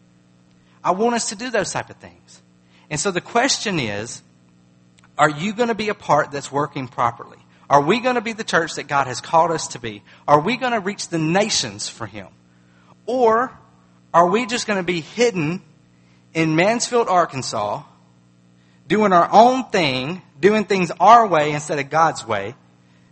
I 0.84 0.92
want 0.92 1.16
us 1.16 1.30
to 1.30 1.34
do 1.34 1.50
those 1.50 1.72
type 1.72 1.90
of 1.90 1.96
things. 1.96 2.42
And 2.88 3.00
so 3.00 3.10
the 3.10 3.20
question 3.20 3.80
is, 3.80 4.22
are 5.20 5.28
you 5.28 5.52
going 5.52 5.68
to 5.68 5.74
be 5.74 5.90
a 5.90 5.94
part 5.94 6.30
that's 6.30 6.50
working 6.50 6.88
properly? 6.88 7.36
Are 7.68 7.82
we 7.82 8.00
going 8.00 8.14
to 8.14 8.22
be 8.22 8.32
the 8.32 8.42
church 8.42 8.76
that 8.76 8.88
God 8.88 9.06
has 9.06 9.20
called 9.20 9.50
us 9.50 9.68
to 9.68 9.78
be? 9.78 10.02
Are 10.26 10.40
we 10.40 10.56
going 10.56 10.72
to 10.72 10.80
reach 10.80 11.08
the 11.08 11.18
nations 11.18 11.90
for 11.90 12.06
Him? 12.06 12.28
Or 13.04 13.52
are 14.14 14.26
we 14.26 14.46
just 14.46 14.66
going 14.66 14.78
to 14.78 14.82
be 14.82 15.02
hidden 15.02 15.60
in 16.32 16.56
Mansfield, 16.56 17.06
Arkansas, 17.06 17.82
doing 18.86 19.12
our 19.12 19.28
own 19.30 19.64
thing, 19.64 20.22
doing 20.40 20.64
things 20.64 20.90
our 20.98 21.26
way 21.26 21.52
instead 21.52 21.78
of 21.78 21.90
God's 21.90 22.26
way, 22.26 22.54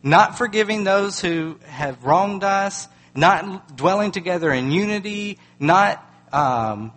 not 0.02 0.38
forgiving 0.38 0.84
those 0.84 1.20
who 1.20 1.60
have 1.66 2.02
wronged 2.04 2.42
us, 2.42 2.88
not 3.14 3.76
dwelling 3.76 4.12
together 4.12 4.50
in 4.50 4.70
unity, 4.70 5.38
not 5.60 6.02
um, 6.32 6.90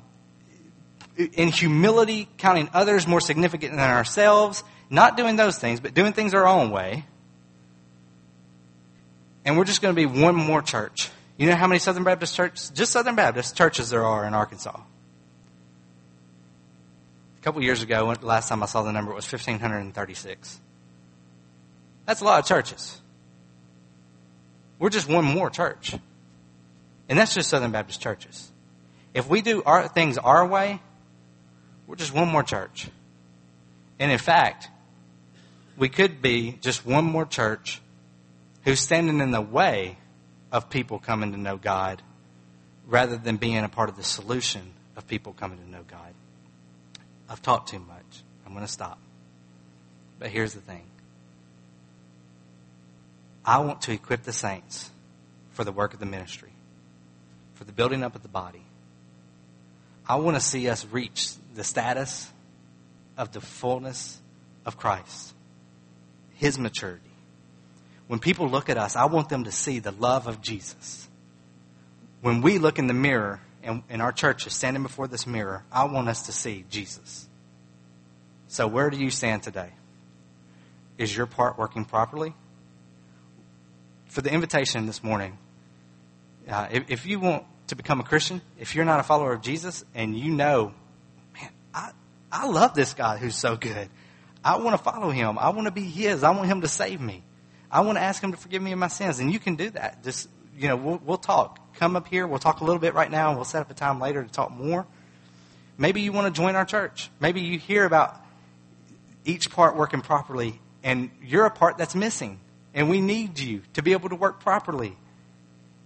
in 1.17 1.49
humility, 1.49 2.29
counting 2.37 2.69
others 2.73 3.05
more 3.05 3.19
significant 3.19 3.73
than 3.73 3.81
ourselves, 3.81 4.63
not 4.91 5.17
doing 5.17 5.37
those 5.37 5.57
things, 5.57 5.79
but 5.79 5.93
doing 5.93 6.13
things 6.13 6.33
our 6.33 6.45
own 6.45 6.69
way. 6.69 7.05
And 9.45 9.57
we're 9.57 9.63
just 9.63 9.81
going 9.81 9.95
to 9.95 9.99
be 9.99 10.05
one 10.05 10.35
more 10.35 10.61
church. 10.61 11.09
You 11.37 11.47
know 11.47 11.55
how 11.55 11.65
many 11.65 11.79
Southern 11.79 12.03
Baptist 12.03 12.35
churches, 12.35 12.69
just 12.69 12.91
Southern 12.91 13.15
Baptist 13.15 13.57
churches 13.57 13.89
there 13.89 14.03
are 14.03 14.25
in 14.25 14.35
Arkansas? 14.35 14.79
A 17.39 17.43
couple 17.43 17.63
years 17.63 17.81
ago, 17.81 18.13
last 18.21 18.49
time 18.49 18.61
I 18.61 18.67
saw 18.67 18.83
the 18.83 18.91
number, 18.91 19.11
it 19.11 19.15
was 19.15 19.31
1,536. 19.31 20.59
That's 22.05 22.21
a 22.21 22.23
lot 22.23 22.39
of 22.39 22.45
churches. 22.45 23.01
We're 24.77 24.89
just 24.89 25.09
one 25.09 25.25
more 25.25 25.49
church. 25.49 25.95
And 27.07 27.17
that's 27.17 27.33
just 27.33 27.49
Southern 27.49 27.71
Baptist 27.71 28.01
churches. 28.01 28.51
If 29.13 29.27
we 29.29 29.41
do 29.41 29.63
our 29.63 29.87
things 29.87 30.17
our 30.17 30.45
way, 30.45 30.81
we're 31.87 31.95
just 31.95 32.13
one 32.13 32.27
more 32.27 32.43
church. 32.43 32.89
And 33.99 34.11
in 34.11 34.17
fact, 34.17 34.69
we 35.77 35.89
could 35.89 36.21
be 36.21 36.57
just 36.61 36.85
one 36.85 37.05
more 37.05 37.25
church 37.25 37.81
who's 38.63 38.79
standing 38.79 39.19
in 39.19 39.31
the 39.31 39.41
way 39.41 39.97
of 40.51 40.69
people 40.69 40.99
coming 40.99 41.31
to 41.31 41.37
know 41.37 41.57
God 41.57 42.01
rather 42.87 43.17
than 43.17 43.37
being 43.37 43.57
a 43.57 43.69
part 43.69 43.89
of 43.89 43.95
the 43.95 44.03
solution 44.03 44.73
of 44.95 45.07
people 45.07 45.33
coming 45.33 45.57
to 45.57 45.69
know 45.69 45.83
God. 45.87 46.13
I've 47.29 47.41
talked 47.41 47.69
too 47.69 47.79
much. 47.79 48.23
I'm 48.45 48.53
going 48.53 48.65
to 48.65 48.71
stop. 48.71 48.99
But 50.19 50.29
here's 50.29 50.53
the 50.53 50.61
thing 50.61 50.83
I 53.43 53.59
want 53.59 53.81
to 53.83 53.93
equip 53.93 54.23
the 54.23 54.33
saints 54.33 54.91
for 55.51 55.63
the 55.63 55.71
work 55.71 55.93
of 55.93 55.99
the 55.99 56.05
ministry, 56.05 56.51
for 57.55 57.63
the 57.63 57.71
building 57.71 58.03
up 58.03 58.15
of 58.15 58.21
the 58.21 58.29
body. 58.29 58.63
I 60.07 60.15
want 60.15 60.35
to 60.35 60.41
see 60.41 60.67
us 60.69 60.85
reach 60.85 61.31
the 61.55 61.63
status 61.63 62.31
of 63.17 63.31
the 63.31 63.41
fullness 63.41 64.19
of 64.65 64.77
Christ, 64.77 65.33
His 66.41 66.57
maturity. 66.57 67.11
When 68.07 68.19
people 68.19 68.49
look 68.49 68.69
at 68.69 68.77
us, 68.77 68.95
I 68.95 69.05
want 69.05 69.29
them 69.29 69.45
to 69.45 69.51
see 69.51 69.79
the 69.79 69.91
love 69.91 70.27
of 70.27 70.41
Jesus. 70.41 71.07
When 72.21 72.41
we 72.41 72.57
look 72.57 72.79
in 72.79 72.87
the 72.87 72.93
mirror, 72.93 73.39
and, 73.63 73.83
and 73.89 74.01
our 74.01 74.11
church 74.11 74.47
is 74.47 74.53
standing 74.53 74.83
before 74.83 75.07
this 75.07 75.27
mirror, 75.27 75.63
I 75.71 75.85
want 75.85 76.09
us 76.09 76.23
to 76.23 76.31
see 76.31 76.65
Jesus. 76.69 77.29
So, 78.47 78.67
where 78.67 78.89
do 78.89 78.97
you 78.97 79.11
stand 79.11 79.43
today? 79.43 79.69
Is 80.97 81.15
your 81.15 81.27
part 81.27 81.57
working 81.57 81.85
properly? 81.85 82.33
for 84.11 84.21
the 84.21 84.31
invitation 84.31 84.87
this 84.87 85.01
morning. 85.01 85.37
Uh, 86.47 86.67
if, 86.69 86.89
if, 86.89 87.05
you 87.05 87.17
want 87.19 87.45
to 87.67 87.77
become 87.77 88.01
a 88.01 88.03
Christian, 88.03 88.41
if 88.59 88.75
you're 88.75 88.83
not 88.83 88.99
a 88.99 89.03
follower 89.03 89.31
of 89.31 89.41
Jesus 89.41 89.85
and 89.95 90.17
you 90.17 90.33
know, 90.33 90.73
man, 91.33 91.49
I, 91.73 91.91
I 92.29 92.47
love 92.47 92.73
this 92.73 92.93
God 92.93 93.19
who's 93.19 93.37
so 93.37 93.55
good. 93.55 93.89
I 94.43 94.57
want 94.57 94.77
to 94.77 94.83
follow 94.83 95.09
him. 95.09 95.37
I 95.37 95.49
want 95.49 95.65
to 95.67 95.71
be 95.71 95.83
his. 95.83 96.23
I 96.23 96.31
want 96.31 96.47
him 96.47 96.61
to 96.61 96.67
save 96.67 96.99
me. 96.99 97.23
I 97.69 97.81
want 97.81 97.97
to 97.97 98.01
ask 98.01 98.21
him 98.21 98.31
to 98.31 98.37
forgive 98.37 98.61
me 98.61 98.71
of 98.71 98.79
my 98.79 98.87
sins. 98.87 99.19
And 99.19 99.31
you 99.31 99.39
can 99.39 99.55
do 99.55 99.69
that. 99.71 100.03
Just, 100.03 100.29
you 100.57 100.67
know, 100.67 100.75
we'll, 100.75 101.01
we'll 101.05 101.17
talk. 101.17 101.59
Come 101.75 101.95
up 101.95 102.07
here. 102.07 102.27
We'll 102.27 102.39
talk 102.39 102.61
a 102.61 102.63
little 102.63 102.79
bit 102.79 102.93
right 102.93 103.09
now 103.09 103.29
and 103.29 103.37
we'll 103.37 103.45
set 103.45 103.61
up 103.61 103.71
a 103.71 103.73
time 103.73 103.99
later 103.99 104.23
to 104.23 104.29
talk 104.29 104.51
more. 104.51 104.85
Maybe 105.77 106.01
you 106.01 106.11
want 106.11 106.33
to 106.33 106.37
join 106.39 106.55
our 106.55 106.65
church. 106.65 107.09
Maybe 107.19 107.41
you 107.41 107.57
hear 107.57 107.85
about 107.85 108.19
each 109.25 109.51
part 109.51 109.75
working 109.75 110.01
properly 110.01 110.59
and 110.83 111.11
you're 111.23 111.45
a 111.45 111.51
part 111.51 111.77
that's 111.77 111.95
missing. 111.95 112.39
And 112.73 112.89
we 112.89 113.01
need 113.01 113.39
you 113.39 113.61
to 113.73 113.81
be 113.81 113.91
able 113.93 114.09
to 114.09 114.15
work 114.15 114.41
properly. 114.41 114.97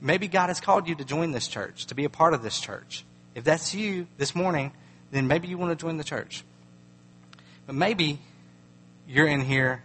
Maybe 0.02 0.28
God 0.28 0.48
has 0.48 0.60
called 0.60 0.88
you 0.88 0.96
to 0.96 1.06
join 1.06 1.32
this 1.32 1.48
church, 1.48 1.88
to 1.88 1.96
be 1.96 2.06
a 2.06 2.10
part 2.10 2.34
of 2.34 2.44
this 2.44 2.60
church. 2.60 3.06
If 3.34 3.44
that's 3.44 3.74
you 3.74 4.08
this 4.18 4.36
morning, 4.36 4.72
then 5.12 5.28
maybe 5.28 5.48
you 5.48 5.58
want 5.58 5.78
to 5.78 5.84
join 5.84 5.98
the 5.98 6.04
church. 6.04 6.44
But 7.66 7.76
maybe 7.76 8.20
you're 9.08 9.28
in 9.28 9.42
here 9.42 9.84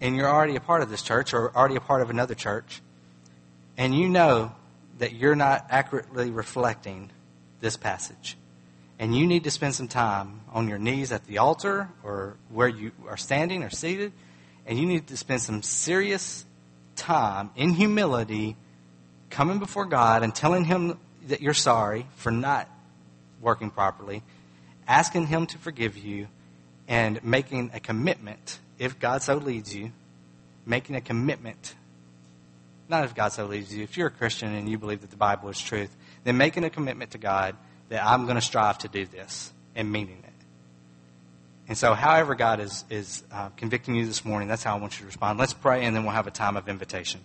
and 0.00 0.16
you're 0.16 0.28
already 0.28 0.56
a 0.56 0.60
part 0.60 0.82
of 0.82 0.90
this 0.90 1.02
church 1.02 1.32
or 1.32 1.54
already 1.56 1.76
a 1.76 1.80
part 1.80 2.02
of 2.02 2.10
another 2.10 2.34
church, 2.34 2.82
and 3.76 3.94
you 3.94 4.08
know 4.08 4.52
that 4.98 5.14
you're 5.14 5.36
not 5.36 5.66
accurately 5.70 6.30
reflecting 6.30 7.10
this 7.60 7.76
passage, 7.76 8.36
and 8.98 9.16
you 9.16 9.26
need 9.26 9.44
to 9.44 9.50
spend 9.50 9.74
some 9.74 9.88
time 9.88 10.40
on 10.52 10.68
your 10.68 10.78
knees 10.78 11.12
at 11.12 11.24
the 11.26 11.38
altar 11.38 11.88
or 12.02 12.36
where 12.50 12.68
you 12.68 12.90
are 13.08 13.16
standing 13.16 13.62
or 13.62 13.70
seated, 13.70 14.12
and 14.66 14.78
you 14.78 14.86
need 14.86 15.06
to 15.06 15.16
spend 15.16 15.40
some 15.40 15.62
serious 15.62 16.44
time 16.96 17.50
in 17.56 17.70
humility 17.70 18.56
coming 19.30 19.58
before 19.58 19.86
God 19.86 20.22
and 20.22 20.34
telling 20.34 20.64
Him 20.64 20.98
that 21.28 21.40
you're 21.40 21.54
sorry 21.54 22.06
for 22.16 22.30
not 22.30 22.68
working 23.40 23.70
properly, 23.70 24.22
asking 24.86 25.28
Him 25.28 25.46
to 25.46 25.58
forgive 25.58 25.96
you, 25.96 26.26
and 26.88 27.22
making 27.24 27.70
a 27.74 27.80
commitment, 27.80 28.58
if 28.78 28.98
God 28.98 29.22
so 29.22 29.36
leads 29.36 29.74
you, 29.74 29.92
making 30.66 30.96
a 30.96 31.00
commitment. 31.00 31.74
Not 32.88 33.04
if 33.04 33.14
God 33.14 33.32
so 33.32 33.46
leads 33.46 33.74
you. 33.74 33.82
If 33.82 33.96
you're 33.96 34.08
a 34.08 34.10
Christian 34.10 34.54
and 34.54 34.68
you 34.68 34.78
believe 34.78 35.00
that 35.00 35.10
the 35.10 35.16
Bible 35.16 35.48
is 35.48 35.60
truth, 35.60 35.94
then 36.24 36.36
making 36.36 36.64
a 36.64 36.70
commitment 36.70 37.12
to 37.12 37.18
God 37.18 37.56
that 37.88 38.04
I'm 38.04 38.24
going 38.24 38.36
to 38.36 38.42
strive 38.42 38.78
to 38.78 38.88
do 38.88 39.06
this 39.06 39.52
and 39.74 39.90
meaning 39.90 40.18
it. 40.22 40.32
And 41.68 41.78
so, 41.78 41.94
however 41.94 42.34
God 42.34 42.60
is, 42.60 42.84
is 42.90 43.22
uh, 43.32 43.48
convicting 43.50 43.94
you 43.94 44.04
this 44.04 44.24
morning, 44.24 44.48
that's 44.48 44.62
how 44.62 44.76
I 44.76 44.80
want 44.80 44.94
you 44.94 45.00
to 45.00 45.06
respond. 45.06 45.38
Let's 45.38 45.54
pray, 45.54 45.84
and 45.84 45.94
then 45.94 46.02
we'll 46.02 46.12
have 46.12 46.26
a 46.26 46.32
time 46.32 46.56
of 46.56 46.68
invitation. 46.68 47.20